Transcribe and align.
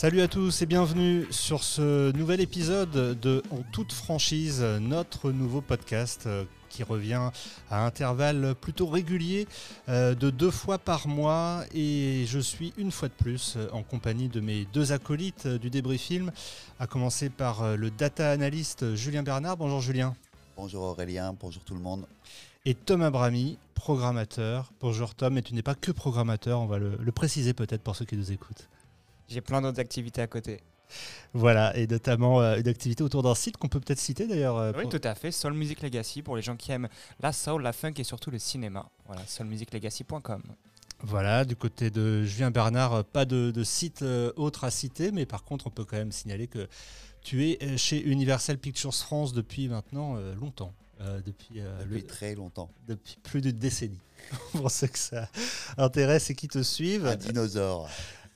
Salut 0.00 0.20
à 0.20 0.28
tous 0.28 0.62
et 0.62 0.66
bienvenue 0.66 1.26
sur 1.30 1.64
ce 1.64 2.12
nouvel 2.12 2.40
épisode 2.40 3.18
de 3.18 3.42
En 3.50 3.64
toute 3.72 3.92
franchise, 3.92 4.62
notre 4.62 5.32
nouveau 5.32 5.60
podcast 5.60 6.26
euh, 6.26 6.44
qui 6.68 6.84
revient 6.84 7.30
à 7.68 7.84
intervalles 7.84 8.54
plutôt 8.60 8.86
réguliers 8.86 9.48
euh, 9.88 10.14
de 10.14 10.30
deux 10.30 10.52
fois 10.52 10.78
par 10.78 11.08
mois 11.08 11.64
et 11.74 12.26
je 12.28 12.38
suis 12.38 12.72
une 12.76 12.92
fois 12.92 13.08
de 13.08 13.14
plus 13.14 13.54
euh, 13.56 13.66
en 13.72 13.82
compagnie 13.82 14.28
de 14.28 14.38
mes 14.38 14.66
deux 14.66 14.92
acolytes 14.92 15.48
du 15.48 15.68
débrief 15.68 16.02
film, 16.02 16.30
à 16.78 16.86
commencer 16.86 17.28
par 17.28 17.76
le 17.76 17.90
data 17.90 18.30
analyst 18.30 18.94
Julien 18.94 19.24
Bernard. 19.24 19.56
Bonjour 19.56 19.80
Julien. 19.80 20.14
Bonjour 20.56 20.82
Aurélien, 20.82 21.34
bonjour 21.40 21.64
tout 21.64 21.74
le 21.74 21.80
monde. 21.80 22.06
Et 22.68 22.74
Tom 22.74 23.00
Abrami, 23.00 23.56
programmateur. 23.74 24.74
Bonjour 24.78 25.14
Tom, 25.14 25.38
et 25.38 25.42
tu 25.42 25.54
n'es 25.54 25.62
pas 25.62 25.74
que 25.74 25.90
programmateur, 25.90 26.60
on 26.60 26.66
va 26.66 26.78
le 26.78 27.12
préciser 27.12 27.54
peut-être 27.54 27.80
pour 27.80 27.96
ceux 27.96 28.04
qui 28.04 28.14
nous 28.14 28.30
écoutent. 28.30 28.68
J'ai 29.26 29.40
plein 29.40 29.62
d'autres 29.62 29.80
activités 29.80 30.20
à 30.20 30.26
côté. 30.26 30.60
Voilà, 31.32 31.74
et 31.78 31.86
notamment 31.86 32.42
euh, 32.42 32.58
une 32.58 32.68
activité 32.68 33.02
autour 33.02 33.22
d'un 33.22 33.34
site 33.34 33.56
qu'on 33.56 33.68
peut 33.68 33.80
peut-être 33.80 33.98
citer 33.98 34.26
d'ailleurs. 34.26 34.58
Euh, 34.58 34.72
oui, 34.76 34.86
tout 34.86 35.00
à 35.02 35.14
fait, 35.14 35.32
Soul 35.32 35.54
Music 35.54 35.80
Legacy 35.80 36.20
pour 36.20 36.36
les 36.36 36.42
gens 36.42 36.56
qui 36.56 36.70
aiment 36.70 36.90
la 37.20 37.32
soul, 37.32 37.62
la 37.62 37.72
funk 37.72 37.94
et 37.96 38.04
surtout 38.04 38.30
le 38.30 38.38
cinéma. 38.38 38.84
Voilà, 39.06 39.26
soulmusiclegacy.com. 39.26 40.42
Voilà, 41.00 41.46
du 41.46 41.56
côté 41.56 41.88
de 41.88 42.24
Julien 42.24 42.50
Bernard, 42.50 42.92
euh, 42.92 43.02
pas 43.02 43.24
de, 43.24 43.64
site 43.64 44.04
autre 44.36 44.64
à 44.64 44.70
citer, 44.70 45.10
mais 45.10 45.24
par 45.24 45.42
contre, 45.42 45.68
on 45.68 45.70
peut 45.70 45.86
quand 45.86 45.96
même 45.96 46.12
signaler 46.12 46.48
que 46.48 46.68
tu 47.22 47.46
es 47.46 47.78
chez 47.78 47.98
Universal 47.98 48.58
Pictures 48.58 48.94
France 48.94 49.32
depuis 49.32 49.68
maintenant 49.68 50.16
longtemps. 50.38 50.74
Depuis, 51.24 51.60
depuis 51.80 52.04
très 52.04 52.34
longtemps. 52.34 52.70
Depuis 52.86 53.16
plus 53.22 53.40
d'une 53.40 53.58
décennie. 53.58 54.00
pour 54.52 54.70
ceux 54.70 54.88
que 54.88 54.98
ça 54.98 55.28
intéresse 55.76 56.30
et 56.30 56.34
qui 56.34 56.48
te 56.48 56.62
suivent. 56.62 57.06
Un 57.06 57.16
dinosaure. 57.16 57.88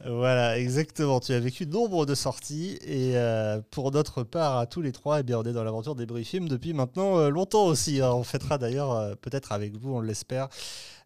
Voilà, 0.05 0.59
exactement. 0.59 1.21
Tu 1.21 1.33
as 1.33 1.39
vécu 1.39 1.65
nombre 1.65 2.07
de 2.07 2.17
sorties 2.17 2.77
et 2.83 3.17
euh, 3.17 3.61
pour 3.71 3.93
notre 3.93 4.25
part, 4.25 4.59
à 4.59 4.67
tous 4.67 4.83
les 4.83 4.91
trois, 4.91 5.21
eh 5.21 5.23
bien, 5.23 5.39
on 5.39 5.45
est 5.45 5.53
dans 5.53 5.63
l'aventure 5.63 5.95
des 5.95 6.25
Film 6.25 6.49
depuis 6.49 6.73
maintenant 6.73 7.19
euh, 7.19 7.29
longtemps 7.29 7.67
aussi. 7.67 8.01
Hein. 8.01 8.13
On 8.13 8.25
fêtera 8.25 8.59
d'ailleurs, 8.59 8.93
euh, 8.93 9.15
peut-être 9.15 9.53
avec 9.53 9.77
vous, 9.77 9.95
on 9.95 10.01
l'espère, 10.01 10.49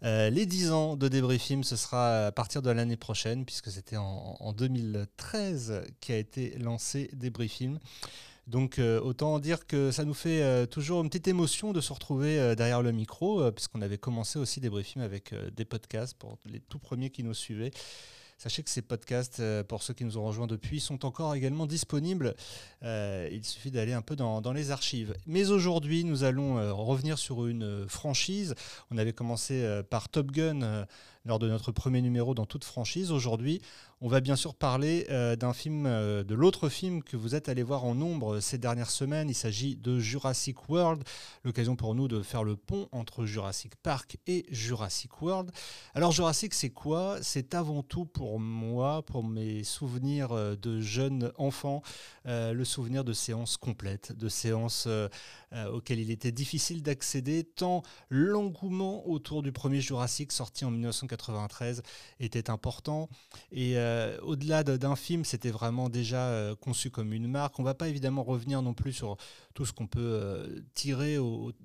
les 0.02 0.46
10 0.46 0.70
ans 0.70 0.96
de 0.96 1.36
Film. 1.36 1.62
Ce 1.62 1.76
sera 1.76 2.26
à 2.26 2.32
partir 2.32 2.62
de 2.62 2.70
l'année 2.70 2.96
prochaine, 2.96 3.44
puisque 3.44 3.70
c'était 3.70 3.96
en, 3.98 4.52
2013 4.56 5.82
qu'a 6.00 6.16
été 6.16 6.56
lancé 6.58 7.10
Film. 7.48 7.78
Donc 8.46 8.78
autant 8.78 9.38
dire 9.40 9.66
que 9.66 9.90
ça 9.90 10.04
nous 10.04 10.14
fait 10.14 10.66
toujours 10.68 11.02
une 11.02 11.08
petite 11.08 11.26
émotion 11.26 11.72
de 11.72 11.80
se 11.80 11.92
retrouver 11.92 12.54
derrière 12.54 12.80
le 12.80 12.92
micro, 12.92 13.50
puisqu'on 13.50 13.82
avait 13.82 13.98
commencé 13.98 14.38
aussi 14.38 14.60
des 14.60 14.70
Film 14.84 15.04
avec 15.04 15.34
des 15.56 15.64
podcasts 15.64 16.16
pour 16.16 16.38
les 16.44 16.60
tout 16.60 16.78
premiers 16.78 17.10
qui 17.10 17.24
nous 17.24 17.34
suivaient. 17.34 17.72
Sachez 18.38 18.62
que 18.62 18.68
ces 18.68 18.82
podcasts, 18.82 19.40
euh, 19.40 19.64
pour 19.64 19.82
ceux 19.82 19.94
qui 19.94 20.04
nous 20.04 20.18
ont 20.18 20.24
rejoints 20.26 20.46
depuis, 20.46 20.78
sont 20.78 21.06
encore 21.06 21.34
également 21.34 21.64
disponibles. 21.64 22.34
Euh, 22.82 23.30
il 23.32 23.42
suffit 23.42 23.70
d'aller 23.70 23.94
un 23.94 24.02
peu 24.02 24.14
dans, 24.14 24.52
les 24.52 24.70
archives. 24.70 25.14
Mais 25.26 25.50
aujourd'hui, 25.50 26.04
nous 26.04 26.22
allons 26.22 26.58
euh, 26.58 26.70
revenir 26.70 27.18
sur 27.18 27.46
une 27.46 27.88
franchise. 27.88 28.54
On 28.90 28.98
avait 28.98 29.14
commencé 29.14 29.80
par 29.88 30.10
Top 30.10 30.32
Gun 30.32 30.86
lors 31.24 31.38
de 31.38 31.48
notre 31.48 31.72
premier 31.72 32.02
numéro 32.02 32.34
dans 32.34 32.44
toute 32.44 32.64
franchise. 32.64 33.10
Aujourd'hui, 33.10 33.62
on 34.02 34.08
va 34.08 34.20
bien 34.20 34.36
sûr 34.36 34.54
parler 34.54 35.06
euh, 35.08 35.36
d'un 35.36 35.54
film, 35.54 35.86
euh, 35.86 36.22
de 36.22 36.34
l'autre 36.34 36.68
film 36.68 37.02
que 37.02 37.16
vous 37.16 37.34
êtes 37.34 37.48
allé 37.48 37.62
voir 37.62 37.84
en 37.84 37.94
nombre 37.94 38.40
ces 38.40 38.58
dernières 38.58 38.90
semaines. 38.90 39.30
Il 39.30 39.34
s'agit 39.34 39.74
de 39.74 39.98
Jurassic 39.98 40.68
World, 40.68 41.02
l'occasion 41.44 41.76
pour 41.76 41.94
nous 41.94 42.06
de 42.06 42.20
faire 42.20 42.44
le 42.44 42.56
pont 42.56 42.88
entre 42.92 43.24
Jurassic 43.24 43.74
Park 43.76 44.18
et 44.26 44.44
Jurassic 44.50 45.22
World. 45.22 45.50
Alors 45.94 46.12
Jurassic, 46.12 46.52
c'est 46.52 46.70
quoi? 46.70 47.16
C'est 47.22 47.54
avant 47.54 47.82
tout 47.82 48.04
pour 48.04 48.38
moi, 48.38 49.02
pour 49.02 49.24
mes 49.24 49.64
souvenirs 49.64 50.32
euh, 50.32 50.56
de 50.56 50.80
jeune 50.80 51.32
enfant, 51.38 51.82
le 52.26 52.64
souvenir 52.64 53.04
de 53.04 53.12
séances 53.12 53.56
complètes, 53.56 54.12
de 54.12 54.28
séances 54.28 54.88
auxquelles 55.72 56.00
il 56.00 56.10
était 56.10 56.32
difficile 56.32 56.82
d'accéder, 56.82 57.44
tant 57.44 57.82
l'engouement 58.10 59.08
autour 59.08 59.42
du 59.42 59.52
premier 59.52 59.80
Jurassic 59.80 60.32
sorti 60.32 60.64
en 60.64 60.72
1993 60.72 61.82
était 62.18 62.50
important. 62.50 63.08
Euh, 63.86 64.18
au-delà 64.22 64.64
d'un 64.64 64.96
film, 64.96 65.24
c'était 65.24 65.50
vraiment 65.50 65.88
déjà 65.88 66.28
euh, 66.28 66.54
conçu 66.56 66.90
comme 66.90 67.12
une 67.12 67.28
marque. 67.28 67.58
On 67.58 67.62
ne 67.62 67.66
va 67.66 67.74
pas 67.74 67.88
évidemment 67.88 68.22
revenir 68.22 68.62
non 68.62 68.74
plus 68.74 68.92
sur 68.92 69.16
tout 69.54 69.64
ce 69.64 69.72
qu'on 69.72 69.86
peut 69.86 70.00
euh, 70.00 70.60
tirer 70.74 71.16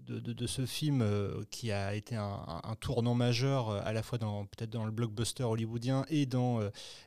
de, 0.07 0.47
ce 0.47 0.65
film 0.65 1.05
qui 1.49 1.71
a 1.71 1.95
été 1.95 2.15
un, 2.15 2.75
tournant 2.79 3.13
majeur 3.15 3.69
à 3.69 3.93
la 3.93 4.03
fois 4.03 4.17
dans 4.17 4.45
peut-être 4.45 4.69
dans 4.69 4.85
le 4.85 4.91
blockbuster 4.91 5.43
hollywoodien 5.43 6.05
et 6.09 6.25
dans 6.25 6.59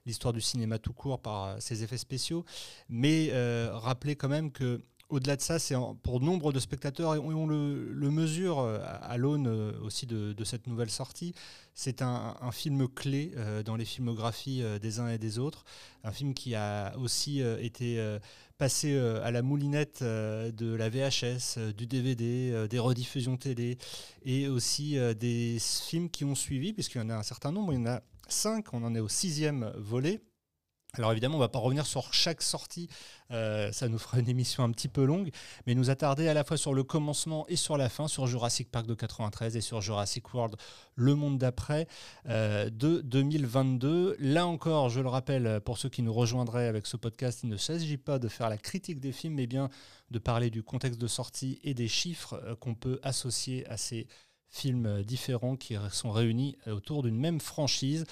l'histoire 0.06 0.32
du 0.32 0.41
cinéma 0.41 0.78
tout 0.78 0.92
court 0.92 1.20
par 1.20 1.60
ses 1.60 1.82
effets 1.82 1.98
spéciaux. 1.98 2.44
Mais 2.88 3.30
rappeler 3.72 4.16
quand 4.16 4.28
même 4.28 4.50
que 4.50 4.82
au-delà 5.14 5.36
de 5.36 5.41
ça, 5.41 5.60
c'est 5.60 5.76
pour 6.02 6.20
nombre 6.20 6.52
de 6.52 6.58
spectateurs, 6.58 7.14
et 7.14 7.19
on, 7.19 7.47
le, 7.47 8.10
mesure 8.10 8.58
euh, 8.58 8.80
à 9.00 9.16
l'aune 9.16 9.47
euh, 9.47 9.72
aussi 9.82 10.06
de, 10.06 10.44
cette 10.44 10.66
nouvelle 10.66 10.91
sortie, 10.91 11.34
c'est 11.72 12.02
un, 12.02 12.34
film 12.52 12.88
clé 12.88 13.32
euh, 13.36 13.62
dans 13.62 13.76
les 13.76 13.84
filmographies 13.84 14.62
des 14.82 14.98
uns 14.98 15.08
et 15.08 15.19
des 15.19 15.38
autres. 15.38 15.64
Un 16.03 16.10
film 16.10 16.34
qui 16.34 16.54
a 16.54 16.97
aussi 16.98 17.41
été 17.41 18.19
passé 18.58 18.97
à 18.98 19.30
la 19.30 19.42
moulinette 19.42 20.03
de 20.03 20.74
la 20.74 20.88
VHS, 20.88 21.72
du 21.74 21.86
DVD, 21.86 22.66
des 22.69 22.78
rediffusions 22.78 23.36
télé, 23.36 23.78
et 24.24 24.48
aussi 24.48 24.98
des 25.19 25.58
films 25.60 26.10
qui 26.10 26.24
ont 26.24 26.34
suivi, 26.34 26.72
puisqu'il 26.72 26.98
y 26.98 27.00
en 27.00 27.10
a 27.10 27.16
un 27.16 27.22
certain 27.22 27.53
nombre, 27.53 27.72
il 27.72 27.78
y 27.78 27.82
en 27.82 27.86
a 27.86 28.03
cinq, 28.28 28.74
on 28.74 28.84
en 28.84 28.94
est 28.94 29.00
au 29.00 29.08
sixième 29.08 29.72
volet. 29.76 30.20
Alors 30.97 31.10
évidemment, 31.10 31.34
on 31.34 31.38
ne 31.38 31.44
va 31.44 31.49
pas 31.49 31.59
revenir 31.59 31.87
sur 31.87 32.15
chaque 32.15 32.41
sortie, 32.41 32.88
euh, 33.32 33.72
ça 33.72 33.88
nous 33.88 33.99
fera 33.99 34.21
une 34.21 34.28
émission 34.28 34.62
un 34.62 34.71
petit 34.71 34.87
peu 34.87 35.05
longue, 35.05 35.31
mais 35.66 35.75
nous 35.75 35.91
attarder 35.91 36.28
à 36.28 36.34
la 36.34 36.44
fois 36.44 36.56
sur 36.56 36.72
le 36.72 36.84
commencement 36.84 37.47
et 37.49 37.56
sur 37.56 37.77
la 37.77 37.88
fin, 37.88 38.06
sur 38.06 38.28
Jurassic 38.28 38.71
Park 38.71 38.87
de 38.87 38.94
93 38.94 39.56
et 39.56 39.60
sur 39.60 39.81
Jurassic 39.81 40.33
World, 40.33 40.54
le 40.94 41.16
monde 41.16 41.38
d'après 41.38 41.88
euh, 42.28 42.71
de 42.71 43.00
2022. 43.00 44.16
Là 44.21 44.47
encore, 44.47 44.88
je 44.88 45.00
le 45.00 45.09
rappelle, 45.09 45.60
pour 45.65 45.78
ceux 45.78 45.88
qui 45.88 46.03
nous 46.03 46.12
rejoindraient 46.12 46.69
avec 46.69 46.87
ce 46.87 46.97
podcast, 46.97 47.41
il 47.43 47.49
ne 47.49 47.56
s'agit 47.56 47.97
pas 47.97 48.21
de 48.21 48.28
faire 48.28 48.49
la 48.49 48.59
critique 48.59 49.00
des 49.00 49.12
films, 49.12 49.34
mais 49.34 49.49
bien 49.49 49.71
de 50.12 50.19
parler 50.21 50.50
du 50.50 50.62
contexte 50.62 51.00
de 51.00 51.09
sortie 51.09 51.59
et 51.65 51.75
des 51.75 51.88
chiffres 51.88 52.41
euh, 52.44 52.54
qu'on 52.54 52.77
peut 52.77 53.00
associer 53.03 53.66
à 53.66 53.77
ces 53.77 54.06
films 54.49 55.03
différents 55.03 55.56
qui 55.56 55.77
sont 55.91 56.12
réunis 56.12 56.56
autour 56.69 57.03
d'une 57.03 57.19
même 57.19 57.41
franchise 57.41 58.04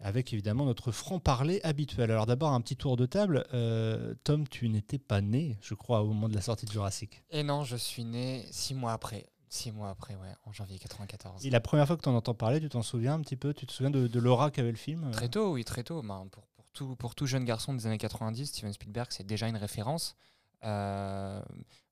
avec 0.00 0.32
évidemment 0.32 0.64
notre 0.64 0.92
franc-parler 0.92 1.60
habituel. 1.64 2.10
Alors 2.10 2.26
d'abord, 2.26 2.52
un 2.52 2.60
petit 2.60 2.76
tour 2.76 2.96
de 2.96 3.06
table. 3.06 3.44
Euh, 3.52 4.14
Tom, 4.24 4.46
tu 4.46 4.68
n'étais 4.68 4.98
pas 4.98 5.20
né, 5.20 5.56
je 5.60 5.74
crois, 5.74 6.02
au 6.02 6.08
moment 6.08 6.28
de 6.28 6.34
la 6.34 6.40
sortie 6.40 6.66
de 6.66 6.72
Jurassic. 6.72 7.22
Et 7.30 7.42
non, 7.42 7.64
je 7.64 7.76
suis 7.76 8.04
né 8.04 8.46
six 8.50 8.74
mois 8.74 8.92
après. 8.92 9.26
Six 9.50 9.72
mois 9.72 9.88
après, 9.88 10.14
ouais, 10.14 10.34
en 10.44 10.52
janvier 10.52 10.78
94. 10.78 11.44
Et 11.46 11.50
la 11.50 11.60
première 11.60 11.86
fois 11.86 11.96
que 11.96 12.02
tu 12.02 12.08
en 12.08 12.14
entends 12.14 12.34
parler, 12.34 12.60
tu 12.60 12.68
t'en 12.68 12.82
souviens 12.82 13.14
un 13.14 13.20
petit 13.20 13.36
peu? 13.36 13.54
Tu 13.54 13.66
te 13.66 13.72
souviens 13.72 13.90
de, 13.90 14.18
l'aura 14.20 14.50
qu'avait 14.50 14.70
le 14.70 14.76
film 14.76 15.10
Très 15.10 15.30
tôt, 15.30 15.52
oui, 15.52 15.64
très 15.64 15.82
tôt. 15.82 16.02
Ben, 16.02 16.26
pour, 16.30 16.46
pour, 16.48 16.66
tout, 16.72 16.96
pour 16.96 17.14
tout 17.14 17.26
jeune 17.26 17.46
garçon 17.46 17.72
des 17.72 17.86
années 17.86 17.98
90, 17.98 18.46
Steven 18.46 18.72
Spielberg, 18.74 19.08
c'est 19.10 19.26
déjà 19.26 19.48
une 19.48 19.56
référence. 19.56 20.16
Euh, 20.64 21.40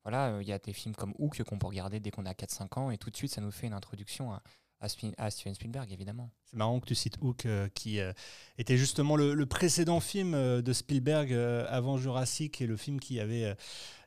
voilà, 0.02 0.38
il 0.42 0.46
y 0.46 0.52
a 0.52 0.58
des 0.58 0.74
films 0.74 0.94
comme 0.94 1.14
Hook 1.18 1.42
qu'on 1.44 1.58
peut 1.58 1.66
regarder 1.66 1.98
dès 1.98 2.10
qu'on 2.10 2.26
a 2.26 2.32
4-5 2.32 2.78
ans, 2.78 2.90
et 2.90 2.98
tout 2.98 3.08
de 3.08 3.16
suite, 3.16 3.32
ça 3.32 3.40
nous 3.40 3.50
fait 3.50 3.66
une 3.66 3.72
introduction 3.72 4.32
à, 4.32 4.42
à, 4.80 4.88
Steven 5.30 5.54
Spielberg, 5.54 5.90
évidemment. 5.92 6.30
C'est 6.44 6.56
marrant 6.56 6.80
que 6.80 6.86
tu 6.86 6.94
cites 6.94 7.16
Hook, 7.20 7.46
euh, 7.46 7.68
qui 7.74 7.98
euh, 8.00 8.12
était 8.58 8.76
justement 8.76 9.16
le, 9.16 9.46
précédent 9.46 10.00
film 10.00 10.34
euh, 10.34 10.62
de 10.62 10.72
Spielberg 10.72 11.32
avant 11.32 11.96
Jurassic, 11.96 12.60
et 12.60 12.66
le 12.66 12.76
film 12.76 13.00
qui 13.00 13.20
avait 13.20 13.56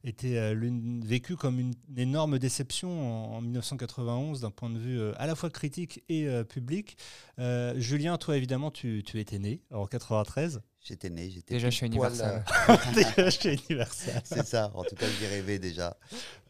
été 0.03 0.53
vécu 1.03 1.35
comme 1.35 1.59
une, 1.59 1.73
énorme 1.97 2.39
déception 2.39 3.35
en, 3.35 3.41
1991 3.41 4.41
d'un 4.41 4.51
point 4.51 4.69
de 4.69 4.79
vue 4.79 5.01
à 5.17 5.27
la 5.27 5.35
fois 5.35 5.49
critique 5.49 6.03
et 6.07 6.27
public. 6.47 6.97
Julien, 7.75 8.17
toi 8.17 8.37
évidemment, 8.37 8.71
tu, 8.71 9.03
tu 9.05 9.19
étais 9.19 9.39
né 9.39 9.61
en 9.71 9.87
93. 9.87 10.61
J'étais 10.89 11.11
né, 11.11 11.29
j'étais 11.29 11.53
déjà 11.53 11.69
chez 11.69 11.85
Universal. 11.85 12.43
déjà 12.95 13.29
chez 13.29 13.53
Universal. 13.53 14.23
C'est 14.25 14.43
ça, 14.43 14.71
en 14.73 14.83
tout 14.83 14.95
cas, 14.95 15.05
j'y 15.19 15.27
rêvais 15.27 15.59
déjà. 15.59 15.95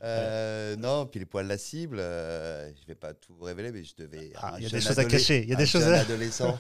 Euh, 0.01 0.77
non, 0.77 1.06
puis 1.07 1.19
les 1.19 1.25
poils 1.25 1.45
la 1.45 1.57
cible, 1.57 1.97
euh, 2.00 2.71
je 2.81 2.88
vais 2.88 2.95
pas 2.95 3.13
tout 3.13 3.38
révéler, 3.41 3.74
mais 3.74 3.83
je 3.83 3.95
devais. 3.97 4.31
Ah, 4.36 4.53
il 4.57 4.63
y 4.63 4.68
a 4.68 4.69
des 4.69 4.80
choses 4.80 4.97
à 4.97 5.03
cacher. 5.03 5.44
Il 5.44 5.50
y 5.50 5.53
a 5.53 5.57
des 5.57 5.65
choses 5.65 5.83
à. 5.83 6.00
adolescent. 6.00 6.57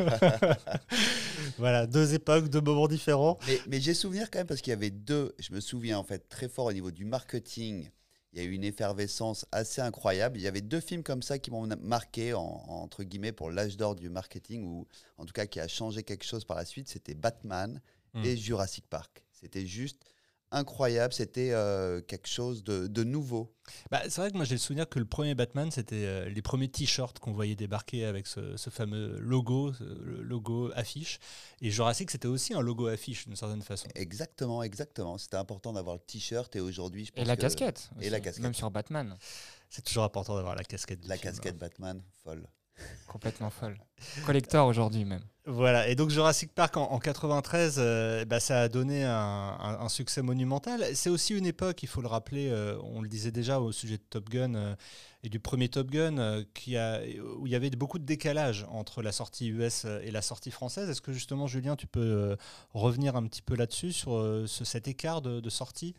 voilà, 1.57 1.87
deux 1.87 2.13
époques, 2.13 2.49
deux 2.49 2.59
moments 2.59 2.89
différents. 2.89 3.39
Mais, 3.47 3.61
mais 3.69 3.79
j'ai 3.79 3.93
souvenir 3.93 4.29
quand 4.29 4.39
même 4.39 4.47
parce 4.47 4.59
qu'il 4.59 4.71
y 4.71 4.75
avait 4.75 4.89
deux. 4.89 5.33
Je 5.39 5.53
me 5.53 5.61
souviens 5.61 5.97
en 5.99 6.03
fait 6.03 6.27
très 6.27 6.49
fort 6.49 6.65
au 6.65 6.73
niveau 6.73 6.91
du 6.91 7.05
marketing 7.05 7.89
il 8.31 8.39
y 8.39 8.41
a 8.41 8.45
eu 8.45 8.51
une 8.51 8.63
effervescence 8.63 9.45
assez 9.51 9.81
incroyable. 9.81 10.37
Il 10.37 10.41
y 10.41 10.47
avait 10.47 10.61
deux 10.61 10.79
films 10.79 11.03
comme 11.03 11.21
ça 11.21 11.39
qui 11.39 11.49
m'ont 11.49 11.67
marqué, 11.81 12.33
entre 12.33 13.03
guillemets, 13.03 13.31
pour 13.31 13.49
l'âge 13.49 13.75
d'or 13.75 13.95
du 13.95 14.09
marketing, 14.09 14.65
ou 14.65 14.87
en 15.17 15.25
tout 15.25 15.33
cas 15.33 15.47
qui 15.47 15.59
a 15.59 15.67
changé 15.67 16.03
quelque 16.03 16.25
chose 16.25 16.45
par 16.45 16.57
la 16.57 16.65
suite. 16.65 16.87
C'était 16.87 17.15
Batman 17.15 17.81
hmm. 18.13 18.23
et 18.23 18.37
Jurassic 18.37 18.85
Park. 18.87 19.25
C'était 19.31 19.65
juste 19.65 20.03
incroyable. 20.51 21.13
C'était 21.13 21.51
euh, 21.51 22.01
quelque 22.01 22.27
chose 22.27 22.63
de, 22.63 23.03
nouveau. 23.03 23.53
Bah, 23.91 24.01
c'est 24.09 24.21
vrai 24.21 24.31
que 24.31 24.35
moi 24.35 24.45
j'ai 24.45 24.55
le 24.55 24.59
souvenir 24.59 24.89
que 24.89 24.99
le 24.99 25.05
premier 25.05 25.35
Batman, 25.35 25.71
c'était 25.71 26.05
euh, 26.05 26.29
les 26.29 26.41
premiers 26.41 26.67
t-shirts 26.67 27.19
qu'on 27.19 27.31
voyait 27.31 27.55
débarquer 27.55 28.05
avec 28.05 28.27
ce, 28.27 28.55
fameux 28.69 29.17
logo, 29.19 29.73
le 29.79 30.21
logo 30.21 30.71
affiche. 30.75 31.19
Et 31.61 31.71
Jurassic, 31.71 32.11
c'était 32.11 32.27
aussi 32.27 32.53
un 32.53 32.61
logo 32.61 32.87
affiche 32.87 33.25
d'une 33.25 33.35
certaine 33.35 33.61
façon. 33.61 33.87
Exactement, 33.95 34.63
exactement. 34.63 35.17
C'était 35.17 35.37
important 35.37 35.73
d'avoir 35.73 35.95
le 35.95 36.01
t-shirt 36.01 36.55
et 36.55 36.59
aujourd'hui, 36.59 37.05
je 37.05 37.11
pense 37.11 37.23
Et 37.23 37.25
la 37.25 37.37
casquette. 37.37 37.89
Et 38.01 38.09
la 38.09 38.19
casquette. 38.19 38.43
Même 38.43 38.53
sur 38.53 38.71
Batman. 38.71 39.15
C'est 39.69 39.83
toujours 39.83 40.03
important 40.03 40.35
d'avoir 40.35 40.55
la 40.55 40.63
casquette. 40.63 41.05
la 41.07 41.17
casquette 41.17 41.55
hein. 41.55 41.59
Batman, 41.59 42.01
folle. 42.23 42.47
Complètement 43.07 43.49
folle. 43.49 43.77
Collector 44.25 44.67
aujourd'hui 44.67 45.05
même. 45.05 45.23
Voilà, 45.51 45.87
et 45.87 45.95
donc 45.95 46.11
Jurassic 46.11 46.53
Park 46.53 46.77
en, 46.77 46.99
93, 46.99 47.77
euh, 47.79 48.23
bah, 48.23 48.39
ça 48.39 48.61
a 48.61 48.69
donné 48.69 49.03
un, 49.03 49.89
succès 49.89 50.21
monumental. 50.21 50.85
C'est 50.93 51.09
aussi 51.09 51.35
une 51.35 51.47
époque, 51.47 51.81
il 51.81 51.87
faut 51.87 52.01
le 52.01 52.07
rappeler, 52.07 52.49
euh, 52.49 52.77
on 52.83 53.01
le 53.01 53.07
disait 53.07 53.31
déjà 53.31 53.59
au 53.59 53.71
sujet 53.71 53.97
de 53.97 54.03
Top 54.11 54.29
Gun 54.29 54.53
euh, 54.53 54.75
et 55.23 55.29
du 55.29 55.39
premier 55.39 55.67
Top 55.67 55.89
Gun, 55.89 56.43
où 56.43 57.47
il 57.47 57.51
y 57.51 57.55
avait 57.55 57.69
beaucoup 57.71 57.97
de 57.97 58.05
décalage 58.05 58.67
entre 58.69 59.01
la 59.01 59.11
sortie 59.11 59.47
US 59.47 59.85
et 59.85 60.11
la 60.11 60.21
sortie 60.21 60.51
française. 60.51 60.87
Est-ce 60.87 61.01
que 61.01 61.13
justement, 61.13 61.47
Julien, 61.47 61.75
tu 61.75 61.87
peux 61.87 62.37
revenir 62.75 63.15
un 63.15 63.25
petit 63.25 63.41
peu 63.41 63.55
là-dessus, 63.55 63.91
sur 63.91 64.45
cet 64.47 64.87
écart 64.87 65.23
de 65.23 65.49
sortie? 65.49 65.95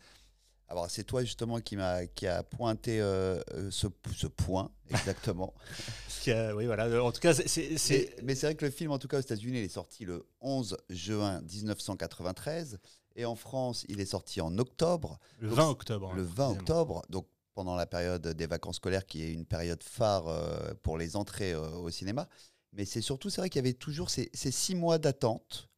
Alors 0.71 0.89
c'est 0.89 1.03
toi 1.03 1.23
justement 1.23 1.59
qui 1.59 1.75
m'a 1.75 2.05
qui 2.07 2.27
a 2.27 2.43
pointé 2.43 3.01
euh, 3.01 3.41
euh, 3.53 3.69
ce, 3.71 3.87
ce, 4.15 4.27
point 4.27 4.71
exactement. 4.89 5.53
oui 6.27 6.65
voilà. 6.65 7.03
En 7.03 7.11
tout 7.11 7.19
cas 7.19 7.33
c'est. 7.33 8.15
Mais, 8.23 8.35
c'est 8.35 8.47
vrai 8.47 8.55
que 8.55 8.65
le 8.65 8.71
film 8.71 8.91
en 8.91 8.97
tout 8.97 9.09
cas 9.09 9.17
aux 9.17 9.21
États-Unis 9.21 9.59
il 9.59 9.65
est 9.65 9.69
sorti 9.69 10.05
le 10.05 10.25
11 10.39 10.77
juin 10.89 11.41
1993 11.41 12.79
et 13.17 13.25
en 13.25 13.35
France 13.35 13.85
il 13.89 13.99
est 13.99 14.05
sorti 14.05 14.39
en 14.39 14.57
octobre. 14.57 15.19
Le 15.39 15.49
20 15.49 15.69
octobre. 15.69 16.13
Le 16.15 16.23
20 16.23 16.51
octobre 16.51 17.01
donc 17.09 17.27
pendant 17.53 17.75
la 17.75 17.85
période 17.85 18.25
des 18.25 18.47
vacances 18.47 18.77
scolaires 18.77 19.05
qui 19.05 19.23
est 19.23 19.33
une 19.33 19.45
période 19.45 19.83
phare 19.83 20.29
euh, 20.29 20.73
pour 20.83 20.97
les 20.97 21.17
entrées 21.17 21.53
au 21.53 21.89
cinéma. 21.89 22.29
Mais 22.71 22.85
c'est 22.85 23.01
surtout 23.01 23.29
c'est 23.29 23.41
vrai 23.41 23.49
qu'il 23.49 23.59
y 23.59 23.65
avait 23.65 23.73
toujours 23.73 24.09
ces, 24.09 24.29
ces 24.33 24.51
six 24.51 24.75
mois 24.75 24.99
d'attente 24.99 25.69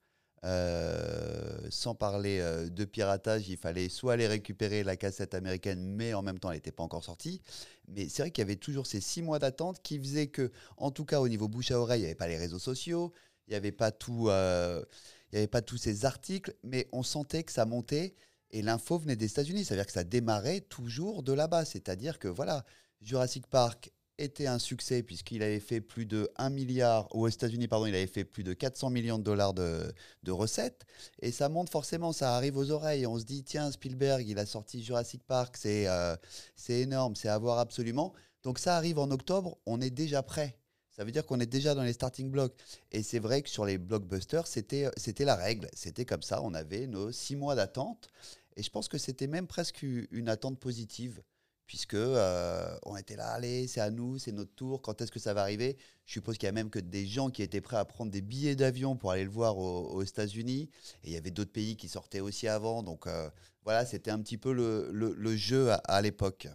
euh, 0.46 1.58
sans 1.70 1.96
parler 1.96 2.40
euh, 2.42 2.70
de 2.70 2.84
piratage, 2.84 3.48
il 3.48 3.56
fallait 3.56 3.88
soit 3.88 4.14
aller 4.14 4.28
récupérer 4.28 4.84
la 4.84 4.98
cassette 4.98 5.34
américaine, 5.36 5.82
mais 5.82 6.14
en 6.14 6.22
même 6.22 6.38
temps, 6.38 6.52
elle 6.52 6.58
n'était 6.58 6.74
pas 6.74 6.84
encore 6.84 7.04
sortie. 7.04 7.42
Mais 7.88 8.10
c'est 8.10 8.24
vrai 8.24 8.32
qu'il 8.32 8.42
y 8.42 8.48
avait 8.48 8.58
toujours 8.58 8.86
ces 8.86 9.00
six 9.00 9.22
mois 9.22 9.40
d'attente 9.40 9.82
qui 9.82 9.98
faisaient 9.98 10.28
que, 10.28 10.52
en 10.76 10.92
tout 10.92 11.06
cas, 11.06 11.22
au 11.22 11.30
niveau 11.30 11.48
bouche 11.48 11.72
à 11.72 11.80
oreille, 11.80 12.02
il 12.02 12.04
n'y 12.04 12.08
avait 12.08 12.16
pas 12.16 12.28
les 12.28 12.38
réseaux 12.38 12.60
sociaux, 12.60 13.14
il 13.48 13.52
n'y 13.52 13.56
avait 13.56 13.72
pas 13.72 13.92
tout, 13.92 14.28
euh, 14.28 14.84
il 15.32 15.38
avait 15.38 15.48
pas 15.48 15.62
tous 15.62 15.78
ces 15.78 16.04
articles, 16.04 16.54
mais 16.64 16.90
on 16.92 17.04
sentait 17.04 17.44
que 17.44 17.52
ça 17.52 17.66
montait. 17.66 18.14
Et 18.52 18.62
l'info 18.62 19.00
venait 19.00 19.16
des 19.16 19.28
États-Unis, 19.28 19.64
c'est-à-dire 19.64 19.86
que 19.86 19.94
ça 19.94 20.04
démarrait 20.04 20.62
toujours 20.62 21.24
de 21.24 21.32
là-bas. 21.32 21.64
C'est-à-dire 21.64 22.20
que 22.20 22.28
voilà, 22.28 22.66
Jurassic 23.02 23.48
Park 23.48 23.93
était 24.18 24.48
un 24.48 24.60
succès 24.60 25.04
puisqu'il 25.04 25.44
avait 25.44 25.60
fait 25.60 25.82
plus 25.82 26.06
de 26.06 26.30
1 26.38 26.50
milliard, 26.50 27.08
aux 27.16 27.28
États-Unis, 27.28 27.68
pardon, 27.68 27.86
il 27.86 27.96
avait 27.96 28.08
fait 28.08 28.24
plus 28.24 28.44
de 28.44 28.54
400 28.54 28.90
millions 28.90 29.18
de 29.18 29.24
dollars 29.24 29.54
de, 29.54 29.94
recettes. 30.28 30.86
Et 31.22 31.32
ça 31.32 31.50
monte 31.50 31.70
forcément, 31.70 32.14
ça 32.14 32.36
arrive 32.36 32.58
aux 32.58 32.72
oreilles. 32.72 33.06
On 33.08 33.20
se 33.20 33.26
dit, 33.26 33.44
tiens, 33.44 33.72
Spielberg, 33.72 34.28
il 34.28 34.40
a 34.40 34.46
sorti 34.46 34.84
Jurassic 34.84 35.24
Park, 35.24 35.58
c'est 35.58 35.88
euh, 35.88 36.16
c'est 36.56 36.82
énorme, 36.82 37.16
c'est 37.16 37.30
à 37.30 37.38
voir 37.38 37.60
absolument. 37.60 38.14
Donc 38.44 38.60
ça 38.60 38.76
arrive 38.78 39.00
en 39.00 39.10
octobre, 39.12 39.58
on 39.66 39.82
est 39.82 39.90
déjà 39.90 40.22
prêt. 40.24 40.58
Ça 40.96 41.04
veut 41.04 41.12
dire 41.12 41.26
qu'on 41.26 41.40
est 41.40 41.48
déjà 41.48 41.74
dans 41.74 41.82
les 41.82 41.94
starting 41.94 42.30
blocks. 42.30 42.56
Et 42.92 43.02
c'est 43.02 43.20
vrai 43.20 43.42
que 43.42 43.50
sur 43.50 43.66
les 43.66 43.80
blockbusters, 43.80 44.46
c'était 44.46 44.92
la 45.26 45.36
règle. 45.36 45.68
C'était 45.74 46.06
comme 46.06 46.22
ça, 46.22 46.42
on 46.44 46.54
avait 46.54 46.86
nos 46.86 47.12
six 47.12 47.36
mois 47.36 47.56
d'attente. 47.56 48.10
Et 48.56 48.62
je 48.62 48.70
pense 48.70 48.88
que 48.88 49.00
c'était 49.00 49.26
même 49.26 49.48
presque 49.48 49.82
une 49.82 50.30
attente 50.30 50.60
positive 50.60 51.24
puisque 51.68 51.94
euh, 51.94 52.78
on 52.84 52.98
était 52.98 53.16
là, 53.16 53.32
allez, 53.32 53.68
c'est 53.68 53.82
à 53.82 53.90
nous, 53.90 54.18
c'est 54.18 54.32
notre 54.32 54.54
tour, 54.54 54.82
quand 54.82 55.02
est-ce 55.02 55.12
que 55.12 55.20
ça 55.20 55.34
va 55.34 55.42
arriver? 55.42 55.78
Je 56.06 56.14
suppose 56.14 56.38
qu'il 56.38 56.48
y 56.48 56.50
a 56.50 56.54
même 56.54 56.70
que 56.70 56.80
des 56.80 57.06
gens 57.06 57.30
qui 57.30 57.42
étaient 57.42 57.62
prêts 57.62 57.78
à 57.78 57.86
prendre 57.86 58.12
des 58.12 58.22
billets 58.22 58.56
d'avion 58.56 58.96
pour 58.96 59.12
aller 59.12 59.24
le 59.24 59.30
voir 59.30 59.58
aux, 59.58 60.04
États-Unis, 60.04 60.70
et 61.04 61.08
il 61.08 61.14
y 61.14 61.18
avait 61.18 61.32
d'autres 61.32 61.52
pays 61.52 61.76
qui 61.76 61.88
sortaient 61.88 62.20
aussi 62.20 62.48
avant, 62.48 62.84
donc 62.84 63.08
euh, 63.08 63.30
voilà, 63.64 63.86
c'était 63.86 64.12
un 64.12 64.20
petit 64.20 64.38
peu 64.38 64.52
le, 64.52 65.36
jeu 65.36 65.72
à, 65.86 66.02
l'époque. 66.02 66.48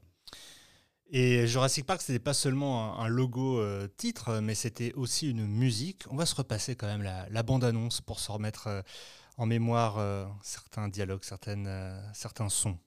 Et 1.11 1.47
Jurassic 1.47 1.87
Park, 1.87 2.03
c'était 2.03 2.19
pas 2.19 2.35
seulement 2.35 3.01
un, 3.01 3.09
logo 3.09 3.59
euh, 3.59 3.89
titre, 3.97 4.41
mais 4.41 4.55
c'était 4.55 4.93
aussi 4.93 5.31
une 5.31 5.47
musique. 5.47 6.05
On 6.11 6.17
va 6.17 6.27
se 6.27 6.35
repasser 6.35 6.77
quand 6.77 6.87
même 6.87 7.03
la, 7.03 7.43
bande-annonce 7.43 8.03
pour 8.03 8.21
se 8.21 8.31
remettre 8.31 8.85
en 9.39 9.47
mémoire 9.47 10.29
certains 10.43 10.89
dialogues, 10.89 11.25
certaines, 11.25 12.03
certains 12.13 12.51
sons. 12.51 12.79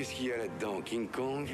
Qu'est-ce 0.00 0.14
qu'il 0.14 0.28
y 0.28 0.32
a 0.32 0.38
là-dedans 0.38 0.80
King 0.80 1.08
Kong 1.08 1.46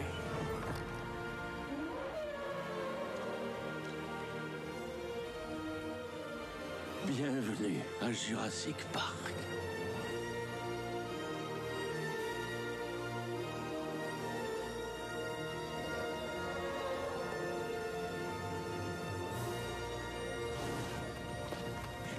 Bienvenue 7.08 7.81
à 8.00 8.12
Jurassic 8.12 8.76
Park. 8.93 9.16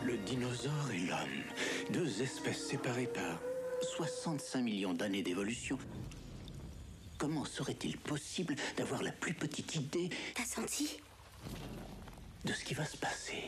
Le 0.03 0.17
dinosaure 0.17 0.71
et 0.93 1.07
l'homme, 1.07 1.19
deux 1.91 2.21
espèces 2.21 2.67
séparées 2.67 3.07
par 3.07 3.39
65 3.81 4.61
millions 4.61 4.93
d'années 4.93 5.21
d'évolution. 5.21 5.77
Comment 7.17 7.45
serait-il 7.45 7.97
possible 7.97 8.55
d'avoir 8.75 9.01
la 9.01 9.11
plus 9.11 9.33
petite 9.33 9.75
idée 9.75 10.09
T'as 10.35 10.45
senti 10.45 10.99
De 12.45 12.53
ce 12.53 12.63
qui 12.63 12.75
va 12.75 12.85
se 12.85 12.97
passer. 12.97 13.43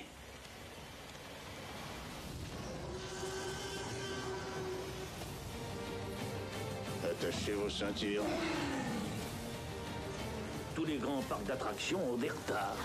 Attachez 7.03 7.53
vos 7.53 7.69
ceintures. 7.69 8.23
Tous 10.75 10.85
les 10.85 10.97
grands 10.97 11.21
parcs 11.21 11.45
d'attractions 11.45 12.13
ont 12.13 12.17
des 12.17 12.29
retards. 12.29 12.77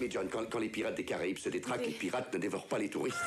Mais 0.00 0.10
John, 0.10 0.28
quand, 0.30 0.48
quand 0.48 0.58
les 0.58 0.70
pirates 0.70 0.96
des 0.96 1.04
Caraïbes 1.04 1.38
se 1.38 1.50
détraquent, 1.50 1.84
les 1.84 1.92
pirates 1.92 2.32
ne 2.32 2.38
dévorent 2.38 2.66
pas 2.66 2.78
les 2.78 2.88
touristes. 2.88 3.18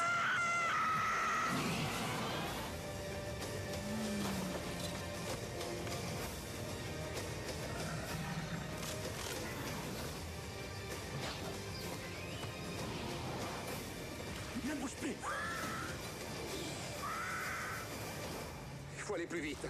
Plus 19.22 19.42
vite. 19.42 19.68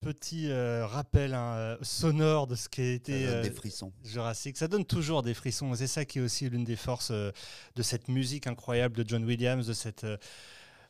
Petit 0.00 0.50
euh, 0.50 0.84
rappel 0.84 1.32
hein, 1.32 1.54
euh, 1.54 1.76
sonore 1.82 2.48
de 2.48 2.56
ce 2.56 2.68
qui 2.68 2.80
a 2.80 2.92
été 2.92 3.26
euh, 3.26 3.42
des 3.42 3.50
frissons. 3.50 3.92
Jurassic. 4.02 4.56
Ça 4.56 4.66
donne 4.66 4.84
toujours 4.84 5.22
des 5.22 5.34
frissons. 5.34 5.74
C'est 5.76 5.86
ça 5.86 6.04
qui 6.04 6.18
est 6.18 6.22
aussi 6.22 6.48
l'une 6.50 6.64
des 6.64 6.76
forces 6.76 7.12
de 7.12 7.82
cette 7.82 8.08
musique 8.08 8.46
incroyable 8.48 8.96
de 8.96 9.08
John 9.08 9.24
Williams, 9.24 9.66
de 9.66 9.72
cette 9.72 10.06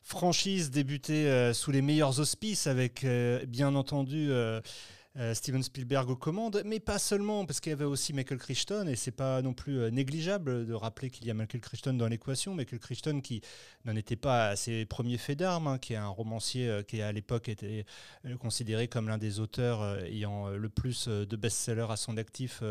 franchise 0.03 0.71
débutée 0.71 1.53
sous 1.53 1.71
les 1.73 1.83
meilleurs 1.83 2.21
auspices 2.21 2.67
avec 2.67 3.07
bien 3.47 3.75
entendu 3.75 4.33
euh, 5.19 5.35
Steven 5.35 5.63
Spielberg 5.63 6.09
aux 6.09 6.17
commandes, 6.17 6.63
mais 6.65 6.81
pas 6.81 6.99
seulement, 6.99 7.45
parce 7.45 7.61
qu'il 7.61 7.69
y 7.69 7.75
avait 7.75 7.85
aussi 7.85 8.15
Michael 8.15 8.39
Crichton, 8.39 8.87
et 8.89 8.97
c'est 8.97 9.11
pas 9.11 9.43
non 9.43 9.53
plus 9.53 9.79
euh, 9.79 9.91
négligeable 9.91 10.65
de 10.65 10.73
rappeler 10.73 11.11
qu'il 11.11 11.27
y 11.27 11.31
a 11.31 11.35
Michael 11.35 11.61
Crichton 11.61 11.93
dans 11.93 12.09
l'équation. 12.09 12.55
Michael 12.55 12.79
Crichton 12.79 13.21
qui 13.21 13.43
n'en 13.85 13.95
était 13.95 14.17
pas 14.17 14.49
à 14.49 14.57
ses 14.57 14.87
premiers 14.87 15.19
faits 15.19 15.39
d'armes, 15.39 15.67
hein, 15.67 15.79
qui 15.79 15.93
est 15.93 15.97
un 15.97 16.09
romancier 16.09 16.67
euh, 16.67 16.83
qui 16.83 17.03
à 17.03 17.13
l'époque 17.13 17.51
était 17.51 17.85
considéré 18.41 18.89
comme 18.89 19.07
l'un 19.07 19.19
des 19.19 19.39
auteurs 19.39 19.99
ayant 20.05 20.49
le 20.49 20.69
plus 20.71 21.09
de 21.09 21.37
best-sellers 21.37 21.91
à 21.91 21.97
son 21.97 22.17
actif 22.17 22.63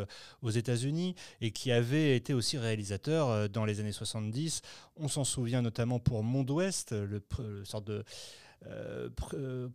aux 0.41 0.49
États-Unis, 0.49 1.15
et 1.41 1.51
qui 1.51 1.71
avait 1.71 2.15
été 2.15 2.33
aussi 2.33 2.57
réalisateur 2.57 3.49
dans 3.49 3.65
les 3.65 3.79
années 3.79 3.91
70. 3.91 4.61
On 4.95 5.07
s'en 5.07 5.23
souvient 5.23 5.61
notamment 5.61 5.99
pour 5.99 6.23
Monde 6.23 6.49
Ouest, 6.49 6.91
le, 6.93 7.21
le 7.39 7.65
sorte 7.65 7.85
de 7.85 8.03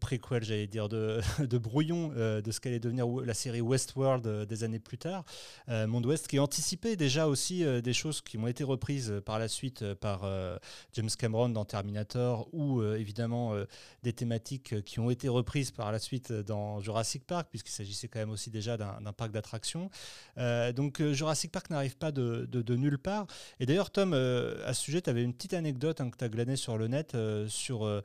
préquel, 0.00 0.44
j'allais 0.44 0.66
dire, 0.66 0.88
de, 0.88 1.58
brouillon 1.58 2.12
euh, 2.16 2.40
de 2.40 2.50
ce 2.50 2.60
qu'allait 2.60 2.78
devenir 2.78 3.06
la 3.08 3.34
série 3.34 3.60
Westworld 3.60 4.26
euh, 4.26 4.44
des 4.44 4.64
années 4.64 4.78
plus 4.78 4.98
tard. 4.98 5.24
Euh, 5.68 5.86
Monde 5.86 6.06
Ouest 6.06 6.28
qui 6.28 6.38
anticipait 6.38 6.96
déjà 6.96 7.26
aussi 7.26 7.64
euh, 7.64 7.80
des 7.80 7.92
choses 7.92 8.20
qui 8.20 8.38
ont 8.38 8.46
été 8.46 8.64
reprises 8.64 9.10
euh, 9.10 9.20
par 9.20 9.38
la 9.38 9.48
suite 9.48 9.82
euh, 9.82 9.94
par 9.94 10.24
euh, 10.24 10.56
James 10.92 11.10
Cameron 11.18 11.48
dans 11.48 11.64
Terminator 11.64 12.48
ou 12.52 12.80
euh, 12.80 12.96
évidemment 12.96 13.54
euh, 13.54 13.64
des 14.02 14.12
thématiques 14.12 14.72
euh, 14.72 14.80
qui 14.80 15.00
ont 15.00 15.10
été 15.10 15.28
reprises 15.28 15.70
par 15.70 15.92
la 15.92 15.98
suite 15.98 16.30
euh, 16.30 16.42
dans 16.42 16.80
Jurassic 16.80 17.26
Park, 17.26 17.48
puisqu'il 17.50 17.72
s'agissait 17.72 18.08
quand 18.08 18.18
même 18.18 18.30
aussi 18.30 18.50
déjà 18.50 18.76
d'un 18.76 19.12
parc 19.12 19.32
d'attractions. 19.32 19.90
Euh, 20.38 20.72
donc 20.72 21.00
euh, 21.00 21.12
Jurassic 21.12 21.50
Park 21.50 21.70
n'arrive 21.70 21.96
pas 21.96 22.12
de, 22.12 22.46
nulle 22.76 22.98
part. 22.98 23.26
Et 23.60 23.66
d'ailleurs, 23.66 23.90
Tom, 23.90 24.12
euh, 24.12 24.66
à 24.66 24.74
ce 24.74 24.82
sujet, 24.82 25.00
tu 25.00 25.10
avais 25.10 25.22
une 25.22 25.32
petite 25.32 25.54
anecdote 25.54 26.00
hein, 26.00 26.10
que 26.10 26.16
tu 26.16 26.24
as 26.24 26.28
glanée 26.28 26.56
sur 26.56 26.78
le 26.78 26.88
net 26.88 27.14
euh, 27.14 27.48
sur 27.48 27.84
euh, 27.86 28.02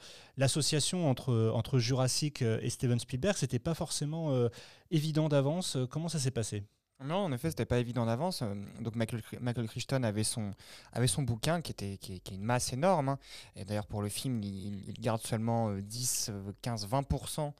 entre, 1.09 1.79
Jurassic 1.79 2.41
euh, 2.41 2.59
et 2.61 2.69
Steven 2.69 2.99
Spielberg. 2.99 3.35
C'était 3.37 3.59
pas 3.59 3.73
forcément 3.73 4.31
euh, 4.31 4.49
évident 4.89 5.29
d'avance. 5.29 5.77
Comment 5.89 6.09
ça 6.09 6.19
s'est 6.19 6.31
passé? 6.31 6.63
Non, 7.03 7.15
en 7.15 7.31
effet, 7.31 7.49
c'était 7.49 7.65
pas 7.65 7.79
évident 7.79 8.05
d'avance. 8.05 8.41
Euh, 8.43 8.53
Donc 8.79 8.95
Michael, 8.95 9.21
Michael 9.39 9.67
Crichton 9.67 10.03
avait 10.03 10.23
son, 10.23 10.53
avait 10.93 11.07
son 11.07 11.23
bouquin 11.23 11.61
qui, 11.61 11.71
était, 11.71 11.97
qui, 11.97 12.13
est, 12.13 12.31
une 12.31 12.43
masse 12.43 12.73
énorme. 12.73 13.09
hein. 13.09 13.19
Et 13.55 13.65
d'ailleurs, 13.65 13.87
pour 13.87 14.01
le 14.01 14.09
film, 14.09 14.41
il, 14.43 14.93
garde 14.99 15.21
seulement 15.21 15.69
euh, 15.69 15.81
10, 15.81 16.29
euh, 16.31 16.51
15, 16.61 16.87
20% 16.87 17.53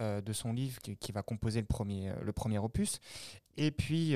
euh, 0.00 0.20
de 0.20 0.32
son 0.32 0.52
livre 0.52 0.80
qui, 0.80 1.12
va 1.12 1.22
composer 1.22 1.60
le 1.60 1.66
premier, 1.66 2.12
le 2.22 2.32
premier 2.32 2.58
opus. 2.58 2.98
Et 3.56 3.70
puis, 3.72 4.10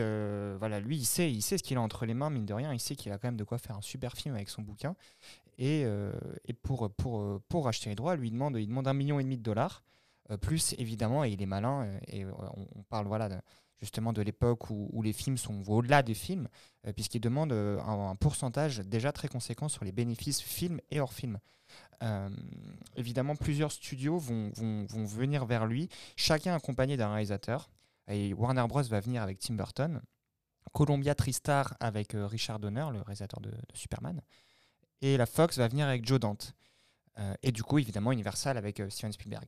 voilà, 0.59 0.78
lui, 0.78 0.97
il 0.97 1.04
sait, 1.04 1.30
il 1.32 1.42
sait 1.42 1.59
ce 1.59 1.64
qu'il 1.64 1.76
a 1.76 1.80
entre 1.80 2.06
les 2.06 2.14
mains, 2.14 2.30
mine 2.30 2.47
de 2.47 2.54
rien. 2.54 2.73
Il 2.73 2.78
sait 2.78 2.94
qu'il 2.94 3.11
a 3.11 3.18
quand 3.18 3.26
même 3.26 3.37
de 3.37 3.42
quoi 3.42 3.59
faire 3.59 3.76
un 3.76 3.82
super 3.82 4.12
film 4.12 4.37
avec 4.37 4.49
son 4.49 4.62
bouquin. 4.62 4.94
Et, 5.59 5.85
euh, 5.85 6.12
et 6.44 6.52
pour, 6.52 6.90
pour, 6.94 7.21
euh, 7.21 7.42
pour 7.49 7.68
acheter 7.68 7.90
les 7.90 7.97
droits, 7.97 8.16
lui, 8.16 8.28
il 8.28 8.32
demande, 8.32 8.56
il 8.56 8.66
demande 8.66 8.88
un 8.88 8.94
million 8.94 9.18
et 9.21 9.23
demi 9.23 9.37
de 9.37 9.42
dollars. 9.42 9.82
Euh, 10.30 10.37
plus, 10.37 10.75
évidemment, 10.78 11.25
et 11.25 11.30
il 11.30 11.42
est 11.42 11.47
malin. 11.47 11.99
et 12.09 12.25
on, 12.25 12.82
parle, 12.88 13.06
voilà, 13.06 13.28
justement 13.82 14.12
de 14.12 14.23
l'époque 14.23 14.71
où, 14.71 15.02
les 15.02 15.12
films 15.12 15.37
sont 15.37 15.62
au-delà 15.68 16.02
des 16.02 16.14
films, 16.14 16.49
euh, 16.87 16.92
puisqu'il 16.92 17.21
demande 17.21 17.52
euh, 17.52 17.80
un, 17.80 18.14
pourcentage 18.14 18.78
déjà 18.78 19.12
très 19.12 19.28
conséquent 19.28 19.68
sur 19.68 19.85
les 19.85 19.92
bénéfices 19.92 20.40
films 20.40 20.80
et 20.90 21.00
hors 21.00 21.12
film. 21.12 21.38
Euh, 22.02 22.30
évidemment, 22.97 23.35
plusieurs 23.35 23.73
studios 23.73 24.18
vont, 24.18 24.50
vont- 24.54 24.87
vont 24.87 25.04
venir 25.04 25.44
vers 25.44 25.66
lui, 25.66 25.88
chacun 26.16 26.54
accompagné 26.54 26.97
d'un 26.97 27.12
réalisateur. 27.12 27.71
Et 28.09 28.32
Warner 28.35 28.64
Bros. 28.68 28.82
va 28.82 29.00
venir 29.00 29.23
avec 29.23 29.38
Tim 29.38 29.54
Burton, 29.54 30.00
Columbia 30.73 31.14
Tristar 31.14 31.76
avec 31.80 32.12
Richard 32.14 32.59
Donner, 32.59 32.87
le 32.92 33.00
réalisateur 33.00 33.40
de 33.40 33.52
Superman, 33.75 34.21
et 35.02 35.16
la 35.18 35.26
Fox 35.26 35.59
va 35.59 35.68
venir 35.68 35.87
avec 35.87 36.06
Joe 36.06 36.18
Dante. 36.18 36.54
Euh, 37.18 37.35
et 37.42 37.52
du 37.52 37.62
coup, 37.62 37.78
évidemment, 37.78 38.12
Universal 38.12 38.56
avec 38.56 38.80
euh, 38.80 38.88
Steven 38.88 39.12
Spielberg. 39.12 39.44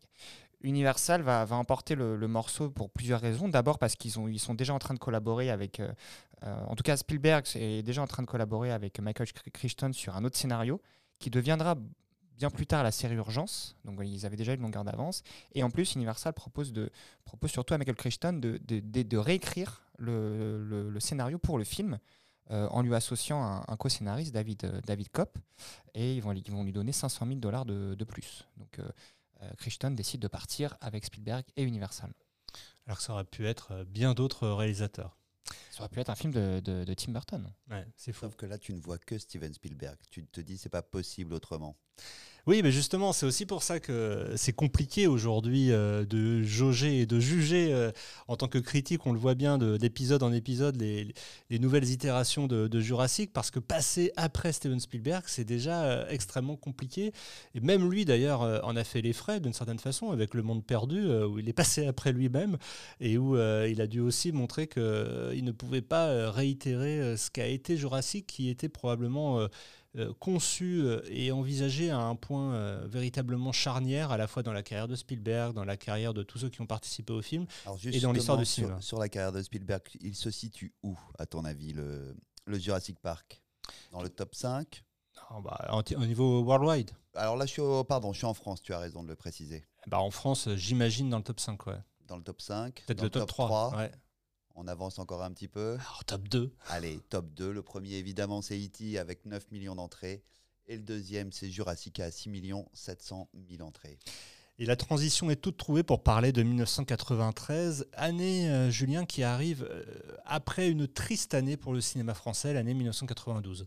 Universal 0.61 1.23
va, 1.23 1.45
va 1.45 1.57
emporter 1.57 1.95
le, 1.95 2.17
morceau 2.29 2.71
pour 2.71 2.91
plusieurs 2.91 3.21
raisons. 3.21 3.49
D'abord 3.49 3.79
parce 3.79 3.97
qu'ils 3.97 4.13
ils 4.31 4.39
sont 4.39 4.55
déjà 4.55 4.75
en 4.75 4.79
train 4.79 4.95
de 4.95 4.99
collaborer 4.99 5.51
avec, 5.51 5.81
euh, 5.81 5.93
en 6.43 6.75
tout 6.75 6.83
cas 6.83 6.97
Spielberg 6.97 7.47
est 7.55 7.83
déjà 7.83 8.03
en 8.03 8.07
train 8.07 8.23
de 8.23 8.29
collaborer 8.29 8.71
avec 8.71 8.99
Michael 8.99 9.29
Cr- 9.29 9.51
Crichton 9.53 9.93
sur 9.93 10.17
un 10.17 10.25
autre 10.25 10.37
scénario 10.37 10.81
qui 11.19 11.29
deviendra 11.31 11.77
bien 12.37 12.51
plus 12.51 12.67
tard 12.67 12.83
la 12.83 12.93
série 12.93 13.15
Urgence. 13.15 13.77
Donc 13.85 14.01
ils 14.03 14.25
avaient 14.25 14.37
déjà 14.37 14.55
une 14.55 14.63
longueur 14.63 14.85
d'avance. 14.85 15.23
Et 15.55 15.63
en 15.63 15.71
plus, 15.71 15.95
Universal 15.95 16.33
propose, 16.33 16.73
de, 16.73 16.91
propose 17.25 17.51
surtout 17.51 17.75
à 17.75 17.79
Michael 17.79 17.97
Crichton 17.97 18.33
de, 18.33 18.59
de, 18.65 19.03
de- 19.03 19.17
réécrire 19.19 19.85
le- 19.99 20.89
le 20.91 21.01
scénario 21.01 21.39
pour 21.39 21.59
le 21.59 21.65
film. 21.65 21.99
Euh, 22.51 22.69
en 22.69 22.83
lui 22.83 22.95
associant 22.95 23.43
un, 23.43 23.65
un 23.69 23.77
co-scénariste, 23.77 24.33
David, 24.33 24.65
euh, 24.65 24.81
David 24.87 25.09
Kopp, 25.11 25.39
et 25.95 26.15
ils 26.15 26.21
vont, 26.23 26.33
lui- 26.33 26.43
ils 26.47 26.53
vont 26.53 26.65
lui 26.65 26.73
donner 26.73 26.93
500 26.93 27.27
000 27.27 27.39
dollars 27.39 27.65
de, 27.65 27.95
de 27.95 28.05
plus. 28.05 28.47
Donc, 28.57 28.79
euh, 28.79 28.89
Crichton 29.59 29.91
décide 29.91 30.21
de 30.21 30.29
partir 30.29 30.77
avec 30.81 31.05
Spielberg 31.05 31.45
et 31.57 31.63
Universal. 31.65 32.13
Alors 32.87 32.99
que 32.99 33.03
ça 33.05 33.13
aurait 33.13 33.25
pu 33.25 33.47
être 33.47 33.85
bien 33.85 34.15
d'autres 34.15 34.49
réalisateurs. 34.49 35.17
Ça 35.71 35.81
aurait 35.81 35.89
pu 35.91 36.01
être 36.01 36.09
un 36.11 36.15
film 36.15 36.33
de, 36.33 36.61
de- 36.61 36.85
de 36.85 36.95
Tim 36.95 37.13
Burton. 37.13 37.53
Ouais, 37.71 37.87
c'est 37.97 38.13
fou. 38.13 38.21
Sauf 38.27 38.37
que 38.37 38.47
là, 38.47 38.57
tu 38.59 38.73
ne 38.73 38.81
vois 38.81 38.97
que 38.99 39.19
Steven 39.19 39.53
Spielberg. 39.53 39.97
Tu 40.11 40.25
te 40.27 40.41
dis, 40.41 40.57
c'est 40.57 40.69
pas 40.71 40.83
possible 40.83 41.35
autrement. 41.35 41.77
Oui, 42.47 42.61
mais 42.63 42.71
justement, 42.73 43.15
c'est 43.15 43.25
aussi 43.25 43.47
pour 43.47 43.63
ça 43.63 43.81
que 43.81 44.31
c'est 44.37 44.53
compliqué 44.53 45.07
aujourd'hui 45.07 45.73
euh, 45.73 46.05
de 46.05 46.43
jauger 46.43 47.01
et 47.01 47.07
de 47.07 47.19
juger 47.19 47.73
euh, 47.73 47.91
en 48.29 48.37
tant 48.37 48.49
que 48.49 48.59
critique, 48.59 49.07
on 49.07 49.15
le 49.15 49.19
voit 49.19 49.35
bien 49.35 49.57
de- 49.57 49.79
d'épisode 49.79 50.23
en 50.23 50.31
épisode, 50.31 50.77
les, 50.79 51.15
les 51.49 51.59
nouvelles 51.59 51.89
itérations 51.89 52.47
de, 52.47 52.81
Jurassic, 52.81 53.33
parce 53.33 53.51
que 53.51 53.61
passer 53.61 54.13
après 54.17 54.53
Steven 54.53 54.79
Spielberg, 54.79 55.25
c'est 55.27 55.45
déjà 55.45 55.85
euh, 55.85 56.07
extrêmement 56.11 56.57
compliqué. 56.57 57.13
Et 57.55 57.61
même 57.61 57.91
lui, 57.91 58.05
d'ailleurs, 58.05 58.43
en 58.43 58.77
a 58.77 58.85
fait 58.85 59.01
les 59.01 59.15
frais 59.15 59.41
d'une 59.41 59.55
certaine 59.55 59.79
façon 59.79 60.11
avec 60.11 60.35
Le 60.35 60.43
Monde 60.43 60.67
Perdu, 60.67 61.01
où 61.25 61.39
il 61.39 61.49
est 61.49 61.55
passé 61.55 61.87
après 61.87 62.13
lui-même 62.13 62.59
et 63.01 63.17
où 63.17 63.37
il 63.37 63.81
a 63.81 63.87
dû 63.87 64.01
aussi 64.01 64.33
montrer 64.33 64.67
qu'il 64.67 64.83
ne 64.83 65.53
pouvait 65.53 65.83
pas 65.83 66.31
réitérer 66.31 67.17
ce 67.17 67.31
qu'a 67.31 67.47
été 67.47 67.79
Jurassic, 67.79 68.27
qui 68.27 68.51
était 68.51 68.69
probablement... 68.69 69.49
euh, 69.97 70.13
conçu 70.19 70.81
euh, 70.83 71.01
et 71.09 71.31
envisagé 71.33 71.91
à 71.91 71.99
un 71.99 72.17
point 72.17 72.55
euh, 72.55 72.87
véritablement 72.89 73.53
charnière, 73.53 74.11
à 74.11 74.17
la 74.17 74.27
fois 74.27 74.43
dans 74.43 74.53
la 74.53 74.63
carrière 74.63 74.89
de 74.89 74.97
Spielberg, 74.97 75.55
dans 75.55 75.65
la 75.65 75.77
carrière 75.77 76.15
de 76.15 76.23
tous 76.23 76.39
ceux 76.39 76.49
qui 76.51 76.61
ont 76.61 76.67
participé 76.67 77.13
au 77.13 77.23
film. 77.23 77.47
Et 77.85 78.01
dans 78.01 78.13
l'histoire 78.13 78.39
du 78.39 78.45
cinéma. 78.45 78.75
Sur, 78.81 78.85
sur 78.89 78.99
la 78.99 79.09
carrière 79.09 79.33
de 79.33 79.43
Spielberg, 79.43 79.83
il 80.01 80.15
se 80.15 80.31
situe 80.31 80.73
où, 80.83 80.97
à 81.19 81.27
ton 81.27 81.45
avis, 81.45 81.73
le, 81.73 82.17
le 82.47 82.59
Jurassic 82.59 82.99
Park? 83.01 83.41
Dans 83.93 84.03
le 84.03 84.09
top 84.09 84.35
5 84.35 84.85
Ah, 85.31 85.41
bah, 85.43 85.69
en- 85.71 85.83
au 85.97 86.07
niveau 86.07 86.43
worldwide, 86.43 86.91
Alors 87.15 87.37
là, 87.37 87.47
je 87.47 87.53
suis, 87.53 87.63
au- 87.63 87.85
pardon, 87.85 88.13
je 88.13 88.19
suis 88.19 88.27
en 88.27 88.35
France, 88.35 88.61
tu 88.63 88.73
as 88.75 88.79
raison 88.79 89.03
de 89.03 89.09
le 89.09 89.17
préciser. 89.17 89.65
bah, 89.87 90.01
en 90.01 90.11
France, 90.11 90.49
j'imagine 90.57 91.09
dans 91.09 91.19
le 91.19 91.25
top 91.25 91.39
5. 91.41 91.67
Ouais. 91.67 91.79
Dans 92.07 92.17
le 92.17 92.23
top 92.23 92.43
5, 92.43 92.83
Peut-être 92.87 93.03
le 93.03 93.09
top, 93.11 93.29
3. 93.29 93.77
ouais. 93.79 93.91
On 94.55 94.67
avance 94.69 94.99
encore 94.99 95.23
un 95.23 95.33
petit 95.33 95.49
peu. 95.49 95.73
Alors, 95.73 96.05
top 96.05 96.29
2. 96.29 96.53
Allez, 96.69 97.01
top 97.09 97.27
2. 97.35 97.53
Le 97.53 97.63
premier, 97.63 97.95
évidemment, 97.95 98.43
c'est 98.43 98.57
E.T. 98.57 98.99
avec 98.99 99.25
9 99.27 99.51
millions 99.51 99.75
d'entrées. 99.75 100.23
Et 100.67 100.77
le 100.77 100.83
deuxième, 100.83 101.33
c'est 101.33 101.51
Jurassic 101.51 102.01
à 102.01 102.11
6 102.11 102.31
700 102.73 103.29
000 103.51 103.63
entrées. 103.63 103.99
Et 104.59 104.67
la 104.67 104.77
transition 104.77 105.31
est 105.31 105.37
toute 105.37 105.57
trouvée 105.57 105.83
pour 105.83 106.03
parler 106.03 106.31
de 106.31 106.43
1993, 106.43 107.89
année, 107.93 108.49
euh, 108.49 108.71
Julien, 108.71 109.05
qui 109.05 109.25
arrive 109.25 109.67
euh, 109.69 109.83
après 110.25 110.71
une 110.71 110.87
triste 110.87 111.35
année 111.35 111.57
pour 111.57 111.73
le 111.73 111.81
cinéma 111.81 112.15
français, 112.15 112.55
l'année 112.55 112.73
1992. 112.73 113.67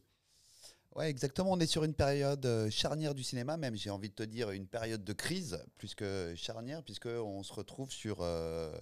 Ouais, 0.97 1.11
exactement. 1.11 1.51
On 1.51 1.59
est 1.59 1.67
sur 1.67 1.83
une 1.83 1.93
période 1.93 2.43
euh, 2.47 2.71
charnière 2.71 3.13
du 3.13 3.21
cinéma, 3.21 3.55
même 3.55 3.75
j'ai 3.75 3.91
envie 3.91 4.09
de 4.09 4.15
te 4.15 4.23
dire 4.23 4.49
une 4.49 4.65
période 4.65 5.03
de 5.03 5.13
crise 5.13 5.63
plus 5.77 5.93
que 5.93 6.33
charnière, 6.35 6.81
puisqu'on 6.81 7.43
se 7.43 7.53
retrouve 7.53 7.91
sur, 7.91 8.17
euh, 8.21 8.75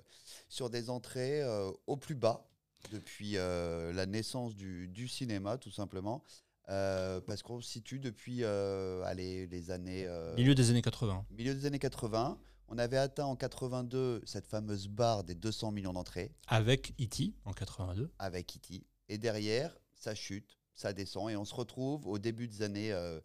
sur 0.48 0.70
des 0.70 0.90
entrées 0.90 1.42
euh, 1.42 1.70
au 1.88 1.98
plus 1.98 2.16
bas 2.16 2.48
depuis 2.90 3.36
euh, 3.36 3.92
la 3.92 4.06
naissance 4.06 4.56
du, 4.56 4.88
du 4.88 5.10
cinéma, 5.10 5.58
tout 5.58 5.72
simplement. 5.72 6.24
Parce 6.68 7.44
qu'on 7.44 7.60
se 7.60 7.70
situe 7.70 8.00
depuis 8.00 8.46
allez, 8.46 9.46
les 9.48 9.70
années. 9.70 10.08
Milieu 10.38 10.56
des 10.56 10.70
années 10.70 10.82
80. 10.82 11.26
milieu 11.32 11.54
des 11.54 11.66
années 11.66 11.80
80. 11.80 12.40
On 12.70 12.78
avait 12.78 12.98
atteint 12.98 13.26
en 13.26 13.36
82 13.36 14.24
cette 14.26 14.48
fameuse 14.48 14.88
barre 14.88 15.24
des 15.24 15.36
200 15.36 15.72
millions 15.72 15.94
d'entrées 15.94 16.32
Avec 16.48 16.94
E.T. 17.00 17.34
en 17.44 17.52
82. 17.52 18.10
avec 18.18 18.56
E.T. 18.56 18.84
Et 19.10 19.18
derrière, 19.20 19.78
ça 19.94 20.16
chute, 20.16 20.58
ça 20.76 20.94
descend 20.94 21.30
et 21.30 21.36
on 21.36 21.46
se 21.46 21.56
retrouve 21.56 22.08
au 22.08 22.20
début 22.20 22.48
des 22.48 22.62
années 22.62 22.92
euh, 22.92 23.20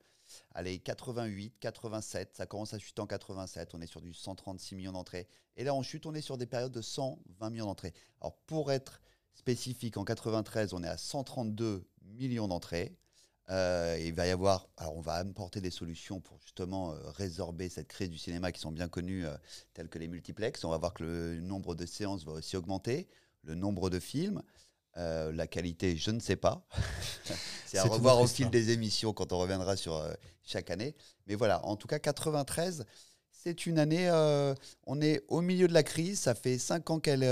allez, 0.54 0.78
88, 0.78 1.54
87. 1.60 2.36
Ça 2.36 2.46
commence 2.46 2.74
à 2.74 2.78
chuter 2.78 3.00
en 3.00 3.06
87. 3.06 3.74
On 3.74 3.80
est 3.80 3.86
sur 3.86 4.00
du 4.00 4.12
136 4.12 4.74
millions 4.74 4.92
d'entrées. 4.92 5.28
Et 5.56 5.64
là, 5.64 5.74
on 5.74 5.82
chute, 5.82 6.06
on 6.06 6.14
est 6.14 6.20
sur 6.20 6.38
des 6.38 6.46
périodes 6.46 6.72
de 6.72 6.82
120 6.82 7.50
millions 7.50 7.66
d'entrées. 7.66 7.92
Alors, 8.20 8.36
pour 8.46 8.72
être 8.72 9.00
spécifique, 9.34 9.96
en 9.96 10.04
93, 10.04 10.72
on 10.74 10.82
est 10.82 10.88
à 10.88 10.96
132 10.96 11.86
millions 12.02 12.48
d'entrées. 12.48 12.96
Euh, 13.48 13.98
il 14.00 14.14
va 14.14 14.28
y 14.28 14.30
avoir, 14.30 14.68
alors 14.76 14.96
on 14.96 15.00
va 15.00 15.14
apporter 15.14 15.60
des 15.60 15.70
solutions 15.70 16.20
pour 16.20 16.38
justement 16.40 16.92
euh, 16.92 17.10
résorber 17.10 17.68
cette 17.68 17.88
crise 17.88 18.08
du 18.08 18.18
cinéma 18.18 18.52
qui 18.52 18.60
sont 18.60 18.70
bien 18.70 18.88
connues, 18.88 19.26
euh, 19.26 19.36
telles 19.74 19.88
que 19.88 19.98
les 19.98 20.06
multiplex. 20.06 20.64
On 20.64 20.70
va 20.70 20.78
voir 20.78 20.94
que 20.94 21.02
le 21.02 21.40
nombre 21.40 21.74
de 21.74 21.84
séances 21.84 22.24
va 22.24 22.32
aussi 22.32 22.56
augmenter, 22.56 23.08
le 23.42 23.56
nombre 23.56 23.90
de 23.90 23.98
films, 23.98 24.42
euh, 24.96 25.32
la 25.32 25.46
qualité, 25.46 25.96
je 25.96 26.10
ne 26.10 26.20
sais 26.20 26.36
pas. 26.36 26.66
C'est 27.66 27.78
à 27.78 27.84
revoir 27.84 28.18
au 28.20 28.26
fil 28.26 28.46
histoire. 28.46 28.50
des 28.50 28.70
émissions 28.70 29.12
quand 29.12 29.32
on 29.32 29.38
reviendra 29.38 29.76
sur 29.76 29.94
euh, 29.96 30.12
chaque 30.44 30.70
année. 30.70 30.94
Mais 31.26 31.36
voilà, 31.36 31.64
en 31.64 31.76
tout 31.76 31.86
cas, 31.86 31.98
93, 32.00 32.84
c'est 33.30 33.66
une 33.66 33.78
année, 33.78 34.08
euh, 34.10 34.54
on 34.86 35.00
est 35.00 35.22
au 35.28 35.40
milieu 35.40 35.68
de 35.68 35.72
la 35.72 35.82
crise, 35.84 36.18
ça 36.20 36.34
fait 36.34 36.58
5 36.58 36.90
ans 36.90 36.98
qu'elle 37.00 37.22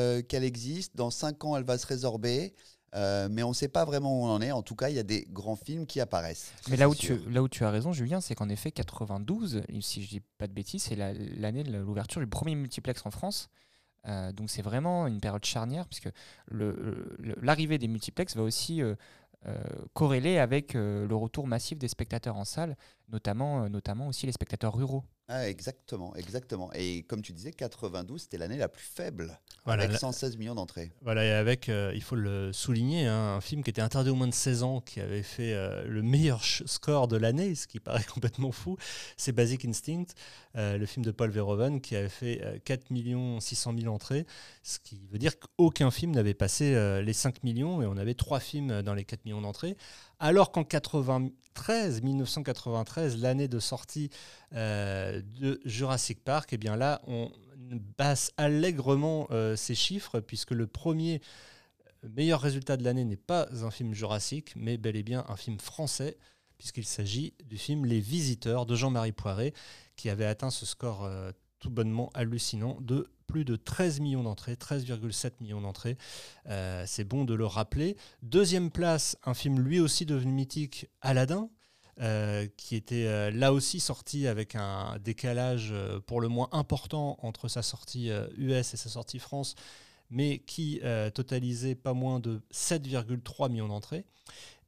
existe, 0.44 0.94
dans 0.96 1.10
5 1.10 1.44
ans, 1.44 1.56
elle 1.56 1.64
va 1.64 1.76
se 1.76 1.86
résorber. 1.86 2.54
Mais 2.94 3.42
on 3.42 3.50
ne 3.50 3.54
sait 3.54 3.68
pas 3.68 3.84
vraiment 3.84 4.18
où 4.18 4.24
on 4.24 4.30
en 4.30 4.40
est. 4.40 4.50
En 4.50 4.62
tout 4.62 4.74
cas, 4.74 4.88
il 4.88 4.96
y 4.96 4.98
a 4.98 5.02
des 5.02 5.26
grands 5.28 5.56
films 5.56 5.84
qui 5.86 6.00
apparaissent. 6.00 6.52
Mais 6.70 6.76
là 6.78 6.88
où, 6.88 6.94
tu, 6.94 7.18
là 7.30 7.42
où 7.42 7.48
tu 7.48 7.62
as 7.64 7.70
raison, 7.70 7.92
Julien, 7.92 8.22
c'est 8.22 8.34
qu'en 8.34 8.48
effet, 8.48 8.70
92, 8.72 9.62
si 9.82 10.02
je 10.02 10.08
dis 10.08 10.20
pas 10.38 10.46
de 10.46 10.52
bêtises, 10.54 10.84
c'est 10.84 10.96
la- 10.96 11.12
l'année 11.12 11.64
de 11.64 11.70
l'ouverture 11.76 12.20
du 12.22 12.26
premier 12.26 12.54
multiplex 12.54 13.02
en 13.04 13.10
France. 13.10 13.50
Euh, 14.06 14.32
donc 14.32 14.50
c'est 14.50 14.62
vraiment 14.62 15.06
une 15.06 15.20
période 15.20 15.44
charnière, 15.44 15.86
puisque 15.86 16.10
l'arrivée 16.50 17.78
des 17.78 17.88
multiplex 17.88 18.36
va 18.36 18.42
aussi 18.42 18.82
euh, 18.82 18.94
euh, 19.46 19.56
corréler 19.92 20.38
avec 20.38 20.74
euh, 20.74 21.06
le 21.06 21.14
retour 21.14 21.46
massif 21.46 21.78
des 21.78 21.88
spectateurs 21.88 22.36
en 22.36 22.44
salle, 22.44 22.76
notamment 23.10 23.68
aussi 24.08 24.26
les 24.26 24.32
spectateurs 24.32 24.74
ruraux. 24.74 25.04
Ah, 25.30 25.46
exactement, 25.46 26.16
exactement. 26.16 26.70
Et 26.72 27.02
comme 27.02 27.20
tu 27.20 27.34
disais, 27.34 27.52
92, 27.52 28.22
c'était 28.22 28.38
l'année 28.38 28.56
la 28.56 28.70
plus 28.70 28.82
faible, 28.86 29.38
Voilà, 29.66 29.82
avec 29.82 29.92
la- 29.92 29.98
116 29.98 30.38
millions 30.38 30.54
d'entrées. 30.54 30.90
Voilà, 31.02 31.22
et 31.22 31.32
avec, 31.32 31.68
euh, 31.68 31.92
il 31.94 32.02
faut 32.02 32.16
le 32.16 32.50
souligner, 32.54 33.06
hein, 33.06 33.34
un 33.36 33.40
film 33.42 33.62
qui 33.62 33.68
était 33.68 33.82
interdit 33.82 34.08
aux 34.08 34.14
moins 34.14 34.26
de 34.26 34.32
16 34.32 34.62
ans, 34.62 34.80
qui 34.80 35.00
avait 35.00 35.22
fait 35.22 35.52
euh, 35.52 35.84
le 35.86 36.00
meilleur 36.00 36.42
score 36.42 37.08
de 37.08 37.18
l'année, 37.18 37.54
ce 37.54 37.66
qui 37.66 37.78
paraît 37.78 38.04
complètement 38.14 38.52
fou, 38.52 38.78
c'est 39.18 39.32
Basic 39.32 39.66
Instinct, 39.66 40.06
euh, 40.56 40.78
le 40.78 40.86
film 40.86 41.04
de 41.04 41.10
Paul 41.10 41.28
Verhoeven, 41.28 41.82
qui 41.82 41.94
avait 41.94 42.08
fait 42.08 42.40
euh, 42.42 42.58
4 42.64 42.86
600 43.40 43.74
000 43.78 43.94
entrées, 43.94 44.24
ce 44.62 44.78
qui 44.78 45.06
veut 45.12 45.18
dire 45.18 45.34
qu'aucun 45.38 45.90
film 45.90 46.12
n'avait 46.12 46.32
passé 46.32 46.74
les 47.02 47.12
5 47.12 47.42
millions, 47.44 47.82
et 47.82 47.86
on 47.86 47.98
avait 47.98 48.14
trois 48.14 48.40
films 48.40 48.80
dans 48.80 48.94
les 48.94 49.04
4 49.04 49.26
millions 49.26 49.42
d'entrées, 49.42 49.76
alors 50.20 50.52
qu'en 50.52 50.64
93, 50.64 52.02
1993, 52.02 53.20
l'année 53.20 53.48
de 53.48 53.58
sortie 53.58 54.10
euh, 54.54 55.22
de 55.40 55.60
Jurassic 55.64 56.22
Park, 56.22 56.56
là, 56.64 57.00
on 57.06 57.30
basse 57.96 58.32
allègrement 58.36 59.28
euh, 59.30 59.56
ces 59.56 59.74
chiffres, 59.74 60.20
puisque 60.20 60.52
le 60.52 60.66
premier 60.66 61.20
meilleur 62.02 62.40
résultat 62.40 62.76
de 62.76 62.84
l'année 62.84 63.04
n'est 63.04 63.16
pas 63.16 63.48
un 63.62 63.70
film 63.70 63.94
Jurassic, 63.94 64.52
mais 64.56 64.76
bel 64.76 64.96
et 64.96 65.02
bien 65.02 65.24
un 65.28 65.36
film 65.36 65.58
français, 65.58 66.16
puisqu'il 66.56 66.86
s'agit 66.86 67.34
du 67.44 67.56
film 67.56 67.84
Les 67.84 68.00
Visiteurs 68.00 68.66
de 68.66 68.74
Jean-Marie 68.74 69.12
Poiré, 69.12 69.54
qui 69.96 70.10
avait 70.10 70.24
atteint 70.24 70.50
ce 70.50 70.66
score 70.66 71.04
euh, 71.04 71.32
tout 71.58 71.70
bonnement 71.70 72.10
hallucinant 72.14 72.78
de 72.80 73.08
plus 73.26 73.44
de 73.44 73.56
13 73.56 74.00
millions 74.00 74.22
d'entrées, 74.22 74.54
13,7 74.54 75.32
millions 75.40 75.60
d'entrées. 75.60 75.96
Euh, 76.48 76.84
C'est 76.86 77.04
bon 77.04 77.24
de 77.24 77.34
le 77.34 77.46
rappeler. 77.46 77.96
Deuxième 78.22 78.70
place, 78.70 79.16
un 79.24 79.34
film 79.34 79.60
lui 79.60 79.80
aussi 79.80 80.06
devenu 80.06 80.32
mythique, 80.32 80.86
Aladdin. 81.00 81.50
euh, 82.00 82.46
qui 82.56 82.76
était 82.76 83.06
euh, 83.06 83.32
là 83.32 83.52
aussi 83.52 83.80
sorti 83.80 84.28
avec 84.28 84.54
un 84.54 84.98
décalage 85.00 85.74
pour 86.06 86.20
le 86.20 86.28
moins 86.28 86.48
important 86.52 87.18
entre 87.22 87.48
sa 87.48 87.62
sortie 87.62 88.10
US 88.36 88.72
et 88.72 88.76
sa 88.76 88.88
sortie 88.88 89.18
France, 89.18 89.56
mais 90.08 90.38
qui 90.38 90.80
totalisait 91.12 91.74
pas 91.74 91.92
moins 91.92 92.20
de 92.20 92.40
7,3 92.52 93.50
millions 93.50 93.68
d'entrées. 93.68 94.04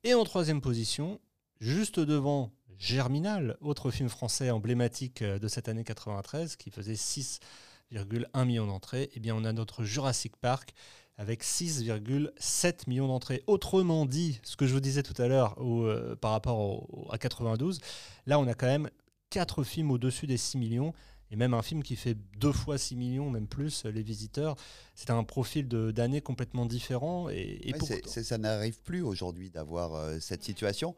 Et 0.02 0.12
en 0.12 0.24
troisième 0.24 0.60
position, 0.60 1.20
juste 1.60 2.00
devant 2.00 2.50
Germinal, 2.84 3.58
autre 3.60 3.90
film 3.90 4.08
français 4.08 4.50
emblématique 4.50 5.20
euh, 5.20 5.38
de 5.38 5.48
cette 5.48 5.68
année 5.68 5.84
93, 5.84 6.56
qui 6.56 6.70
faisait 6.70 6.94
6,1 6.94 8.46
millions 8.46 8.66
d'entrées, 8.66 9.10
eh 9.14 9.20
bien 9.20 9.36
on 9.36 9.44
a 9.44 9.52
notre 9.52 9.84
Jurassic 9.84 10.34
Park 10.38 10.72
avec 11.18 11.44
6,7 11.44 12.88
millions 12.88 13.06
d'entrées. 13.08 13.44
Autrement 13.46 14.06
dit, 14.06 14.40
ce 14.42 14.56
que 14.56 14.66
je 14.66 14.72
vous 14.72 14.80
disais 14.80 15.02
tout 15.02 15.20
à 15.20 15.28
l'heure 15.28 15.56
euh, 15.60 16.16
par 16.16 16.30
rapport 16.30 16.58
au- 16.58 17.06
à 17.12 17.18
92, 17.18 17.80
là 18.24 18.38
on 18.38 18.48
a 18.48 18.54
quand 18.54 18.66
même 18.66 18.88
4 19.28 19.62
films 19.62 19.90
au-dessus 19.90 20.26
des 20.26 20.38
6 20.38 20.56
millions, 20.56 20.94
et 21.30 21.36
même 21.36 21.52
un 21.52 21.62
film 21.62 21.82
qui 21.82 21.94
fait 21.96 22.16
deux 22.38 22.50
fois 22.50 22.78
6 22.78 22.96
millions, 22.96 23.28
même 23.30 23.46
plus, 23.46 23.84
euh, 23.84 23.90
Les 23.92 24.02
Visiteurs. 24.02 24.56
C'est 24.96 25.10
un 25.10 25.22
profil 25.22 25.68
d'année 25.68 26.20
complètement 26.22 26.66
différent. 26.66 27.28
Et, 27.28 27.60
et 27.68 27.72
Ouais, 27.72 27.78
pour- 27.78 27.86
c'est- 27.86 28.02
c'est- 28.08 28.24
ça 28.24 28.36
n'arrive 28.38 28.80
plus 28.80 29.02
aujourd'hui 29.02 29.48
d'avoir 29.50 29.94
euh, 29.94 30.18
cette 30.18 30.42
situation. 30.42 30.96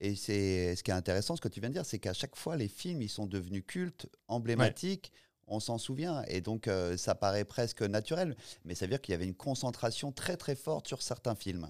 Et 0.00 0.16
c'est 0.16 0.74
ce 0.76 0.82
qui 0.82 0.90
est 0.90 0.94
intéressant, 0.94 1.36
ce 1.36 1.40
que 1.40 1.48
tu 1.48 1.60
viens 1.60 1.68
de 1.70 1.74
dire, 1.74 1.86
c'est 1.86 1.98
qu'à 1.98 2.12
chaque 2.12 2.36
fois, 2.36 2.56
les 2.56 2.68
films, 2.68 3.00
ils 3.02 3.08
sont 3.08 3.26
devenus 3.26 3.64
cultes, 3.66 4.06
emblématiques. 4.28 5.12
On 5.46 5.60
s'en 5.60 5.78
souvient. 5.78 6.22
Et 6.28 6.40
donc, 6.40 6.68
euh, 6.68 6.96
ça 6.96 7.14
paraît 7.14 7.44
presque 7.44 7.82
naturel. 7.82 8.34
Mais 8.64 8.74
ça 8.74 8.86
veut 8.86 8.90
dire 8.90 9.00
qu'il 9.00 9.12
y 9.12 9.14
avait 9.14 9.26
une 9.26 9.34
concentration 9.34 10.10
très, 10.10 10.36
très 10.36 10.54
forte 10.56 10.88
sur 10.88 11.02
certains 11.02 11.34
films. 11.34 11.68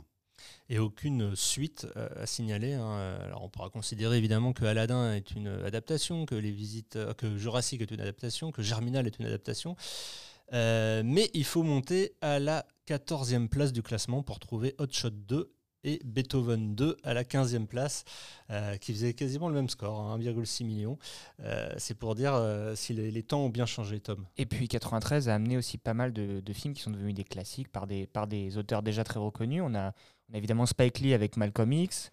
et 0.68 0.78
aucune 0.78 1.34
suite 1.36 1.86
euh, 1.96 2.08
à 2.22 2.26
signaler. 2.26 2.74
hein. 2.74 3.18
Alors 3.24 3.42
on 3.44 3.48
pourra 3.48 3.70
considérer 3.70 4.16
évidemment 4.18 4.52
que 4.52 4.64
Aladdin 4.64 5.14
est 5.14 5.30
une 5.32 5.48
adaptation, 5.48 6.26
que 6.26 6.34
les 6.34 6.50
visites, 6.50 6.96
euh, 6.96 7.14
que 7.14 7.36
Jurassic 7.38 7.80
est 7.82 7.90
une 7.90 8.00
adaptation, 8.00 8.50
que 8.52 8.62
Germinal 8.62 9.06
est 9.06 9.18
une 9.18 9.26
adaptation. 9.26 9.76
Euh, 10.52 11.02
mais 11.04 11.30
il 11.34 11.44
faut 11.44 11.62
monter 11.62 12.12
à 12.20 12.38
la 12.38 12.66
14e 12.86 13.48
place 13.48 13.72
du 13.72 13.82
classement 13.82 14.22
pour 14.22 14.38
trouver 14.38 14.74
Hot 14.78 14.86
Shot 14.90 15.10
2 15.10 15.50
et 15.84 16.00
Beethoven 16.04 16.74
2 16.74 16.96
à 17.04 17.14
la 17.14 17.24
15e 17.24 17.66
place, 17.66 18.04
euh, 18.50 18.76
qui 18.76 18.92
faisait 18.92 19.14
quasiment 19.14 19.48
le 19.48 19.54
même 19.54 19.68
score, 19.68 20.00
hein, 20.00 20.18
1,6 20.18 20.64
million. 20.64 20.98
Euh, 21.40 21.72
C'est 21.76 21.94
pour 21.94 22.14
dire 22.14 22.34
euh, 22.34 22.74
si 22.74 22.92
les, 22.92 23.22
temps 23.22 23.44
ont 23.44 23.50
bien 23.50 23.66
changé, 23.66 24.00
Tom. 24.00 24.26
Et 24.36 24.46
puis 24.46 24.68
93 24.68 25.28
a 25.28 25.34
amené 25.34 25.56
aussi 25.56 25.78
pas 25.78 25.94
mal 25.94 26.12
de, 26.12 26.42
films 26.52 26.74
qui 26.74 26.82
sont 26.82 26.90
devenus 26.90 27.14
des 27.14 27.24
classiques 27.24 27.70
par 27.70 27.86
des, 27.86 28.06
par 28.06 28.26
des 28.26 28.56
auteurs 28.56 28.82
déjà 28.82 29.04
très 29.04 29.20
reconnus. 29.20 29.62
On 29.64 29.74
a, 29.74 29.92
on 30.30 30.34
a 30.34 30.38
évidemment 30.38 30.66
Spike 30.66 31.00
Lee 31.00 31.14
avec 31.14 31.36
Malcolm 31.36 31.72
X, 31.72 32.10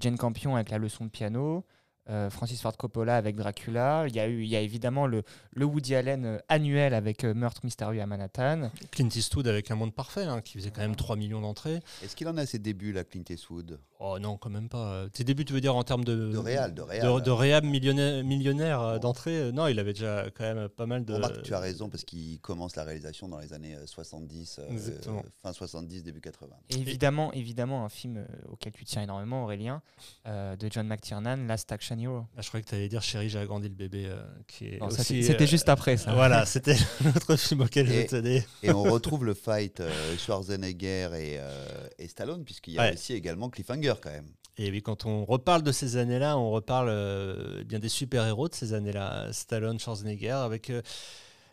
Jane 0.00 0.16
Campion 0.16 0.54
avec 0.54 0.70
La 0.70 0.78
leçon 0.78 1.04
de 1.04 1.10
piano, 1.10 1.64
euh, 2.10 2.30
Francis 2.30 2.60
Ford 2.60 2.76
Coppola 2.76 3.16
avec 3.16 3.36
Dracula. 3.36 4.04
Il 4.08 4.14
y 4.16 4.20
a, 4.20 4.26
eu, 4.28 4.42
il 4.42 4.48
y 4.48 4.56
a 4.56 4.60
évidemment 4.60 5.06
le, 5.06 5.22
le 5.52 5.64
Woody 5.64 5.94
Allen 5.94 6.24
euh, 6.24 6.38
annuel 6.48 6.94
avec 6.94 7.24
euh, 7.24 7.34
Meurtre 7.34 7.60
mystérieux 7.64 8.00
à 8.02 8.06
Manhattan. 8.06 8.70
Clint 8.90 9.08
Eastwood 9.14 9.46
avec 9.46 9.70
Un 9.70 9.76
monde 9.76 9.94
parfait, 9.94 10.24
hein, 10.24 10.40
qui 10.40 10.58
faisait 10.58 10.70
quand 10.70 10.80
même 10.80 10.96
3 10.96 11.16
millions 11.16 11.40
d'entrées. 11.40 11.80
Est-ce 12.02 12.16
qu'il 12.16 12.26
en 12.28 12.36
a 12.36 12.46
ses 12.46 12.58
débuts, 12.58 12.92
là, 12.92 13.04
Clint 13.04 13.22
Eastwood? 13.30 13.78
Oh 14.00 14.18
non, 14.18 14.36
quand 14.36 14.50
même 14.50 14.68
pas. 14.68 15.08
Tes 15.12 15.22
débuts, 15.22 15.44
tu 15.44 15.52
veux 15.52 15.60
dire 15.60 15.76
en 15.76 15.84
termes 15.84 16.04
de. 16.04 16.32
De 16.32 16.38
réal, 16.38 16.74
de 16.74 16.82
réal. 16.82 17.06
De, 17.06 17.20
de 17.20 17.30
réhab 17.30 17.64
millionnaire, 17.64 18.24
millionnaire 18.24 18.80
Bon. 18.80 18.98
d'entrée 18.98 19.52
Non, 19.52 19.68
il 19.68 19.78
avait 19.78 19.92
déjà 19.92 20.24
quand 20.34 20.42
même 20.42 20.68
pas 20.68 20.86
mal 20.86 21.04
de. 21.04 21.14
Remarque, 21.14 21.42
tu 21.42 21.54
as 21.54 21.60
raison, 21.60 21.88
parce 21.88 22.02
qu'il 22.02 22.40
commence 22.40 22.74
la 22.74 22.82
réalisation 22.82 23.28
dans 23.28 23.38
les 23.38 23.52
années 23.52 23.76
euh, 23.76 23.86
70, 23.86 24.58
euh, 24.60 25.20
fin 25.40 25.52
70, 25.52 26.02
début 26.02 26.20
80. 26.20 26.50
Et 26.70 26.74
évidemment, 26.76 27.32
évidemment, 27.32 27.84
un 27.84 27.88
film 27.88 28.26
auquel 28.50 28.72
tu 28.72 28.84
tiens 28.84 29.02
énormément, 29.02 29.44
Aurélien, 29.44 29.82
euh, 30.26 30.56
de 30.56 30.68
John 30.68 30.88
McTiernan, 30.88 31.46
Last 31.46 31.70
Action 31.70 31.91
Hero. 31.98 32.24
Ah, 32.36 32.42
je 32.42 32.48
croyais 32.48 32.62
que 32.64 32.68
tu 32.68 32.74
allais 32.74 32.88
dire 32.88 33.02
Chérie, 33.02 33.28
j'ai 33.28 33.38
agrandi 33.38 33.68
le 33.68 33.74
bébé. 33.74 34.06
euh, 34.06 34.22
qui 34.46 34.66
est 34.66 34.80
C'était 34.90 35.44
euh, 35.44 35.46
juste 35.46 35.68
après 35.68 35.96
ça. 35.96 36.12
Voilà, 36.14 36.44
c'était 36.46 36.76
l'autre 37.04 37.36
film 37.36 37.62
auquel 37.62 37.86
je 37.86 37.92
Et- 37.92 38.06
tenais. 38.06 38.46
Et 38.62 38.70
on 38.72 38.82
retrouve 38.92 39.24
le 39.24 39.34
fight 39.34 39.80
euh, 39.80 39.90
Schwarzenegger 40.18 41.10
et, 41.14 41.38
euh, 41.38 41.86
et 41.98 42.08
Stallone, 42.08 42.44
puisqu'il 42.44 42.74
y 42.74 42.78
a 42.78 42.82
Ouais. 42.82 42.94
aussi 42.94 43.12
également 43.14 43.48
Cliffhanger 43.50 43.94
quand 44.02 44.10
même. 44.10 44.28
Et 44.58 44.70
oui, 44.70 44.82
quand 44.82 45.06
on 45.06 45.24
reparle 45.24 45.62
de 45.62 45.72
ces 45.72 45.96
années-là, 45.96 46.36
on 46.36 46.50
reparle 46.50 47.64
bien 47.64 47.78
des 47.78 47.88
super-héros 47.88 48.48
de 48.50 48.54
ces 48.54 48.74
années-là. 48.74 49.32
Stallone, 49.32 49.78
Schwarzenegger, 49.80 50.30
avec 50.32 50.68
euh, 50.68 50.82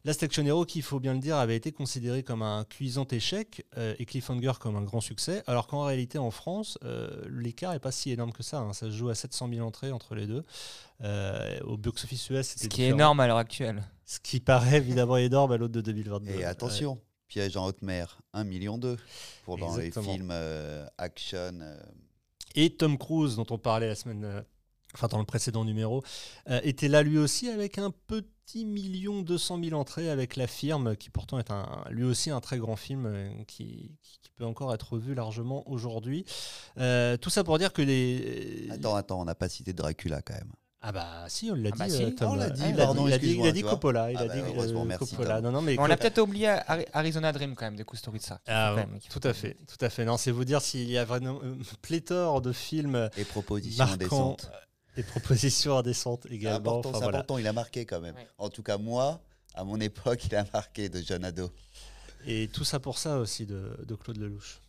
Last 0.06 0.24
Action 0.24 0.46
Hero, 0.46 0.66
qui, 0.66 0.80
il 0.80 0.82
faut 0.82 1.00
bien 1.00 1.14
le 1.14 1.20
dire, 1.20 1.36
avait 1.38 1.56
été 1.58 1.72
considéré 1.72 2.24
comme 2.24 2.42
un 2.42 2.64
cuisant 2.64 3.06
échec 3.12 3.66
euh, 3.78 3.94
et 4.00 4.06
Cliffhanger 4.06 4.54
comme 4.60 4.76
un 4.78 4.82
grand 4.82 5.02
succès, 5.02 5.44
alors 5.46 5.68
qu'en 5.68 5.84
réalité, 5.84 6.18
en 6.18 6.32
France, 6.32 6.78
euh, 6.84 7.22
l'écart 7.30 7.74
n'est 7.74 7.80
pas 7.80 7.92
si 7.92 8.12
énorme 8.12 8.32
que 8.32 8.42
ça. 8.44 8.60
hein. 8.60 8.74
Ça 8.74 8.86
se 8.88 8.92
joue 8.92 9.10
à 9.10 9.16
700 9.16 9.50
000 9.54 9.66
entrées 9.68 9.92
entre 9.92 10.16
les 10.16 10.26
deux. 10.28 10.44
Euh, 11.02 11.60
au 11.66 11.78
box-office 11.78 12.30
US, 12.30 12.48
c'était 12.48 12.64
Ce 12.66 12.70
qui 12.70 12.84
est 12.84 12.90
énorme 12.90 13.20
à 13.20 13.28
l'heure 13.28 13.38
actuelle. 13.38 13.84
Ce 14.06 14.20
qui 14.20 14.40
paraît 14.40 14.78
évidemment 14.78 15.18
énorme 15.18 15.52
à 15.52 15.58
l'autre 15.58 15.74
de 15.74 15.82
2022. 15.82 16.32
Et 16.32 16.46
attention, 16.46 17.00
Piège 17.28 17.58
en 17.58 17.66
haute 17.68 17.82
mer, 17.82 18.22
1 18.34 18.44
million 18.46 18.78
2 18.78 18.98
pour 19.44 19.58
dans 19.58 19.78
Exactement. 19.78 20.06
les 20.12 20.18
films 20.18 20.30
euh, 20.32 20.86
action. 20.98 21.38
euh, 21.62 21.78
Et 22.56 22.70
Tom 22.76 22.98
Cruise, 22.98 23.36
dont 23.36 23.46
on 23.50 23.58
parlait 23.58 23.88
la 23.88 23.96
semaine, 23.96 24.44
enfin 24.96 25.08
dans 25.08 25.20
le 25.20 25.26
précédent 25.26 25.66
numéro, 25.66 26.04
euh, 26.50 26.60
était 26.64 26.88
là 26.88 27.04
lui 27.04 27.18
aussi 27.18 27.50
avec 27.50 27.78
un 27.78 27.92
petit 28.08 28.66
million 28.66 29.22
deux 29.22 29.38
cent 29.38 29.58
mille 29.58 29.76
entrées 29.76 30.10
avec 30.10 30.36
La 30.36 30.48
Firme, 30.48 30.96
qui 30.96 31.10
pourtant 31.10 31.38
est 31.40 31.52
un, 31.52 31.84
lui 31.90 32.04
aussi 32.06 32.32
un 32.32 32.40
très 32.42 32.58
grand 32.58 32.76
film 32.76 33.06
euh, 33.06 33.30
qui, 33.48 33.92
qui- 34.02 34.20
qui 34.22 34.30
peut 34.36 34.46
encore 34.46 34.74
être 34.74 34.98
vu 34.98 35.14
largement 35.14 35.70
aujourd'hui. 35.70 36.26
Euh, 36.80 37.18
tout 37.18 37.30
ça 37.30 37.44
pour 37.44 37.58
dire 37.60 37.74
que 37.74 37.82
les... 37.82 38.68
Attends, 38.72 38.96
attends, 38.96 39.22
on 39.22 39.26
n'a 39.26 39.36
pas 39.36 39.50
cité 39.50 39.74
Dracula 39.74 40.22
quand 40.22 40.34
même. 40.36 40.52
Ah 40.82 40.94
bah 40.94 41.26
si, 41.28 41.52
on 41.52 41.56
l'a 41.56 41.72
Ah 41.74 41.76
bah 41.78 41.88
dit. 41.88 41.92
si. 41.98 42.16
Tom. 42.16 42.32
On 42.32 42.36
l'a 42.36 42.50
dit, 42.50 42.64
il 42.70 42.74
pardon, 42.76 43.06
il 43.06 43.12
a 43.12 43.18
dit, 43.18 43.36
il 43.38 43.46
a 43.46 43.52
dit. 43.52 43.64
Coppola. 43.64 44.12
Il 44.14 44.18
Ah 44.18 44.22
a 44.22 44.28
bah, 44.28 44.34
dit 44.34 44.40
heureusement, 44.48 44.84
euh, 44.84 44.86
merci, 44.86 45.14
Coppola. 45.14 45.42
Non, 45.42 45.52
non, 45.52 45.62
mais 45.62 45.78
On 45.78 45.84
a 45.84 45.98
peut-être 45.98 46.20
oublié 46.20 46.48
Ari- 46.48 46.86
Arizona 46.94 47.34
Dream 47.34 47.54
quand 47.54 47.66
même 47.66 47.76
de 47.76 47.84
Kusturica. 47.84 48.40
Ah, 48.48 48.78
tout 49.10 49.20
à 49.28 49.34
fait, 49.34 49.58
tout 49.68 49.86
à 49.86 49.90
fait. 49.90 50.06
Non, 50.06 50.16
c'est 50.16 50.32
vous 50.32 50.46
dire 50.46 50.62
s'il 50.62 50.90
y 50.90 50.98
a 50.98 51.04
vraiment 51.04 51.42
pléthore 51.82 52.42
de 52.42 52.54
films 52.54 53.10
Et 53.18 53.26
propositions 53.26 53.86
marquants. 53.86 54.38
Et 54.98 55.04
propositions 55.04 55.78
indécentes 55.78 56.24
C'est 56.28 56.36
également. 56.36 56.58
important, 56.58 56.90
Enfin, 56.90 56.98
c'est 57.00 57.04
voilà. 57.06 57.18
important, 57.20 57.38
il 57.38 57.48
a 57.48 57.54
marqué 57.54 57.86
quand 57.86 58.02
même. 58.02 58.16
Ouais. 58.16 58.28
En 58.38 58.50
tout 58.50 58.64
cas, 58.64 58.78
moi, 58.78 59.22
à 59.54 59.64
mon 59.64 59.80
époque, 59.80 60.26
il 60.26 60.36
a 60.36 60.46
marqué 60.54 60.90
de 60.90 61.02
jeune 61.02 61.24
ado. 61.26 61.52
Et 62.26 62.50
tout 62.50 62.64
ça 62.66 62.80
pour 62.80 62.98
ça 62.98 63.18
aussi 63.20 63.46
de, 63.46 63.78
de 63.88 63.96
Claude 63.96 64.18
Lelouch. 64.18 64.60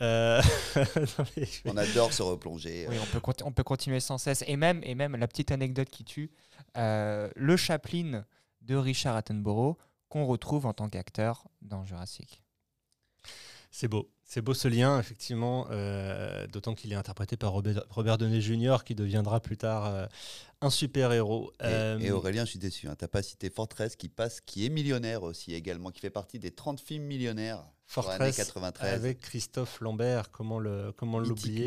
Euh, 0.00 0.40
non, 0.76 1.24
mais- 1.36 1.48
On 1.64 1.76
adore 1.76 2.12
se 2.12 2.22
replonger. 2.22 2.86
Oui, 2.88 2.96
on 3.02 3.06
peut, 3.06 3.20
conti- 3.20 3.42
on 3.44 3.52
peut 3.52 3.64
continuer 3.64 4.00
sans 4.00 4.18
cesse. 4.18 4.44
Et 4.46 4.56
même, 4.56 4.80
et 4.84 4.94
même 4.94 5.16
la 5.16 5.26
petite 5.26 5.50
anecdote 5.50 5.88
qui 5.88 6.04
tue, 6.04 6.30
euh, 6.76 7.28
le 7.34 7.56
Chaplin 7.56 8.24
de 8.62 8.76
Richard 8.76 9.16
Attenborough 9.16 9.76
qu'on 10.08 10.24
retrouve 10.26 10.66
en 10.66 10.72
tant 10.72 10.88
qu'acteur 10.88 11.44
dans 11.62 11.84
Jurassic. 11.84 12.42
C'est 13.70 13.88
beau. 13.88 14.08
C'est 14.30 14.42
beau 14.42 14.52
ce 14.52 14.68
lien, 14.68 15.00
effectivement, 15.00 15.66
euh, 15.70 16.46
d'autant 16.48 16.74
qu'il 16.74 16.92
est 16.92 16.96
interprété 16.96 17.38
par 17.38 17.50
Robert, 17.52 17.82
Robert 17.88 18.18
Downey 18.18 18.42
Jr., 18.42 18.76
qui 18.84 18.94
deviendra 18.94 19.40
plus 19.40 19.56
tard 19.56 19.86
euh, 19.86 20.06
un 20.60 20.68
super-héros. 20.68 21.50
Et, 21.60 21.64
Euh, 21.64 21.98
et 21.98 22.10
Aurélien, 22.10 22.44
je 22.44 22.50
suis 22.50 22.58
déçu. 22.58 22.88
Hein, 22.88 22.94
T'as 22.98 23.08
pas 23.08 23.22
cité 23.22 23.48
Fortress 23.48 23.96
qui 23.96 24.10
passe, 24.10 24.42
qui 24.42 24.66
est 24.66 24.68
millionnaire 24.68 25.22
aussi 25.22 25.54
également, 25.54 25.90
qui 25.90 26.00
fait 26.00 26.10
partie 26.10 26.38
des 26.38 26.50
30 26.50 26.78
films 26.78 27.04
millionnaires. 27.04 27.64
Fortress 27.86 28.36
93. 28.36 28.92
avec 28.92 29.20
Christophe 29.20 29.80
Lambert, 29.80 30.30
comment 30.30 30.58
le 30.58 30.92
comment 30.94 31.20
l'oublier? 31.30 31.64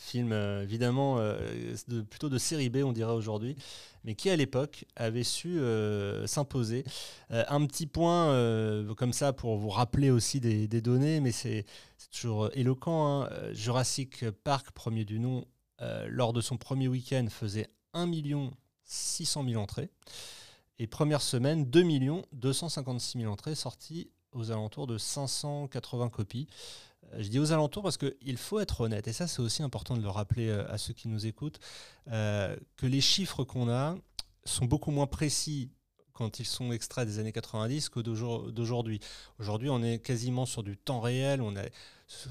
Film 0.00 0.32
évidemment 0.32 1.18
de- 1.20 2.00
plutôt 2.00 2.28
de 2.28 2.38
série 2.38 2.68
B 2.70 2.78
on 2.84 2.90
dirait 2.90 3.12
aujourd'hui, 3.12 3.54
mais 4.02 4.16
qui 4.16 4.30
à 4.30 4.34
l'époque 4.36 4.84
avait 4.96 5.22
su 5.22 5.60
s'imposer. 6.26 6.82
Un 7.30 7.64
petit 7.66 7.86
point 7.86 8.34
comme 8.96 9.12
ça 9.12 9.32
pour 9.32 9.58
vous 9.58 9.68
rappeler 9.68 10.10
aussi 10.10 10.40
des, 10.40 10.66
des 10.66 10.80
données, 10.80 11.20
mais 11.20 11.30
c'est 11.30 11.64
toujours 12.10 12.44
euh, 12.44 12.50
éloquent. 12.54 13.06
hein. 13.06 13.28
Euh, 13.32 13.54
Jurassic 13.54 14.28
Park, 14.30 14.70
premier 14.72 15.04
du 15.04 15.18
nom, 15.18 15.44
euh, 15.80 16.06
lors 16.10 16.32
de 16.32 16.40
son 16.40 16.56
premier 16.56 16.88
week-end 16.88 17.26
faisait 17.30 17.68
1 17.94 18.06
million 18.06 18.52
600 18.84 19.44
000 19.48 19.60
entrées. 19.62 19.90
Et 20.78 20.86
première 20.86 21.22
semaine, 21.22 21.64
2 21.70 21.82
millions 21.82 22.22
256 22.32 23.18
000 23.18 23.32
entrées 23.32 23.54
sorties 23.54 24.10
aux 24.32 24.50
alentours 24.50 24.86
de 24.86 24.98
580 24.98 26.08
copies. 26.08 26.46
Je 27.18 27.28
dis 27.28 27.38
aux 27.38 27.52
alentours 27.52 27.82
parce 27.82 27.96
qu'il 27.96 28.36
faut 28.36 28.60
être 28.60 28.82
honnête, 28.82 29.08
et 29.08 29.12
ça 29.12 29.26
c'est 29.26 29.40
aussi 29.42 29.62
important 29.62 29.96
de 29.96 30.02
le 30.02 30.08
rappeler 30.08 30.50
à 30.50 30.78
ceux 30.78 30.92
qui 30.92 31.08
nous 31.08 31.26
écoutent, 31.26 31.58
que 32.06 32.86
les 32.86 33.00
chiffres 33.00 33.42
qu'on 33.42 33.68
a 33.68 33.96
sont 34.44 34.66
beaucoup 34.66 34.90
moins 34.92 35.06
précis 35.08 35.70
quand 36.12 36.38
ils 36.38 36.46
sont 36.46 36.70
extraits 36.70 37.06
des 37.08 37.18
années 37.18 37.32
90 37.32 37.88
que 37.88 37.98
d'aujour- 38.00 38.52
d'aujourd'hui. 38.52 39.00
Aujourd'hui, 39.38 39.70
on 39.70 39.82
est 39.82 39.98
quasiment 39.98 40.46
sur 40.46 40.62
du 40.62 40.76
temps 40.76 41.00
réel, 41.00 41.42
on 41.42 41.56
est 41.56 41.72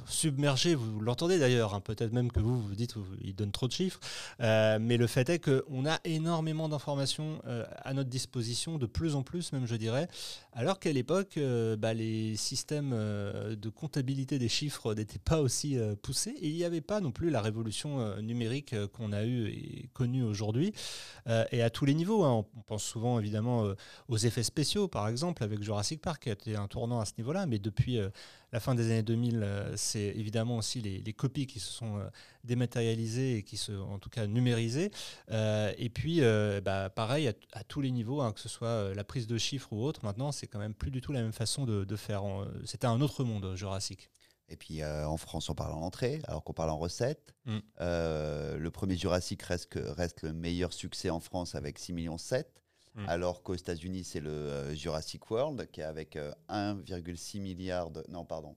submergé, 0.07 0.75
vous 0.75 0.99
l'entendez 0.99 1.39
d'ailleurs, 1.39 1.73
hein, 1.73 1.79
peut-être 1.79 2.11
même 2.11 2.31
que 2.31 2.39
vous 2.39 2.59
vous 2.61 2.75
dites 2.75 2.93
qu'il 2.93 3.35
donne 3.35 3.51
trop 3.51 3.67
de 3.67 3.71
chiffres, 3.71 3.99
euh, 4.41 4.77
mais 4.79 4.97
le 4.97 5.07
fait 5.07 5.29
est 5.29 5.39
qu'on 5.39 5.85
a 5.85 5.99
énormément 6.03 6.69
d'informations 6.69 7.41
euh, 7.47 7.65
à 7.83 7.93
notre 7.93 8.09
disposition, 8.09 8.77
de 8.77 8.85
plus 8.85 9.15
en 9.15 9.23
plus 9.23 9.53
même 9.53 9.65
je 9.65 9.75
dirais, 9.75 10.07
alors 10.53 10.79
qu'à 10.79 10.91
l'époque, 10.91 11.37
euh, 11.37 11.77
bah, 11.77 11.93
les 11.93 12.35
systèmes 12.35 12.89
de 12.89 13.69
comptabilité 13.69 14.39
des 14.39 14.49
chiffres 14.49 14.93
n'étaient 14.93 15.19
pas 15.19 15.39
aussi 15.39 15.77
poussés 16.01 16.35
et 16.41 16.49
il 16.49 16.55
n'y 16.55 16.65
avait 16.65 16.81
pas 16.81 16.99
non 16.99 17.11
plus 17.11 17.29
la 17.29 17.41
révolution 17.41 18.17
numérique 18.21 18.75
qu'on 18.93 19.11
a 19.11 19.23
eue 19.23 19.47
et 19.49 19.89
connue 19.93 20.23
aujourd'hui, 20.23 20.73
et 21.51 21.61
à 21.61 21.69
tous 21.69 21.85
les 21.85 21.93
niveaux. 21.93 22.23
hein. 22.23 22.45
On, 22.55 22.61
pense 22.61 22.83
souvent 22.83 23.19
évidemment 23.19 23.65
aux 24.07 24.17
effets 24.17 24.43
spéciaux, 24.43 24.87
par 24.87 25.07
exemple, 25.07 25.43
avec 25.43 25.63
Jurassic 25.63 26.01
Park, 26.01 26.23
qui 26.23 26.29
a 26.29 26.33
été 26.33 26.55
un 26.55 26.67
tournant 26.67 26.99
à 26.99 27.05
ce 27.05 27.13
niveau-là, 27.17 27.45
mais 27.45 27.59
depuis 27.59 27.99
la 28.51 28.59
fin 28.59 28.75
des 28.75 28.85
années 28.91 29.03
2000, 29.03 29.41
euh, 29.43 29.75
c'est 29.75 30.13
évidemment 30.15 30.57
aussi 30.57 30.81
les, 30.81 30.99
les 30.99 31.13
copies 31.13 31.47
qui 31.47 31.59
se 31.59 31.71
sont 31.71 31.97
euh, 31.97 32.09
dématérialisées 32.43 33.37
et 33.37 33.43
qui 33.43 33.57
se, 33.57 33.71
en 33.71 33.99
tout 33.99 34.09
cas, 34.09 34.27
numérisées. 34.27 34.91
Euh, 35.31 35.71
et 35.77 35.89
puis, 35.89 36.21
bah, 36.63 36.89
pareil, 36.89 37.27
à, 37.27 37.33
à 37.53 37.63
tous 37.63 37.81
les 37.81 37.91
niveaux, 37.91 38.21
hein, 38.21 38.31
que 38.31 38.39
ce 38.39 38.49
soit 38.49 38.93
la 38.93 39.03
prise 39.03 39.27
de 39.27 39.37
chiffres 39.37 39.71
ou 39.73 39.83
autre, 39.83 40.03
maintenant, 40.03 40.31
c'est 40.31 40.47
quand 40.47 40.59
même 40.59 40.73
plus 40.73 40.91
du 40.91 41.01
tout 41.01 41.11
la 41.11 41.21
même 41.21 41.33
façon 41.33 41.65
de, 41.65 41.83
de 41.83 41.95
faire. 41.95 42.23
C'était 42.65 42.87
un 42.87 43.01
autre 43.01 43.23
monde, 43.23 43.55
Jurassic. 43.55 44.09
Et 44.49 44.55
puis 44.55 44.81
euh, 44.81 45.07
en 45.07 45.17
France, 45.17 45.49
on 45.49 45.55
parle 45.55 45.73
en 45.73 45.81
entrée, 45.81 46.21
alors 46.27 46.43
qu'on 46.43 46.53
parle 46.53 46.71
en 46.71 46.77
recette. 46.77 47.33
Mm. 47.45 47.57
Euh, 47.81 48.57
le 48.57 48.71
premier 48.71 48.97
Jurassic 48.97 49.41
reste, 49.43 50.21
le 50.23 50.33
meilleur 50.33 50.73
succès 50.73 51.09
en 51.09 51.19
France 51.19 51.55
avec 51.55 51.79
6 51.79 51.93
millions 51.93 52.17
7. 52.17 52.47
Mm. 52.95 53.05
Alors 53.07 53.43
qu'aux 53.43 53.55
États-Unis, 53.55 54.03
c'est 54.03 54.19
le 54.19 54.29
euh, 54.29 54.75
Jurassic 54.75 55.29
World 55.29 55.69
qui 55.71 55.81
est 55.81 55.85
avec 55.85 56.15
euh, 56.15 56.31
1,6 56.49 57.39
milliard 57.39 57.91
de. 57.91 58.03
Non, 58.09 58.25
pardon. 58.25 58.55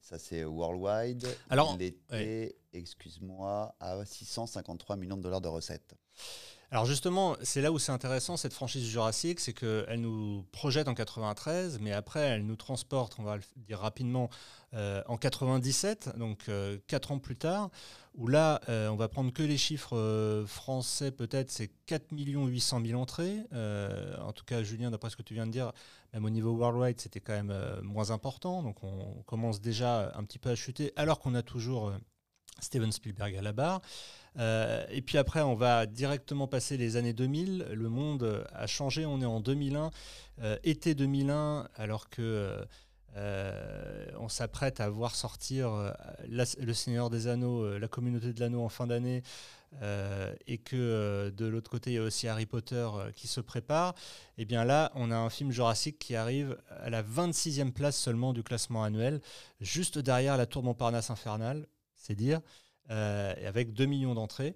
Ça, 0.00 0.18
c'est 0.18 0.44
worldwide. 0.44 1.26
Alors, 1.48 1.74
Il 1.78 1.82
était, 1.82 2.56
excuse-moi, 2.72 3.74
à 3.80 4.04
653 4.04 4.96
millions 4.96 5.16
de 5.16 5.22
dollars 5.22 5.40
de 5.40 5.48
recettes. 5.48 5.94
Alors 6.70 6.86
justement, 6.86 7.36
c'est 7.42 7.60
là 7.60 7.70
où 7.70 7.78
c'est 7.78 7.92
intéressant 7.92 8.36
cette 8.36 8.52
franchise 8.52 8.88
Jurassic, 8.88 9.38
c'est 9.38 9.52
qu'elle 9.52 10.00
nous 10.00 10.44
projette 10.50 10.88
en 10.88 10.94
93, 10.94 11.78
mais 11.80 11.92
après 11.92 12.20
elle 12.20 12.46
nous 12.46 12.56
transporte, 12.56 13.16
on 13.18 13.22
va 13.22 13.36
le 13.36 13.42
dire 13.56 13.78
rapidement, 13.78 14.28
euh, 14.72 15.02
en 15.06 15.16
97, 15.16 16.16
donc 16.16 16.48
euh, 16.48 16.78
quatre 16.86 17.12
ans 17.12 17.18
plus 17.18 17.36
tard, 17.36 17.70
où 18.14 18.26
là 18.26 18.60
euh, 18.68 18.88
on 18.88 18.96
va 18.96 19.08
prendre 19.08 19.32
que 19.32 19.42
les 19.42 19.58
chiffres 19.58 19.96
euh, 19.96 20.46
français 20.46 21.12
peut-être, 21.12 21.50
c'est 21.50 21.70
4 21.86 22.06
800 22.10 22.80
000 22.84 23.00
entrées. 23.00 23.38
En 24.20 24.32
tout 24.32 24.44
cas 24.44 24.62
Julien, 24.62 24.90
d'après 24.90 25.10
ce 25.10 25.16
que 25.16 25.22
tu 25.22 25.34
viens 25.34 25.46
de 25.46 25.52
dire, 25.52 25.72
même 26.12 26.24
au 26.24 26.30
niveau 26.30 26.52
worldwide 26.56 27.00
c'était 27.00 27.20
quand 27.20 27.34
même 27.34 27.54
moins 27.82 28.10
important, 28.10 28.62
donc 28.62 28.82
on 28.82 29.22
commence 29.26 29.60
déjà 29.60 30.12
un 30.16 30.24
petit 30.24 30.38
peu 30.38 30.50
à 30.50 30.56
chuter, 30.56 30.92
alors 30.96 31.20
qu'on 31.20 31.34
a 31.34 31.42
toujours... 31.42 31.92
Steven 32.60 32.92
Spielberg 32.92 33.36
à 33.36 33.42
la 33.42 33.52
barre. 33.52 33.80
Euh, 34.38 34.84
et 34.90 35.02
puis 35.02 35.18
après, 35.18 35.40
on 35.40 35.54
va 35.54 35.86
directement 35.86 36.46
passer 36.46 36.76
les 36.76 36.96
années 36.96 37.12
2000. 37.12 37.68
Le 37.72 37.88
monde 37.88 38.46
a 38.52 38.66
changé. 38.66 39.06
On 39.06 39.20
est 39.20 39.26
en 39.26 39.40
2001, 39.40 39.90
euh, 40.42 40.56
été 40.64 40.94
2001, 40.94 41.68
alors 41.76 42.08
que 42.08 42.64
euh, 43.16 44.06
on 44.18 44.28
s'apprête 44.28 44.80
à 44.80 44.88
voir 44.88 45.14
sortir 45.14 45.72
euh, 45.72 45.92
Le 46.26 46.72
Seigneur 46.72 47.10
des 47.10 47.28
Anneaux, 47.28 47.78
La 47.78 47.88
Communauté 47.88 48.32
de 48.32 48.40
l'Anneau 48.40 48.62
en 48.62 48.68
fin 48.68 48.86
d'année, 48.86 49.22
et 50.46 50.58
que 50.58 51.32
de 51.36 51.46
l'autre 51.46 51.68
côté, 51.68 51.90
il 51.90 51.94
y 51.94 51.98
a 51.98 52.02
aussi 52.02 52.28
Harry 52.28 52.46
Potter 52.46 52.88
qui 53.16 53.26
se 53.26 53.40
prépare. 53.40 53.94
Et 54.38 54.44
bien 54.44 54.64
là, 54.64 54.92
on 54.94 55.10
a 55.10 55.16
un 55.16 55.30
film 55.30 55.50
Jurassic 55.50 55.98
qui 55.98 56.14
arrive 56.14 56.56
à 56.70 56.90
la 56.90 57.02
26e 57.02 57.72
place 57.72 57.96
seulement 57.96 58.32
du 58.32 58.44
classement 58.44 58.84
annuel, 58.84 59.20
juste 59.60 59.98
derrière 59.98 60.36
La 60.36 60.46
Tour 60.46 60.62
Montparnasse 60.62 61.10
Infernale, 61.10 61.66
c'est 61.96 62.14
dire 62.14 62.40
avec 62.88 63.72
2 63.72 63.86
millions 63.86 64.14
d'entrées. 64.14 64.54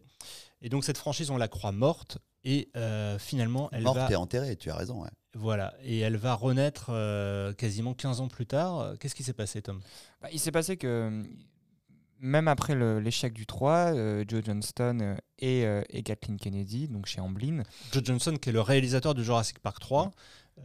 Et 0.62 0.68
donc 0.68 0.84
cette 0.84 0.98
franchise, 0.98 1.30
on 1.30 1.36
la 1.36 1.48
croit 1.48 1.72
morte. 1.72 2.18
Et 2.44 2.70
euh, 2.76 3.18
finalement, 3.18 3.68
elle 3.72 3.82
Morte 3.82 3.98
va, 3.98 4.10
et 4.10 4.16
enterrée, 4.16 4.56
tu 4.56 4.70
as 4.70 4.76
raison. 4.76 5.02
ouais. 5.02 5.08
voilà, 5.34 5.74
et 5.82 5.98
elle 5.98 6.16
va 6.16 6.34
renaître 6.34 6.86
euh, 6.90 7.52
quasiment 7.52 7.94
15 7.94 8.20
ans 8.20 8.28
plus 8.28 8.46
tard. 8.46 8.94
Qu'est-ce 9.00 9.14
qui 9.16 9.24
s'est 9.24 9.32
passé, 9.32 9.60
Tom? 9.60 9.80
Bah, 10.22 10.28
il 10.32 10.38
s'est 10.38 10.52
passé 10.52 10.76
que 10.76 11.24
même 12.20 12.48
après 12.48 12.74
l'échec 13.00 13.32
du 13.32 13.46
3, 13.46 13.94
euh, 13.94 14.24
Joe 14.26 14.42
Johnston 14.44 14.98
euh, 15.00 15.16
et, 15.38 15.64
euh, 15.66 15.82
et 15.90 16.02
Kathleen 16.02 16.36
Kennedy, 16.38 16.88
donc 16.88 17.06
chez 17.06 17.20
Amblin, 17.20 17.62
Joe 17.92 18.02
Johnson, 18.04 18.36
qui 18.40 18.48
est 18.50 18.52
le 18.52 18.60
réalisateur 18.60 19.14
de 19.14 19.22
Jurassic 19.22 19.58
Park 19.60 19.78
3, 19.80 20.10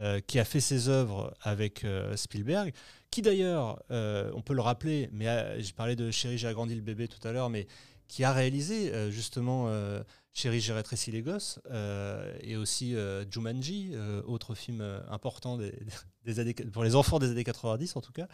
euh, 0.00 0.20
qui 0.26 0.38
a 0.40 0.44
fait 0.44 0.60
ses 0.60 0.88
œuvres 0.88 1.32
avec 1.42 1.84
euh, 1.84 2.16
Spielberg, 2.16 2.72
qui 3.14 3.22
d'ailleurs, 3.22 3.80
euh, 3.92 4.28
on 4.34 4.42
peut 4.42 4.54
le 4.54 4.60
rappeler, 4.60 5.08
mais 5.12 5.28
euh, 5.28 5.60
j'ai 5.60 5.72
parlé 5.72 5.94
de 5.94 6.10
Chérie, 6.10 6.36
j'ai 6.36 6.48
agrandi 6.48 6.74
le 6.74 6.80
bébé 6.80 7.06
tout 7.06 7.24
à 7.28 7.30
l'heure, 7.30 7.48
mais 7.48 7.68
qui 8.08 8.24
a 8.24 8.32
réalisé 8.32 8.92
euh, 8.92 9.08
justement 9.12 9.68
Chérie, 10.32 10.58
j'ai 10.58 10.72
rétréci 10.72 11.12
les 11.12 11.22
gosses, 11.22 11.60
et 12.40 12.56
aussi 12.56 12.96
Jumanji, 13.30 13.92
autre 14.26 14.56
film 14.56 14.82
important 15.08 15.60
pour 16.72 16.82
les 16.82 16.96
enfants 16.96 17.20
des 17.20 17.30
années 17.30 17.44
90 17.44 17.94
en 17.94 18.00
tout 18.00 18.10
cas, 18.10 18.26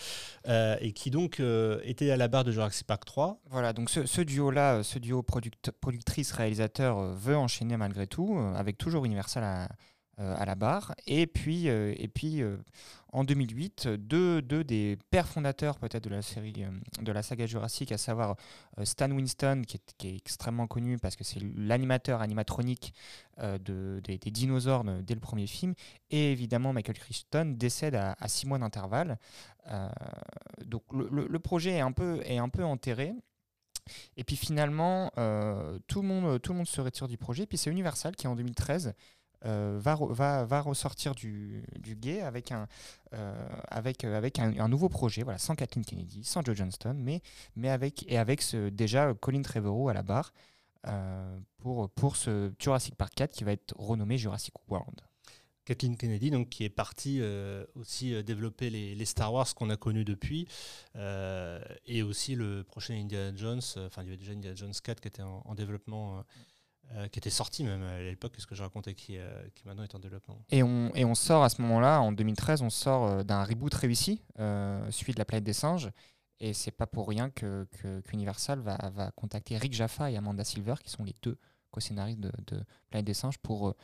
et 0.81 0.93
qui 0.93 1.11
donc 1.11 1.43
était 1.85 2.11
à 2.11 2.17
la 2.17 2.29
barre 2.29 2.45
de 2.45 2.53
Jurassic 2.53 2.87
Park 2.87 3.05
3. 3.05 3.43
Voilà, 3.51 3.75
donc 3.75 3.91
ce, 3.91 4.23
duo-là, 4.23 4.83
ce 4.83 4.99
duo 4.99 5.23
product- 5.23 5.73
productrice-réalisateur 5.73 7.13
veut 7.13 7.37
enchaîner 7.37 7.77
malgré 7.77 8.07
tout, 8.07 8.39
avec 8.57 8.79
toujours 8.79 9.05
Universal 9.05 9.45
à, 9.45 9.69
à 10.21 10.45
la 10.45 10.55
barre. 10.55 10.95
Et 11.07 11.27
puis, 11.27 11.69
euh, 11.69 11.95
et 11.97 12.09
puis 12.09 12.43
euh, 12.43 12.57
en 13.13 13.25
2008, 13.25 13.87
euh, 13.87 13.97
deux, 13.97 14.41
deux 14.43 14.63
des 14.63 14.97
pères 15.11 15.29
fondateurs 15.29 15.79
peut-être 15.79 16.05
de 16.05 16.11
la 16.11 16.23
série, 16.23 16.55
euh, 16.59 17.03
de 17.03 17.13
la 17.13 17.23
saga 17.23 17.47
Jurassic, 17.47 17.91
à 17.93 17.99
savoir 17.99 18.37
euh, 18.79 18.85
Stan 18.85 19.11
Winston, 19.11 19.63
qui 19.67 19.77
est, 19.77 19.95
qui 19.99 20.09
est 20.09 20.17
extrêmement 20.17 20.67
connu 20.67 20.99
parce 20.99 21.17
que 21.17 21.25
c'est 21.25 21.41
l'animateur 21.57 22.21
animatronique 22.21 22.95
euh, 23.39 23.59
de, 23.59 24.01
des, 24.05 24.19
des 24.19 24.31
dinosaures 24.31 24.85
euh, 24.87 25.03
dès 25.03 25.15
le 25.15 25.21
premier 25.21 25.47
film, 25.47 25.75
et 26.11 26.33
évidemment 26.33 26.73
Michael 26.73 26.99
Crichton 26.99 27.55
décède 27.57 27.95
à, 27.95 28.17
six 28.29 28.47
mois 28.47 28.59
d'intervalle. 28.59 29.19
Euh, 29.71 29.89
donc 30.65 30.83
le, 30.93 31.39
projet 31.39 31.73
est 31.73 31.81
un 31.81 31.93
peu, 31.93 32.21
est 32.25 32.39
un 32.39 32.49
peu 32.49 32.65
enterré. 32.65 33.13
Et 34.17 34.23
puis 34.23 34.37
finalement, 34.37 35.11
euh, 35.19 35.79
tout, 35.89 36.03
le 36.03 36.09
monde, 36.09 36.41
tout 36.41 36.53
le 36.53 36.59
monde 36.59 36.69
se 36.69 36.81
retire 36.81 37.09
du 37.09 37.19
projet. 37.19 37.47
Puis 37.47 37.59
c'est 37.59 37.71
Universal 37.71 38.15
qui, 38.15 38.29
en 38.29 38.37
2013, 38.37 38.95
euh, 39.47 39.79
va, 39.81 39.95
re- 39.95 40.13
va, 40.13 40.45
va 40.45 40.61
ressortir 40.61 41.15
du, 41.15 41.65
du 41.79 41.97
guet 41.97 42.21
avec 42.21 42.53
un, 42.53 42.69
euh, 43.15 43.49
avec, 43.69 44.05
euh, 44.05 44.17
avec 44.17 44.39
un, 44.39 44.69
nouveau 44.69 44.91
projet, 44.91 45.23
voilà, 45.23 45.39
sans 45.39 45.55
Kathleen 45.55 45.85
Kennedy, 45.85 46.25
sans 46.25 46.43
Joe 46.45 46.55
Johnston, 46.55 46.95
mais, 46.99 47.23
mais 47.57 47.71
avec, 47.71 48.05
et 48.11 48.19
avec 48.19 48.45
déjà 48.73 49.15
Colin 49.15 49.43
Trevorrow 49.43 49.89
à 49.89 49.95
la 49.95 50.03
barre 50.03 50.33
pour, 51.59 51.91
pour 51.91 52.17
ce 52.17 52.53
Jurassic 52.59 52.95
Park 52.97 53.13
4 53.15 53.33
qui 53.33 53.45
va 53.45 53.53
être 53.53 53.75
renommé 53.79 54.19
Jurassic 54.19 54.55
World. 54.69 55.01
Kathleen 55.65 55.97
Kennedy, 55.97 56.31
donc, 56.31 56.49
qui 56.49 56.65
est 56.65 56.71
partie 56.71 57.23
aussi 57.75 58.23
développer 58.25 58.71
les, 58.71 59.05
Star 59.05 59.33
Wars 59.33 59.55
qu'on 59.55 59.71
a 59.71 59.77
connus 59.77 60.05
depuis, 60.05 60.49
et 61.87 62.03
aussi 62.03 62.35
le 62.35 62.65
prochain 62.65 62.95
Indiana 62.95 63.37
Jones, 63.37 63.61
enfin 63.77 64.03
il 64.03 64.07
y 64.07 64.09
avait 64.09 64.17
déjà 64.17 64.33
Indiana 64.33 64.57
Jones 64.57 64.73
4 64.83 65.01
qui 65.01 65.09
était 65.09 65.23
en 65.23 65.55
développement, 65.55 66.25
euh, 66.93 67.09
qui 67.09 67.19
était 67.19 67.31
sorti 67.31 67.65
même 67.65 67.83
à 67.83 68.01
l'époque, 68.01 68.35
ce 68.39 68.47
que 68.47 68.55
je 68.55 68.63
racontais, 68.63 68.95
qui, 68.95 69.17
euh, 69.19 69.31
qui 69.55 69.67
maintenant 69.67 69.83
est 69.85 69.95
en 69.95 69.99
développement. 69.99 70.39
Et 70.51 70.63
on, 70.63 70.91
et 70.95 71.05
on 71.05 71.15
sort 71.15 71.45
à 71.45 71.49
ce 71.49 71.61
moment-là, 71.63 72.01
en 72.01 72.13
2013, 72.13 72.63
on 72.63 72.71
sort 72.71 73.07
euh, 73.07 73.23
d'un 73.23 73.45
reboot 73.45 73.73
réussi, 73.75 74.23
euh, 74.39 74.91
celui 74.91 75.13
de 75.13 75.19
la 75.19 75.25
planète 75.25 75.45
des 75.45 75.53
singes. 75.53 75.91
Et 76.41 76.53
c'est 76.55 76.71
pas 76.71 76.87
pour 76.87 77.07
rien 77.09 77.29
que, 77.31 77.67
que- 77.83 78.01
qu'Universal 78.01 78.61
va, 78.61 78.77
va 78.95 79.11
contacter 79.13 79.57
Rick 79.59 79.73
Jaffa 79.75 80.11
et 80.11 80.17
Amanda 80.17 80.43
Silver, 80.43 80.75
qui 80.83 80.91
sont 80.91 81.05
les 81.05 81.15
deux 81.23 81.37
co-scénaristes 81.71 82.19
de, 82.21 82.33
de 82.47 82.65
Planète 82.89 83.05
des 83.07 83.15
singes, 83.15 83.39
pour, 83.39 83.75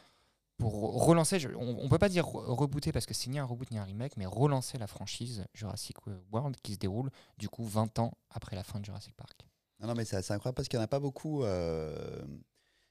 pour 0.58 1.04
relancer, 1.04 1.38
je- 1.38 1.50
on, 1.50 1.76
on 1.84 1.88
peut 1.90 1.98
pas 1.98 2.08
dire 2.08 2.24
re- 2.24 2.46
rebooter 2.54 2.90
parce 2.92 3.04
que 3.04 3.12
c'est 3.12 3.28
ni 3.30 3.38
un 3.38 3.44
reboot 3.44 3.70
ni 3.70 3.78
un 3.78 3.84
remake, 3.84 4.16
mais 4.16 4.24
relancer 4.26 4.78
la 4.78 4.86
franchise 4.86 5.44
Jurassic 5.52 5.96
World 6.32 6.56
qui 6.62 6.72
se 6.74 6.78
déroule 6.78 7.10
du 7.36 7.48
coup 7.50 7.64
20 7.64 7.98
ans 7.98 8.12
après 8.30 8.56
la 8.56 8.64
fin 8.64 8.80
de 8.80 8.84
Jurassic 8.86 9.14
Park. 9.14 9.46
Non, 9.80 9.88
non, 9.88 9.94
mais 9.94 10.06
c'est 10.06 10.16
incroyable 10.16 10.54
parce 10.56 10.68
qu'il 10.68 10.78
n'y 10.78 10.82
en 10.82 10.84
a 10.86 10.88
pas 10.88 10.98
beaucoup 11.00 11.44
euh, 11.44 12.24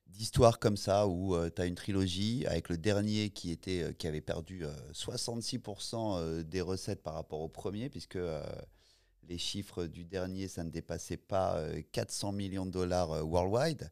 d'histoires 0.07 0.59
comme 0.59 0.77
ça 0.77 1.07
où 1.07 1.35
tu 1.49 1.61
as 1.61 1.65
une 1.65 1.75
trilogie 1.75 2.45
avec 2.47 2.69
le 2.69 2.77
dernier 2.77 3.29
qui, 3.29 3.51
était, 3.51 3.83
euh, 3.83 3.91
qui 3.93 4.07
avait 4.07 4.21
perdu 4.21 4.65
euh, 4.65 4.73
66% 4.93 6.17
euh, 6.17 6.43
des 6.43 6.61
recettes 6.61 7.03
par 7.03 7.13
rapport 7.13 7.41
au 7.41 7.49
premier, 7.49 7.89
puisque 7.89 8.15
euh, 8.15 8.43
les 9.27 9.37
chiffres 9.37 9.85
du 9.85 10.05
dernier, 10.05 10.47
ça 10.47 10.63
ne 10.63 10.69
dépassait 10.69 11.17
pas 11.17 11.57
euh, 11.57 11.81
400 11.91 12.31
millions 12.31 12.65
de 12.65 12.71
dollars 12.71 13.11
euh, 13.11 13.21
worldwide. 13.21 13.91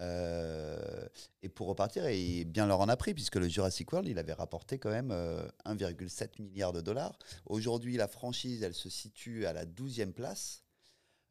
Euh, 0.00 1.06
et 1.42 1.48
pour 1.48 1.68
repartir, 1.68 2.06
et 2.06 2.44
bien 2.44 2.66
leur 2.66 2.80
en 2.80 2.88
a 2.88 2.96
pris, 2.96 3.14
puisque 3.14 3.36
le 3.36 3.48
Jurassic 3.48 3.92
World, 3.92 4.08
il 4.08 4.18
avait 4.18 4.32
rapporté 4.32 4.78
quand 4.78 4.90
même 4.90 5.12
euh, 5.12 5.46
1,7 5.66 6.42
milliard 6.42 6.72
de 6.72 6.80
dollars. 6.80 7.16
Aujourd'hui, 7.46 7.96
la 7.96 8.08
franchise, 8.08 8.62
elle 8.62 8.74
se 8.74 8.88
situe 8.88 9.46
à 9.46 9.52
la 9.52 9.66
12e 9.66 10.12
place. 10.12 10.63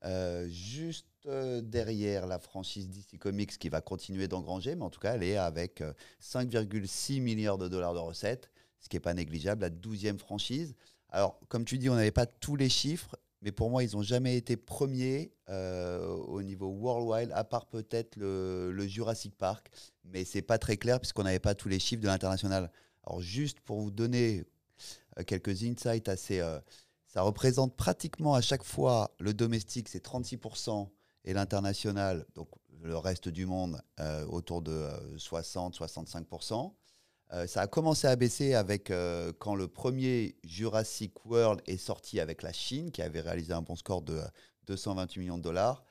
Euh, 0.06 0.48
juste 0.50 1.08
euh, 1.28 1.62
derrière 1.62 2.28
la 2.28 2.38
franchise 2.38 2.90
DC 2.90 3.18
Comics 3.18 3.58
qui 3.58 3.70
va 3.70 3.80
continuer 3.80 4.28
d'engranger, 4.28 4.76
mais 4.76 4.84
en 4.84 4.90
tout 4.90 5.00
cas, 5.00 5.16
elle 5.16 5.24
est 5.24 5.38
avec 5.38 5.80
euh, 5.80 5.94
5,6 6.22 7.22
milliards 7.22 7.58
de 7.58 7.70
dollars 7.70 7.94
de 7.94 8.00
recettes, 8.00 8.52
ce 8.82 8.90
qui 8.90 8.98
n'est 8.98 9.02
pas 9.02 9.14
négligeable, 9.14 9.62
la 9.62 9.70
12e 9.70 10.18
franchise. 10.18 10.76
Alors, 11.10 11.40
comme 11.48 11.64
tu 11.64 11.78
dis, 11.78 11.90
on 11.90 11.96
n'avait 11.96 12.12
pas 12.12 12.26
tous 12.26 12.58
les 12.58 12.68
chiffres, 12.68 13.16
mais 13.44 13.52
pour 13.52 13.70
moi, 13.70 13.84
ils 13.84 13.96
n'ont 13.96 14.02
jamais 14.02 14.36
été 14.36 14.58
premiers 14.58 15.32
euh, 15.50 16.08
au 16.08 16.42
niveau 16.42 16.68
worldwide, 16.68 17.32
à 17.34 17.44
part 17.44 17.68
peut-être 17.68 18.16
le, 18.16 18.88
Jurassic 18.88 19.38
Park, 19.38 19.70
mais 20.04 20.26
c'est 20.26 20.42
pas 20.42 20.58
très 20.58 20.78
clair 20.78 21.00
puisqu'on 21.00 21.24
n'avait 21.24 21.40
pas 21.40 21.54
tous 21.54 21.70
les 21.70 21.80
chiffres 21.80 22.02
de 22.02 22.08
l'international. 22.08 22.72
Alors, 23.06 23.22
juste 23.22 23.60
pour 23.62 23.80
vous 23.80 23.92
donner 23.92 24.46
euh, 25.20 25.24
quelques 25.24 25.64
insights 25.64 26.10
assez. 26.10 26.40
euh, 26.40 26.60
ça 27.14 27.22
représente 27.22 27.76
pratiquement 27.76 28.34
à 28.34 28.42
chaque 28.42 28.64
fois 28.64 29.12
le 29.20 29.36
domestique, 29.36 29.88
c'est 29.88 30.04
36%, 30.04 30.90
et 31.26 31.34
l'international, 31.34 32.26
donc 32.34 32.50
le 32.82 32.98
reste 32.98 33.30
du 33.30 33.46
monde, 33.46 33.80
euh, 34.00 34.26
autour 34.26 34.64
de 34.64 34.90
60-65%. 35.18 36.74
Euh, 37.32 37.46
ça 37.46 37.62
a 37.62 37.68
commencé 37.68 38.08
à 38.08 38.16
baisser 38.16 38.56
avec 38.56 38.90
euh, 38.90 39.32
quand 39.38 39.54
le 39.54 39.68
premier 39.68 40.36
Jurassic 40.44 41.24
World 41.26 41.62
est 41.68 41.78
sorti 41.78 42.20
avec 42.20 42.42
la 42.42 42.52
Chine, 42.52 42.92
qui 42.92 43.04
avait 43.04 43.22
réalisé 43.22 43.54
un 43.54 43.62
bon 43.62 43.76
score 43.76 44.02
de 44.02 44.16
euh, 44.16 44.28
228 44.66 45.20
millions 45.20 45.38
de 45.38 45.44
dollars. 45.44 45.86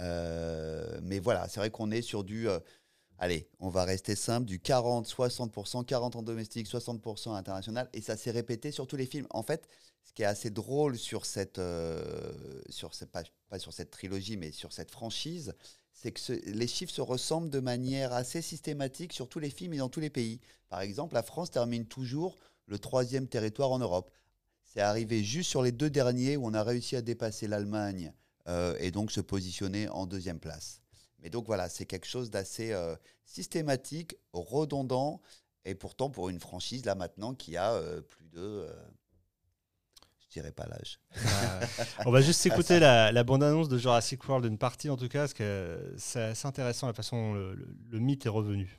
Euh, 0.00 1.00
mais 1.02 1.18
voilà, 1.18 1.48
c'est 1.48 1.60
vrai 1.60 1.70
qu'on 1.70 1.90
est 1.90 2.02
sur 2.02 2.24
du. 2.24 2.46
Allez, 3.22 3.48
on 3.60 3.68
va 3.68 3.84
rester 3.84 4.16
simple, 4.16 4.46
du 4.46 4.58
40-60%, 4.58 5.84
40 5.84 6.16
en 6.16 6.22
domestique, 6.22 6.66
60% 6.66 7.36
international, 7.36 7.88
et 7.92 8.00
ça 8.00 8.16
s'est 8.16 8.32
répété 8.32 8.72
sur 8.72 8.88
tous 8.88 8.96
les 8.96 9.06
films. 9.06 9.28
En 9.30 9.44
fait, 9.44 9.68
ce 10.02 10.12
qui 10.12 10.22
est 10.22 10.26
assez 10.26 10.50
drôle 10.50 10.98
sur 10.98 11.24
cette, 11.24 11.60
euh, 11.60 12.32
sur 12.68 12.90
pas, 13.12 13.22
sur 13.60 13.72
cette 13.72 13.92
trilogie, 13.92 14.36
mais 14.36 14.50
sur 14.50 14.72
cette 14.72 14.90
franchise, 14.90 15.54
c'est 15.92 16.10
que 16.10 16.32
les 16.50 16.66
chiffres 16.66 16.92
se 16.92 17.00
ressemblent 17.00 17.48
de 17.48 17.60
manière 17.60 18.12
assez 18.12 18.42
systématique 18.42 19.12
sur 19.12 19.28
tous 19.28 19.38
les 19.38 19.50
films 19.50 19.74
et 19.74 19.78
dans 19.78 19.88
tous 19.88 20.00
les 20.00 20.10
pays. 20.10 20.40
Par 20.68 20.80
exemple, 20.80 21.14
la 21.14 21.22
France 21.22 21.52
termine 21.52 21.86
toujours 21.86 22.36
le 22.66 22.80
troisième 22.80 23.28
territoire 23.28 23.70
en 23.70 23.78
Europe. 23.78 24.10
C'est 24.64 24.80
arrivé 24.80 25.22
juste 25.22 25.48
sur 25.48 25.62
les 25.62 25.70
deux 25.70 25.90
derniers 25.90 26.36
où 26.36 26.44
on 26.44 26.54
a 26.54 26.64
réussi 26.64 26.96
à 26.96 27.02
dépasser 27.02 27.46
l'Allemagne 27.46 28.12
euh, 28.48 28.74
et 28.80 28.90
donc 28.90 29.12
se 29.12 29.20
positionner 29.20 29.88
en 29.90 30.06
deuxième 30.06 30.40
place. 30.40 30.81
Mais 31.22 31.30
donc 31.30 31.46
voilà, 31.46 31.68
c'est 31.68 31.86
quelque 31.86 32.06
chose 32.06 32.30
d'assez 32.30 32.72
euh, 32.72 32.96
systématique, 33.24 34.16
redondant, 34.32 35.20
et 35.64 35.74
pourtant 35.74 36.10
pour 36.10 36.28
une 36.28 36.40
franchise 36.40 36.84
là 36.84 36.94
maintenant 36.94 37.34
qui 37.34 37.56
a 37.56 37.72
euh, 37.74 38.00
plus 38.00 38.26
de, 38.28 38.40
euh, 38.40 38.72
je 40.18 40.28
dirais 40.30 40.50
pas 40.50 40.66
l'âge. 40.66 40.98
Euh, 41.16 41.66
on 42.06 42.10
va 42.10 42.20
juste 42.20 42.44
écouter 42.46 42.80
la, 42.80 43.12
la 43.12 43.22
bande-annonce 43.24 43.68
de 43.68 43.78
Jurassic 43.78 44.28
World, 44.28 44.44
une 44.46 44.58
partie 44.58 44.90
en 44.90 44.96
tout 44.96 45.08
cas, 45.08 45.20
parce 45.20 45.34
que 45.34 45.94
c'est 45.96 46.22
assez 46.22 46.46
intéressant 46.48 46.88
la 46.88 46.92
façon 46.94 47.16
dont 47.16 47.34
le, 47.34 47.54
le- 47.54 47.76
le 47.90 47.98
mythe 48.00 48.26
est 48.26 48.30
revenu. 48.30 48.78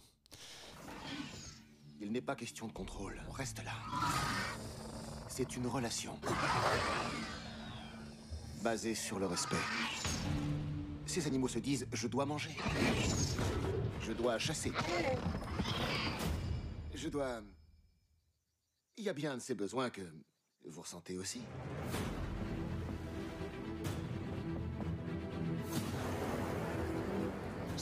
Il 2.02 2.12
n'est 2.12 2.22
pas 2.22 2.36
question 2.36 2.68
de 2.68 2.74
contrôle. 2.74 3.22
On 3.30 3.32
reste 3.32 3.64
là. 3.64 3.72
C'est 5.30 5.56
une 5.56 5.66
relation. 5.68 6.20
Basée 8.62 8.94
sur 8.96 9.20
le 9.20 9.26
respect. 9.28 9.56
Ces 11.06 11.28
animaux 11.28 11.48
se 11.48 11.60
disent 11.60 11.88
je 11.92 12.08
dois 12.08 12.26
manger. 12.26 12.52
Je 14.02 14.14
dois 14.14 14.38
chasser. 14.38 14.72
Je 16.94 17.10
dois. 17.10 17.42
Il 18.98 19.04
y 19.04 19.10
a 19.10 19.14
bien 19.14 19.36
de 19.36 19.42
ces 19.42 19.56
besoins 19.56 19.90
que 19.90 20.02
vous 20.66 20.82
ressentez 20.82 21.18
aussi. 21.18 21.42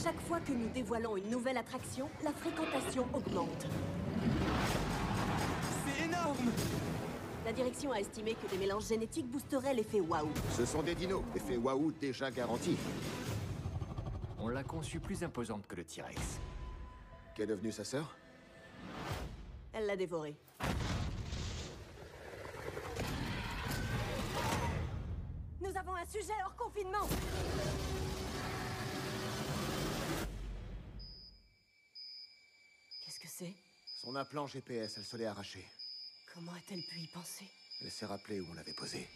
Chaque 0.02 0.20
fois 0.22 0.40
que 0.40 0.52
nous 0.52 0.68
dévoilons 0.70 1.16
une 1.16 1.30
nouvelle 1.30 1.58
attraction, 1.58 2.10
la 2.24 2.32
fréquentation 2.32 3.06
augmente. 3.14 3.66
C'est 5.84 6.04
énorme 6.06 6.50
La 7.44 7.52
direction 7.52 7.90
a 7.90 7.98
estimé 7.98 8.34
que 8.34 8.46
des 8.46 8.56
mélanges 8.56 8.86
génétiques 8.86 9.26
boosteraient 9.26 9.74
l'effet 9.74 10.00
waouh. 10.00 10.30
Ce 10.56 10.64
sont 10.64 10.82
des 10.82 10.94
dinos. 10.94 11.24
Effet 11.34 11.56
waouh 11.56 11.90
déjà 11.90 12.30
garanti. 12.30 12.76
On 14.38 14.48
l'a 14.48 14.62
conçue 14.62 15.00
plus 15.00 15.24
imposante 15.24 15.66
que 15.66 15.74
le 15.74 15.84
T-Rex. 15.84 16.20
Qu'est 17.34 17.46
devenue 17.46 17.72
sa 17.72 17.82
sœur? 17.82 18.16
Elle 19.72 19.86
l'a 19.86 19.96
dévoré. 19.96 20.36
Nous 25.60 25.76
avons 25.76 25.94
un 25.94 26.04
sujet 26.04 26.32
hors 26.44 26.54
confinement 26.54 27.08
Qu'est-ce 33.04 33.18
que 33.18 33.28
c'est? 33.28 33.54
Son 34.02 34.14
implant 34.14 34.46
GPS, 34.46 34.98
elle 34.98 35.04
se 35.04 35.16
l'est 35.16 35.26
arraché. 35.26 35.66
Comment 36.34 36.52
a-t-elle 36.52 36.82
pu 36.82 36.98
y 36.98 37.06
penser? 37.08 37.44
Elle 37.82 37.90
s'est 37.90 38.06
rappelée 38.06 38.40
où 38.40 38.46
on 38.50 38.54
l'avait 38.54 38.72
posé. 38.72 39.06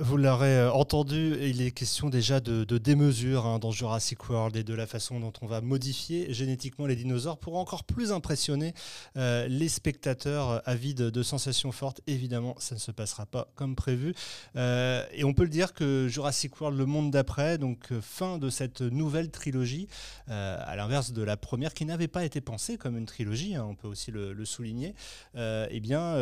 Vous 0.00 0.16
l'aurez 0.16 0.58
euh, 0.58 0.72
entendu, 0.72 1.36
il 1.40 1.62
est 1.62 1.70
question 1.70 2.08
déjà 2.08 2.40
de, 2.40 2.64
démesure 2.78 3.46
hein, 3.46 3.58
dans 3.58 3.70
Jurassic 3.70 4.28
World 4.28 4.56
et 4.56 4.64
de 4.64 4.74
la 4.74 4.86
façon 4.86 5.18
dont 5.18 5.32
on 5.40 5.46
va 5.46 5.60
modifier 5.60 6.32
génétiquement 6.32 6.86
les 6.86 6.96
dinosaures 6.96 7.38
pour 7.38 7.56
encore 7.56 7.84
plus 7.84 8.12
impressionner 8.12 8.74
euh, 9.16 9.46
les 9.48 9.68
spectateurs 9.68 10.50
euh, 10.50 10.58
avides 10.66 11.02
de 11.02 11.22
sensations 11.22 11.72
fortes. 11.72 12.00
Évidemment, 12.06 12.54
ça 12.58 12.74
ne 12.74 12.80
se 12.80 12.90
passera 12.90 13.26
pas 13.26 13.48
comme 13.54 13.74
prévu. 13.74 14.14
Et 14.54 15.24
on 15.24 15.34
peut 15.34 15.44
le 15.44 15.48
dire 15.48 15.72
que 15.72 16.08
Jurassic 16.08 16.60
World, 16.60 16.78
le 16.78 16.86
monde 16.86 17.10
d'après, 17.10 17.58
donc 17.58 17.92
fin 18.00 18.38
de 18.38 18.50
cette 18.50 18.80
nouvelle 18.80 19.30
trilogie, 19.30 19.88
à 20.28 20.74
l'inverse 20.76 21.12
de 21.12 21.22
la 21.22 21.36
première 21.36 21.74
qui 21.74 21.84
n'avait 21.84 22.08
pas 22.08 22.24
été 22.24 22.40
pensée 22.40 22.76
comme 22.76 22.96
une 22.96 23.06
trilogie, 23.06 23.54
hein, 23.54 23.66
on 23.68 23.74
peut 23.74 23.88
aussi 23.88 24.10
le, 24.10 24.44
souligner, 24.44 24.94
eh 25.36 25.80
bien, 25.80 26.14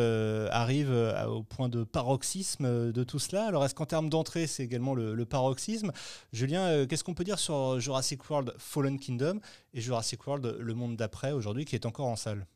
arrive 0.51 0.91
au 1.27 1.43
point 1.43 1.69
de 1.69 1.83
paroxysme 1.83 2.91
de 2.91 3.03
tout 3.03 3.19
cela. 3.19 3.50
Alors, 3.51 3.65
est-ce 3.65 3.75
qu'en 3.75 3.85
termes 3.85 4.09
d'entrée, 4.09 4.47
c'est 4.47 4.63
également 4.63 4.95
le, 4.95 5.25
paroxysme? 5.25 5.91
Julien, 6.31 6.67
euh, 6.67 6.87
qu'est-ce 6.87 7.03
qu'on 7.03 7.13
peut 7.13 7.25
dire 7.25 7.37
sur 7.37 7.81
Jurassic 7.81 8.29
World 8.29 8.53
Fallen 8.57 8.97
Kingdom 8.97 9.41
et 9.73 9.81
Jurassic 9.81 10.25
World 10.25 10.55
Le 10.57 10.73
Monde 10.73 10.95
d'après, 10.95 11.33
aujourd'hui, 11.33 11.65
qui 11.65 11.75
est 11.75 11.85
encore 11.85 12.07
en 12.07 12.15
salle? 12.15 12.47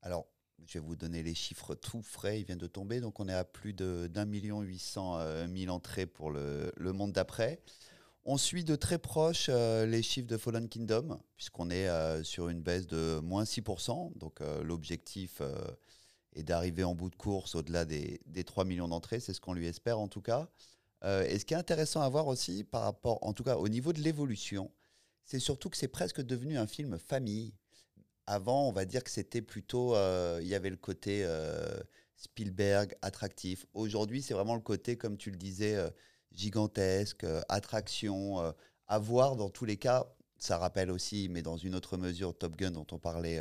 Alors, 0.00 0.26
je 0.66 0.78
vais 0.78 0.86
vous 0.86 0.96
donner 0.96 1.22
les 1.22 1.34
chiffres 1.34 1.74
tout 1.74 2.00
frais, 2.00 2.40
ils 2.40 2.46
viennent 2.46 2.56
de 2.56 2.66
tomber, 2.66 3.00
donc 3.00 3.20
on 3.20 3.28
est 3.28 3.34
à 3.34 3.44
plus 3.44 3.74
d'un 3.74 4.24
million 4.24 4.62
huit 4.62 4.78
cent 4.78 5.18
euh, 5.18 5.46
mille 5.46 5.68
entrées 5.68 6.06
pour 6.06 6.30
le, 6.30 6.72
monde 6.80 7.12
d'après. 7.12 7.60
On 8.24 8.38
suit 8.38 8.64
de 8.64 8.74
très 8.74 8.96
proche 8.96 9.50
euh, 9.50 9.84
les 9.84 10.02
chiffres 10.02 10.28
de 10.28 10.38
Fallen 10.38 10.66
Kingdom, 10.66 11.20
puisqu'on 11.36 11.68
est 11.68 11.90
sur 12.24 12.48
une 12.48 12.62
baisse 12.62 12.86
de 12.86 13.20
moins 13.22 13.44
6%, 13.44 14.16
donc 14.16 14.40
l'objectif 14.64 15.42
est 16.38 16.42
d'arriver 16.44 16.84
en 16.84 16.94
bout 16.94 17.10
de 17.10 17.16
course 17.16 17.54
au-delà 17.54 17.84
des, 17.84 18.20
des 18.26 18.44
3 18.44 18.64
millions 18.64 18.88
d'entrées, 18.88 19.20
c'est 19.20 19.32
ce 19.32 19.40
qu'on 19.40 19.52
lui 19.52 19.66
espère 19.66 19.98
en 19.98 20.08
tout 20.08 20.22
cas. 20.22 20.48
Euh, 21.04 21.24
et 21.28 21.38
ce 21.38 21.44
qui 21.44 21.54
est 21.54 21.56
intéressant 21.56 22.00
à 22.00 22.08
voir 22.08 22.26
aussi 22.26 22.64
par 22.64 22.82
rapport, 22.82 23.18
en 23.22 23.32
tout 23.32 23.44
cas 23.44 23.56
au 23.56 23.68
niveau 23.68 23.92
de 23.92 24.00
l'évolution, 24.00 24.70
c'est 25.24 25.38
surtout 25.38 25.70
que 25.70 25.76
c'est 25.76 25.88
presque 25.88 26.20
devenu 26.20 26.58
un 26.58 26.66
film 26.66 26.98
famille. 26.98 27.54
Avant, 28.26 28.68
on 28.68 28.72
va 28.72 28.84
dire 28.84 29.04
que 29.04 29.10
c'était 29.10 29.42
plutôt, 29.42 29.94
euh, 29.94 30.38
il 30.42 30.48
y 30.48 30.54
avait 30.54 30.70
le 30.70 30.76
côté 30.76 31.22
euh, 31.24 31.78
Spielberg 32.16 32.96
attractif. 33.00 33.66
Aujourd'hui, 33.74 34.22
c'est 34.22 34.34
vraiment 34.34 34.54
le 34.54 34.60
côté, 34.60 34.96
comme 34.96 35.16
tu 35.16 35.30
le 35.30 35.36
disais, 35.36 35.76
gigantesque, 36.32 37.24
attraction, 37.48 38.54
à 38.86 38.98
voir 38.98 39.36
dans 39.36 39.50
tous 39.50 39.64
les 39.64 39.76
cas. 39.76 40.12
Ça 40.38 40.58
rappelle 40.58 40.90
aussi, 40.90 41.28
mais 41.30 41.42
dans 41.42 41.56
une 41.56 41.74
autre 41.74 41.96
mesure, 41.96 42.36
Top 42.36 42.56
Gun 42.56 42.72
dont 42.72 42.86
on 42.90 42.98
parlait 42.98 43.40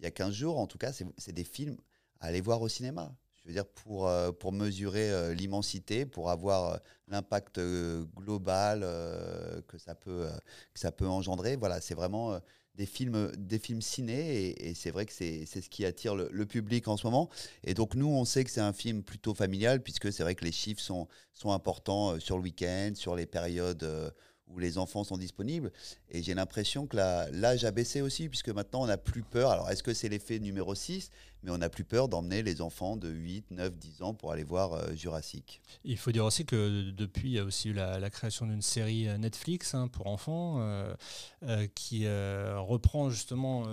il 0.00 0.04
y 0.04 0.06
a 0.06 0.10
15 0.10 0.32
jours. 0.32 0.58
En 0.58 0.66
tout 0.66 0.78
cas, 0.78 0.92
c'est 0.92 1.32
des 1.32 1.44
films 1.44 1.76
aller 2.20 2.40
voir 2.40 2.62
au 2.62 2.68
cinéma. 2.68 3.14
je 3.42 3.48
veux 3.48 3.54
dire, 3.54 3.66
pour, 3.66 4.08
euh, 4.08 4.32
pour 4.32 4.52
mesurer 4.52 5.10
euh, 5.10 5.34
l'immensité, 5.34 6.06
pour 6.06 6.30
avoir 6.30 6.74
euh, 6.74 6.76
l'impact 7.08 7.60
global 8.16 8.80
que, 9.68 9.78
ça 9.78 9.94
peut, 9.94 10.28
que 10.74 10.80
ça 10.80 10.92
peut 10.92 11.06
engendrer. 11.06 11.56
Voilà, 11.56 11.80
c'est 11.80 11.94
vraiment 11.94 12.40
des 12.74 12.86
films, 12.86 13.30
des 13.36 13.58
films 13.58 13.80
ciné 13.80 14.68
et, 14.68 14.74
c'est 14.74 14.90
vrai 14.90 15.06
que 15.06 15.12
c'est 15.12 15.46
ce 15.46 15.68
qui 15.70 15.84
attire 15.84 16.14
le, 16.14 16.28
le 16.32 16.46
public 16.46 16.88
en 16.88 16.96
ce 16.96 17.06
moment. 17.06 17.30
Et 17.62 17.74
donc, 17.74 17.94
nous, 17.94 18.08
on 18.08 18.24
sait 18.24 18.44
que 18.44 18.50
c'est 18.50 18.60
un 18.60 18.72
film 18.72 19.02
plutôt 19.02 19.34
familial 19.34 19.82
puisque 19.82 20.12
c'est 20.12 20.22
vrai 20.22 20.34
que 20.34 20.44
les 20.44 20.52
chiffres 20.52 20.82
sont, 20.82 21.06
sont 21.32 21.52
importants 21.52 22.18
sur 22.18 22.36
le 22.36 22.42
week-end, 22.42 22.92
sur 22.94 23.14
les 23.14 23.26
périodes. 23.26 24.12
Où 24.48 24.58
les 24.58 24.78
enfants 24.78 25.04
sont 25.04 25.18
disponibles. 25.18 25.72
Et 26.10 26.22
j'ai 26.22 26.34
l'impression 26.34 26.86
que 26.86 26.96
l'âge 26.96 27.64
a 27.64 27.70
baissé 27.70 28.00
aussi, 28.00 28.28
puisque 28.28 28.48
maintenant 28.48 28.82
on 28.82 28.86
n'a 28.86 28.98
plus 28.98 29.22
peur. 29.22 29.50
Alors 29.50 29.70
est-ce 29.70 29.82
que 29.82 29.94
c'est 29.94 30.08
l'effet 30.08 30.38
numéro 30.38 30.74
6 30.74 31.10
Mais 31.42 31.50
on 31.50 31.58
n'a 31.58 31.68
plus 31.68 31.84
peur 31.84 32.08
d'emmener 32.08 32.42
les 32.42 32.60
enfants 32.60 32.96
de 32.96 33.08
8, 33.08 33.50
9, 33.50 33.76
10 33.76 34.02
ans 34.02 34.14
pour 34.14 34.32
aller 34.32 34.44
voir 34.44 34.72
euh, 34.72 34.94
Jurassic. 34.94 35.60
Il 35.84 35.98
faut 35.98 36.12
dire 36.12 36.24
aussi 36.24 36.44
que 36.44 36.90
depuis, 36.90 37.30
il 37.30 37.34
y 37.34 37.38
a 37.38 37.44
aussi 37.44 37.70
eu 37.70 37.72
la, 37.72 38.10
création 38.10 38.46
d'une 38.46 38.62
série 38.62 39.08
euh, 39.08 39.18
Netflix 39.18 39.74
hein, 39.74 39.88
pour 39.88 40.06
enfants 40.06 40.56
euh, 40.60 40.94
euh, 41.44 41.66
qui 41.74 42.06
reprend 42.06 43.10
justement 43.10 43.64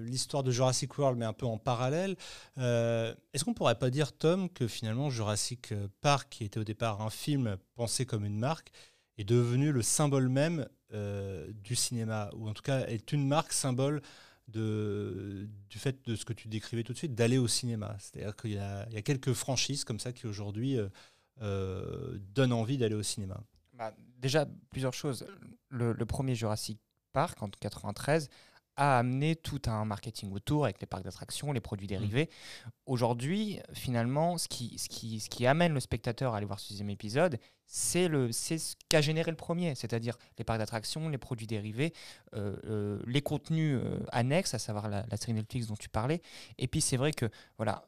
l'histoire 0.00 0.42
de 0.42 0.50
Jurassic 0.50 0.96
World, 0.98 1.18
mais 1.18 1.24
un 1.24 1.32
peu 1.32 1.46
en 1.46 1.58
parallèle. 1.58 2.16
Est-ce 2.56 3.44
qu'on 3.44 3.54
pourrait 3.54 3.78
pas 3.78 3.90
dire, 3.90 4.12
Tom, 4.12 4.48
que 4.48 4.66
finalement 4.66 5.10
Jurassic 5.10 5.72
Park, 6.00 6.28
qui 6.30 6.44
était 6.44 6.60
au 6.60 6.64
départ 6.64 7.00
un 7.00 7.10
film 7.10 7.56
pensé 7.74 8.04
comme 8.06 8.24
une 8.24 8.38
marque, 8.38 8.70
est 9.20 9.24
devenu 9.24 9.72
le 9.72 9.82
symbole 9.82 10.28
même 10.28 10.66
euh, 10.92 11.50
du 11.52 11.76
cinéma, 11.76 12.30
ou 12.34 12.48
en 12.48 12.54
tout 12.54 12.62
cas 12.62 12.86
est 12.86 13.12
une 13.12 13.26
marque 13.26 13.52
symbole 13.52 14.02
de, 14.48 15.48
du 15.68 15.78
fait 15.78 16.04
de 16.06 16.16
ce 16.16 16.24
que 16.24 16.32
tu 16.32 16.48
décrivais 16.48 16.82
tout 16.82 16.92
de 16.92 16.98
suite, 16.98 17.14
d'aller 17.14 17.38
au 17.38 17.46
cinéma. 17.46 17.96
C'est-à-dire 17.98 18.34
qu'il 18.34 18.50
y, 18.50 18.54
y 18.54 18.58
a 18.96 19.02
quelques 19.02 19.32
franchises 19.32 19.84
comme 19.84 20.00
ça 20.00 20.12
qui 20.12 20.26
aujourd'hui 20.26 20.78
euh, 20.78 20.88
euh, 21.42 22.18
donnent 22.34 22.52
envie 22.52 22.78
d'aller 22.78 22.94
au 22.94 23.02
cinéma. 23.02 23.40
Bah, 23.74 23.94
déjà, 24.18 24.46
plusieurs 24.70 24.94
choses. 24.94 25.26
Le, 25.68 25.92
le 25.92 26.06
premier 26.06 26.34
Jurassic 26.34 26.80
Park, 27.12 27.42
en 27.42 27.48
93, 27.48 28.28
a 28.80 28.98
amené 28.98 29.36
tout 29.36 29.60
un 29.66 29.84
marketing 29.84 30.32
autour 30.32 30.64
avec 30.64 30.80
les 30.80 30.86
parcs 30.86 31.04
d'attractions, 31.04 31.52
les 31.52 31.60
produits 31.60 31.86
dérivés. 31.86 32.30
Aujourd'hui, 32.86 33.60
finalement, 33.74 34.38
ce 34.38 34.48
qui, 34.48 34.78
ce, 34.78 34.88
qui, 34.88 35.20
ce 35.20 35.28
qui 35.28 35.46
amène 35.46 35.74
le 35.74 35.80
spectateur 35.80 36.32
à 36.32 36.38
aller 36.38 36.46
voir 36.46 36.58
ce 36.58 36.70
deuxième 36.70 36.88
épisode, 36.88 37.38
c'est 37.66 38.08
ce 38.08 38.74
qu'a 38.88 39.02
généré 39.02 39.30
le 39.30 39.36
premier, 39.36 39.74
c'est-à-dire 39.74 40.16
les 40.38 40.44
parcs 40.44 40.58
d'attractions, 40.58 41.10
les 41.10 41.18
produits 41.18 41.46
dérivés, 41.46 41.92
euh, 42.34 42.56
euh, 42.64 43.02
les 43.06 43.20
contenus 43.20 43.78
euh, 43.84 44.00
annexes, 44.12 44.54
à 44.54 44.58
savoir 44.58 44.88
la, 44.88 45.04
la 45.10 45.16
série 45.18 45.34
Netflix 45.34 45.66
dont 45.66 45.76
tu 45.76 45.90
parlais. 45.90 46.22
Et 46.56 46.66
puis 46.66 46.80
c'est 46.80 46.96
vrai 46.96 47.12
que, 47.12 47.26
voilà, 47.58 47.84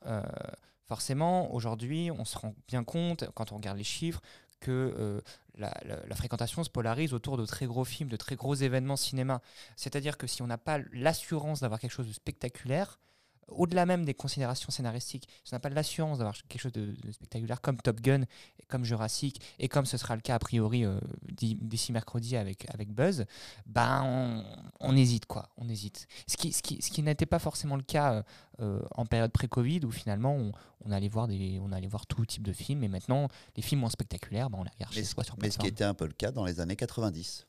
forcément, 0.86 1.54
aujourd'hui, 1.54 2.10
on 2.10 2.26
se 2.26 2.36
rend 2.36 2.54
bien 2.68 2.84
compte, 2.84 3.24
quand 3.34 3.50
on 3.52 3.56
regarde 3.56 3.78
les 3.78 3.84
chiffres, 3.84 4.20
que 4.60 5.22
la, 5.58 6.14
fréquentation 6.14 6.64
se 6.64 6.70
polarise 6.70 7.12
autour 7.12 7.36
de 7.36 7.44
très 7.44 7.66
gros 7.66 7.84
films, 7.84 8.08
de 8.08 8.16
très 8.16 8.36
gros 8.36 8.54
événements 8.54 8.96
cinéma. 8.96 9.42
C'est-à-dire 9.76 10.16
que 10.16 10.26
si 10.26 10.42
on 10.42 10.46
n'a 10.46 10.58
pas 10.58 10.78
l'assurance 10.92 11.60
d'avoir 11.60 11.80
quelque 11.80 11.92
chose 11.92 12.08
de 12.08 12.12
spectaculaire, 12.12 12.98
au-delà 13.48 13.86
même 13.86 14.04
des 14.04 14.14
considérations 14.14 14.70
scénaristiques, 14.70 15.28
si 15.44 15.52
on 15.52 15.56
n'a 15.56 15.60
pas 15.60 15.68
l'assurance 15.68 16.18
d'avoir 16.18 16.34
quelque 16.48 16.60
chose 16.60 16.72
de, 16.72 16.94
de 17.02 17.12
spectaculaire 17.12 17.60
comme 17.60 17.76
Top 17.78 18.00
Gun, 18.00 18.22
et 18.22 18.64
comme 18.68 18.84
Jurassic, 18.84 19.40
et 19.58 19.68
comme 19.68 19.84
ce 19.84 19.96
sera 19.98 20.14
le 20.16 20.22
cas 20.22 20.36
a 20.36 20.38
priori 20.38 20.84
euh, 20.84 20.98
d'i- 21.30 21.56
d'ici 21.60 21.92
mercredi 21.92 22.36
avec, 22.36 22.66
avec 22.72 22.90
Buzz, 22.92 23.24
ben 23.66 24.02
on, 24.04 24.44
on 24.80 24.96
hésite 24.96 25.26
quoi, 25.26 25.48
on 25.58 25.68
hésite. 25.68 26.06
Ce 26.26 26.36
qui, 26.36 26.52
ce 26.52 26.62
qui, 26.62 26.80
ce 26.80 26.90
qui 26.90 27.02
n'était 27.02 27.26
pas 27.26 27.38
forcément 27.38 27.76
le 27.76 27.82
cas 27.82 28.12
euh, 28.14 28.22
euh, 28.60 28.82
en 28.92 29.04
période 29.06 29.32
pré-Covid 29.32 29.80
où 29.84 29.90
finalement 29.90 30.34
on, 30.34 30.52
on 30.84 30.90
allait 30.92 31.08
voir 31.08 31.28
des, 31.28 31.58
on 31.62 31.72
allait 31.72 31.88
voir 31.88 32.06
tout 32.06 32.24
type 32.24 32.42
de 32.44 32.52
films, 32.52 32.84
et 32.84 32.88
maintenant 32.88 33.28
les 33.56 33.62
films 33.62 33.80
moins 33.82 33.90
spectaculaires, 33.90 34.48
ben, 34.50 34.58
on 34.60 34.64
les 34.64 34.70
regarde 34.70 34.92
Mais, 34.94 35.00
chez 35.02 35.06
soi 35.06 35.24
sur 35.24 35.36
mais 35.38 35.50
ce 35.50 35.58
qui 35.58 35.66
était 35.66 35.84
un 35.84 35.94
peu 35.94 36.06
le 36.06 36.12
cas 36.12 36.30
dans 36.30 36.44
les 36.44 36.60
années 36.60 36.76
90. 36.76 37.46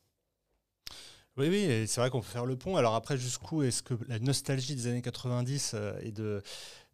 Oui, 1.36 1.48
oui, 1.48 1.84
c'est 1.88 2.00
vrai 2.00 2.10
qu'on 2.10 2.20
peut 2.20 2.28
faire 2.28 2.46
le 2.46 2.56
pont. 2.56 2.76
Alors 2.76 2.94
après, 2.94 3.16
jusqu'où 3.18 3.62
est-ce 3.64 3.82
que 3.82 3.94
la 4.08 4.18
nostalgie 4.20 4.76
des 4.76 4.86
années 4.86 5.02
90 5.02 5.72
euh, 5.74 5.98
et 6.00 6.12
de 6.12 6.40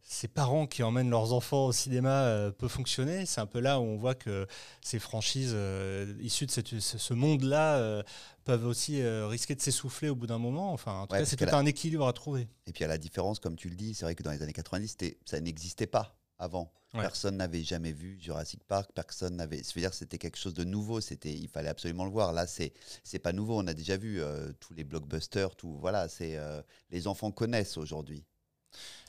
ces 0.03 0.29
parents 0.29 0.66
qui 0.66 0.83
emmènent 0.83 1.11
leurs 1.11 1.35
enfants 1.35 1.66
au 1.66 1.72
cinéma 1.72 2.22
euh, 2.24 2.50
peut 2.50 2.66
fonctionner? 2.68 3.26
C'est 3.26 3.42
un 3.42 3.46
peu 3.46 3.61
là 3.61 3.79
où 3.81 3.83
on 3.83 3.96
voit 3.98 4.14
que 4.14 4.46
ces 4.81 4.98
franchises 4.98 5.53
euh, 5.55 6.14
issues 6.22 6.46
de 6.46 6.50
cette- 6.50 6.81
ce, 6.81 7.12
monde-là 7.12 8.03
peuvent 8.44 8.64
aussi 8.66 9.03
risquer 9.05 9.55
de 9.55 9.61
s'essouffler 9.61 10.09
au 10.09 10.14
bout 10.14 10.26
d'un 10.26 10.38
moment. 10.38 10.72
Enfin, 10.72 11.00
en 11.00 11.07
tout 11.07 11.12
Ouais, 11.12 11.20
cas, 11.20 11.26
c'est 11.26 11.37
tout 11.37 11.44
la- 11.44 11.57
un 11.59 11.66
équilibre 11.66 12.07
à 12.09 12.12
trouver. 12.14 12.48
Et 12.66 12.72
puis 12.72 12.83
à 12.85 12.88
la 12.88 12.96
différence, 12.96 13.40
comme 13.40 13.57
tu 13.57 13.68
le 13.68 13.76
dis, 13.76 13.92
c'est 13.94 14.07
vrai 14.07 14.14
que 14.14 14.22
dans 14.22 14.31
les 14.33 14.42
années 14.42 14.55
90, 14.55 14.88
c'était- 14.88 15.18
ça 15.26 15.38
n'existait 15.40 15.87
pas 15.87 16.16
avant. 16.40 16.72
Ouais. 16.94 17.03
Personne 17.03 17.37
n'avait 17.37 17.62
jamais 17.62 17.92
vu 17.92 18.18
Jurassic 18.20 18.64
Park, 18.64 18.90
personne 18.94 19.37
n'avait. 19.37 19.59
Je 19.59 19.72
veux 19.74 19.81
dire, 19.81 19.94
c'était 19.94 20.18
quelque 20.18 20.38
chose 20.38 20.55
de 20.55 20.64
nouveau. 20.64 21.00
C'était, 21.00 21.33
il 21.33 21.48
fallait 21.48 21.68
absolument 21.68 22.05
le 22.05 22.11
voir. 22.11 22.33
Là, 22.33 22.48
c'est, 22.48 22.72
c'est 23.05 23.20
pas 23.20 23.33
nouveau. 23.33 23.61
On 23.61 23.66
a 23.68 23.74
déjà 23.74 23.96
vu 23.96 24.20
euh, 24.20 24.50
tous 24.59 24.74
les 24.74 24.83
blockbusters, 24.83 25.55
tout. 25.55 25.76
Voilà, 25.81 26.09
c'est 26.09 26.37
euh, 26.37 26.61
les 26.90 27.07
enfants 27.07 27.31
connaissent 27.31 27.76
aujourd'hui. 27.76 28.24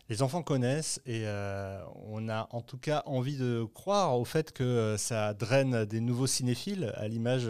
Les 0.09 0.21
enfants 0.21 0.43
connaissent 0.43 0.99
et 1.05 1.21
euh, 1.25 1.81
on 2.05 2.27
a 2.27 2.49
en 2.51 2.61
tout 2.61 2.77
cas 2.77 3.01
envie 3.05 3.37
de 3.37 3.63
croire 3.73 4.19
au 4.19 4.25
fait 4.25 4.51
que 4.51 4.95
ça 4.97 5.33
draine 5.33 5.85
des 5.85 6.01
nouveaux 6.01 6.27
cinéphiles, 6.27 6.91
à 6.97 7.07
l'image 7.07 7.49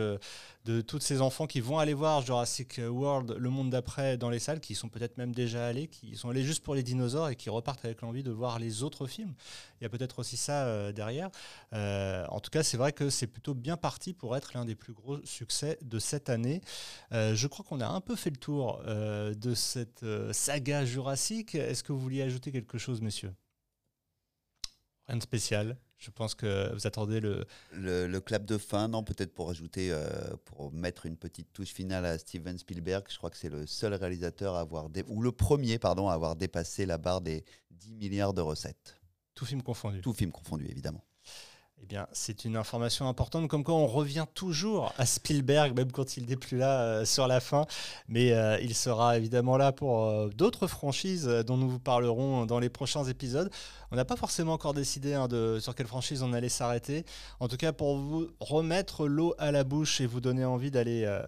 de 0.65 0.81
tous 0.81 0.99
ces 0.99 1.21
enfants 1.21 1.47
qui 1.47 1.59
vont 1.59 1.79
aller 1.79 1.93
voir 1.93 2.21
Jurassic 2.21 2.79
World, 2.83 3.35
le 3.37 3.49
monde 3.49 3.71
d'après, 3.71 4.17
dans 4.17 4.29
les 4.29 4.39
salles, 4.39 4.59
qui 4.59 4.75
sont 4.75 4.89
peut-être 4.89 5.17
même 5.17 5.33
déjà 5.33 5.65
allés, 5.65 5.87
qui 5.87 6.15
sont 6.15 6.29
allés 6.29 6.43
juste 6.43 6.63
pour 6.63 6.75
les 6.75 6.83
dinosaures 6.83 7.29
et 7.29 7.35
qui 7.35 7.49
repartent 7.49 7.83
avec 7.85 8.01
l'envie 8.01 8.23
de 8.23 8.31
voir 8.31 8.59
les 8.59 8.83
autres 8.83 9.07
films. 9.07 9.33
Il 9.79 9.83
y 9.83 9.87
a 9.87 9.89
peut-être 9.89 10.19
aussi 10.19 10.37
ça 10.37 10.65
euh, 10.65 10.91
derrière. 10.91 11.29
Euh, 11.73 12.25
en 12.29 12.39
tout 12.39 12.51
cas, 12.51 12.63
c'est 12.63 12.77
vrai 12.77 12.93
que 12.93 13.09
c'est 13.09 13.27
plutôt 13.27 13.53
bien 13.53 13.77
parti 13.77 14.13
pour 14.13 14.35
être 14.37 14.53
l'un 14.53 14.65
des 14.65 14.75
plus 14.75 14.93
gros 14.93 15.17
succès 15.23 15.79
de 15.81 15.99
cette 15.99 16.29
année. 16.29 16.61
Euh, 17.11 17.33
je 17.35 17.47
crois 17.47 17.65
qu'on 17.65 17.81
a 17.81 17.87
un 17.87 18.01
peu 18.01 18.15
fait 18.15 18.29
le 18.29 18.37
tour 18.37 18.81
de 18.85 19.53
cette 19.55 20.05
saga 20.31 20.85
Jurassic. 20.85 21.55
Est-ce 21.55 21.83
que 21.83 21.91
vous 21.91 21.99
vouliez 21.99 22.21
ajouter 22.21 22.51
quelque 22.51 22.77
chose, 22.77 23.01
messieurs? 23.01 23.33
Rien 25.07 25.17
de 25.17 25.23
spécial. 25.23 25.77
Je 26.01 26.09
pense 26.09 26.33
que 26.35 26.73
vous 26.73 26.87
attendez 26.87 27.19
le. 27.19 27.45
Le, 27.73 28.07
le 28.07 28.19
clap 28.19 28.43
de 28.45 28.57
fin, 28.57 28.87
non, 28.87 29.03
peut-être 29.03 29.33
pour 29.33 29.49
ajouter, 29.51 29.91
euh, 29.91 30.01
pour 30.45 30.73
mettre 30.73 31.05
une 31.05 31.15
petite 31.15 31.53
touche 31.53 31.69
finale 31.73 32.05
à 32.05 32.17
Steven 32.17 32.57
Spielberg. 32.57 33.05
Je 33.09 33.17
crois 33.17 33.29
que 33.29 33.37
c'est 33.37 33.49
le 33.49 33.65
seul 33.67 33.93
réalisateur 33.93 34.55
à 34.55 34.61
avoir, 34.61 34.89
dé- 34.89 35.05
ou 35.07 35.21
le 35.21 35.31
premier, 35.31 35.77
pardon, 35.77 36.09
à 36.09 36.13
avoir 36.13 36.35
dépassé 36.35 36.85
la 36.87 36.97
barre 36.97 37.21
des 37.21 37.45
10 37.69 37.93
milliards 37.93 38.33
de 38.33 38.41
recettes. 38.41 38.99
Tout 39.35 39.45
film 39.45 39.61
confondu. 39.61 40.01
Tout 40.01 40.13
film 40.13 40.31
confondu, 40.31 40.65
évidemment. 40.69 41.03
Eh 41.83 41.87
bien, 41.87 42.07
c'est 42.11 42.45
une 42.45 42.57
information 42.57 43.07
importante, 43.07 43.47
comme 43.47 43.63
quoi 43.63 43.73
on 43.73 43.87
revient 43.87 44.25
toujours 44.35 44.93
à 44.99 45.07
Spielberg, 45.07 45.75
même 45.75 45.91
quand 45.91 46.15
il 46.15 46.27
n'est 46.27 46.35
plus 46.35 46.57
là 46.59 46.81
euh, 46.81 47.05
sur 47.05 47.27
la 47.27 47.39
fin. 47.39 47.65
Mais 48.07 48.33
euh, 48.33 48.59
il 48.61 48.75
sera 48.75 49.17
évidemment 49.17 49.57
là 49.57 49.71
pour 49.71 50.05
euh, 50.05 50.29
d'autres 50.29 50.67
franchises 50.67 51.25
dont 51.25 51.57
nous 51.57 51.67
vous 51.67 51.79
parlerons 51.79 52.45
dans 52.45 52.59
les 52.59 52.69
prochains 52.69 53.03
épisodes. 53.05 53.49
On 53.89 53.95
n'a 53.95 54.05
pas 54.05 54.15
forcément 54.15 54.53
encore 54.53 54.75
décidé 54.75 55.15
hein, 55.15 55.27
sur 55.59 55.73
quelle 55.73 55.87
franchise 55.87 56.21
on 56.21 56.33
allait 56.33 56.49
s'arrêter. 56.49 57.03
En 57.39 57.47
tout 57.47 57.57
cas, 57.57 57.73
pour 57.73 57.97
vous 57.97 58.27
remettre 58.39 59.07
l'eau 59.07 59.33
à 59.39 59.51
la 59.51 59.63
bouche 59.63 60.01
et 60.01 60.05
vous 60.05 60.21
donner 60.21 60.45
envie 60.45 60.69
d'aller 60.69 61.21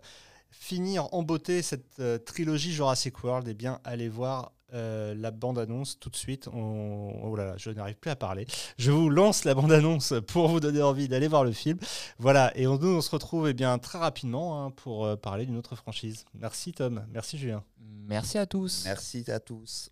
finir 0.51 1.11
en 1.13 1.23
beauté 1.23 1.61
cette 1.61 2.01
trilogie 2.25 2.71
Jurassic 2.71 3.23
World, 3.23 3.47
eh 3.49 3.53
bien, 3.53 3.79
allez 3.83 4.07
voir 4.07 4.53
euh, 4.73 5.13
la 5.15 5.31
bande-annonce 5.31 5.99
tout 5.99 6.09
de 6.09 6.15
suite. 6.15 6.47
On... 6.51 7.11
Oh 7.23 7.35
là 7.35 7.45
là, 7.45 7.53
je 7.57 7.69
n'arrive 7.69 7.95
plus 7.95 8.11
à 8.11 8.15
parler. 8.15 8.45
Je 8.77 8.91
vous 8.91 9.09
lance 9.09 9.45
la 9.45 9.53
bande-annonce 9.53 10.13
pour 10.27 10.47
vous 10.47 10.59
donner 10.59 10.81
envie 10.81 11.07
d'aller 11.07 11.27
voir 11.27 11.43
le 11.43 11.51
film. 11.51 11.77
Voilà, 12.19 12.55
et 12.57 12.67
on, 12.67 12.77
nous, 12.77 12.97
on 12.97 13.01
se 13.01 13.11
retrouve 13.11 13.47
eh 13.47 13.53
bien, 13.53 13.77
très 13.77 13.99
rapidement 13.99 14.63
hein, 14.63 14.71
pour 14.71 15.05
euh, 15.05 15.15
parler 15.15 15.45
d'une 15.45 15.57
autre 15.57 15.75
franchise. 15.75 16.25
Merci 16.33 16.73
Tom, 16.73 17.05
merci 17.11 17.37
Julien. 17.37 17.63
Merci 18.07 18.37
à 18.37 18.45
tous. 18.45 18.83
Merci 18.85 19.23
à 19.31 19.39
tous. 19.39 19.89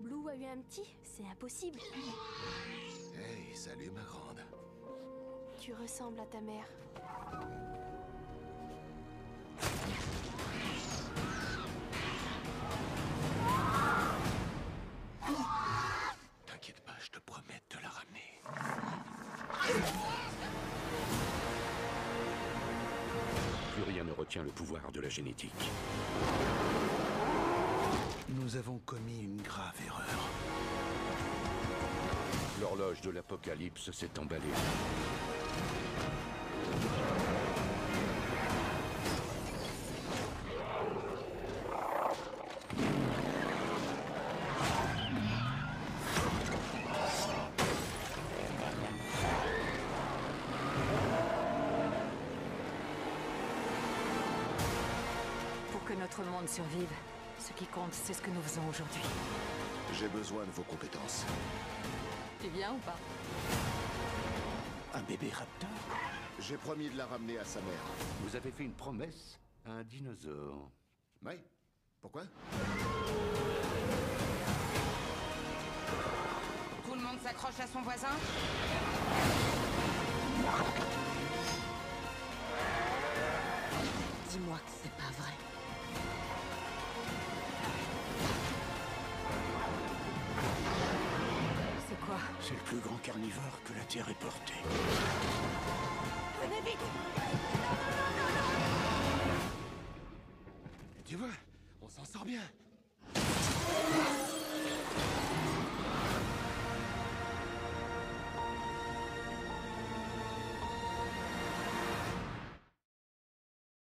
Blue 0.00 0.28
a 0.28 0.34
eu 0.34 0.44
un 0.44 0.58
petit 0.68 0.82
C'est 1.02 1.24
impossible. 1.30 1.78
Hey, 3.16 3.56
salut 3.56 3.90
ma 3.90 4.02
grande. 4.02 4.27
Tu 5.68 5.74
ressembles 5.74 6.18
à 6.18 6.24
ta 6.24 6.40
mère. 6.40 6.64
T'inquiète 16.46 16.80
pas, 16.86 16.94
je 16.98 17.10
te 17.10 17.18
promets 17.18 17.60
de 17.68 17.76
te 17.76 17.82
la 17.82 17.90
ramener. 17.90 18.40
Plus 23.74 23.82
rien 23.82 24.04
ne 24.04 24.12
retient 24.12 24.44
le 24.44 24.48
pouvoir 24.48 24.90
de 24.90 25.02
la 25.02 25.10
génétique. 25.10 25.52
Nous 28.30 28.56
avons 28.56 28.78
commis 28.86 29.24
une 29.24 29.42
grave 29.42 29.78
erreur. 29.84 30.30
L'horloge 32.58 33.02
de 33.02 33.10
l'apocalypse 33.10 33.90
s'est 33.90 34.18
emballée. 34.18 34.54
Notre 55.98 56.22
monde 56.22 56.48
survive. 56.48 56.88
Ce 57.38 57.52
qui 57.52 57.66
compte, 57.66 57.92
c'est 57.92 58.12
ce 58.14 58.22
que 58.22 58.30
nous 58.30 58.42
faisons 58.42 58.66
aujourd'hui. 58.68 59.02
J'ai 59.98 60.08
besoin 60.08 60.44
de 60.44 60.50
vos 60.50 60.62
compétences. 60.62 61.24
Tu 62.40 62.48
viens 62.48 62.72
ou 62.72 62.78
pas? 62.78 62.96
Un 64.94 65.02
bébé 65.02 65.30
raptor? 65.32 65.68
J'ai 66.40 66.56
promis 66.56 66.88
de 66.88 66.96
la 66.96 67.06
ramener 67.06 67.38
à 67.38 67.44
sa 67.44 67.60
mère. 67.60 67.82
Vous 68.22 68.36
avez 68.36 68.50
fait 68.50 68.64
une 68.64 68.72
promesse 68.72 69.38
à 69.66 69.72
un 69.72 69.84
dinosaure. 69.84 70.70
Oui 71.24 71.34
Pourquoi? 72.00 72.22
Tout 76.84 76.94
le 76.94 77.00
monde 77.00 77.20
s'accroche 77.22 77.60
à 77.60 77.66
son 77.66 77.82
voisin? 77.82 78.08
Dis-moi 84.30 84.58
que 84.58 84.70
c'est 84.82 84.92
pas 84.92 85.10
vrai. 85.22 85.32
C'est 92.40 92.54
le 92.54 92.60
plus 92.60 92.78
grand 92.78 92.96
carnivore 93.02 93.60
que 93.64 93.72
la 93.74 93.84
Terre 93.84 94.08
ait 94.08 94.14
porté. 94.14 94.54
Venez 96.42 96.60
vite 96.70 96.78
Tu 101.04 101.16
vois, 101.16 101.28
on 101.82 101.88
s'en 101.88 102.04
sort 102.04 102.24
bien. 102.24 102.42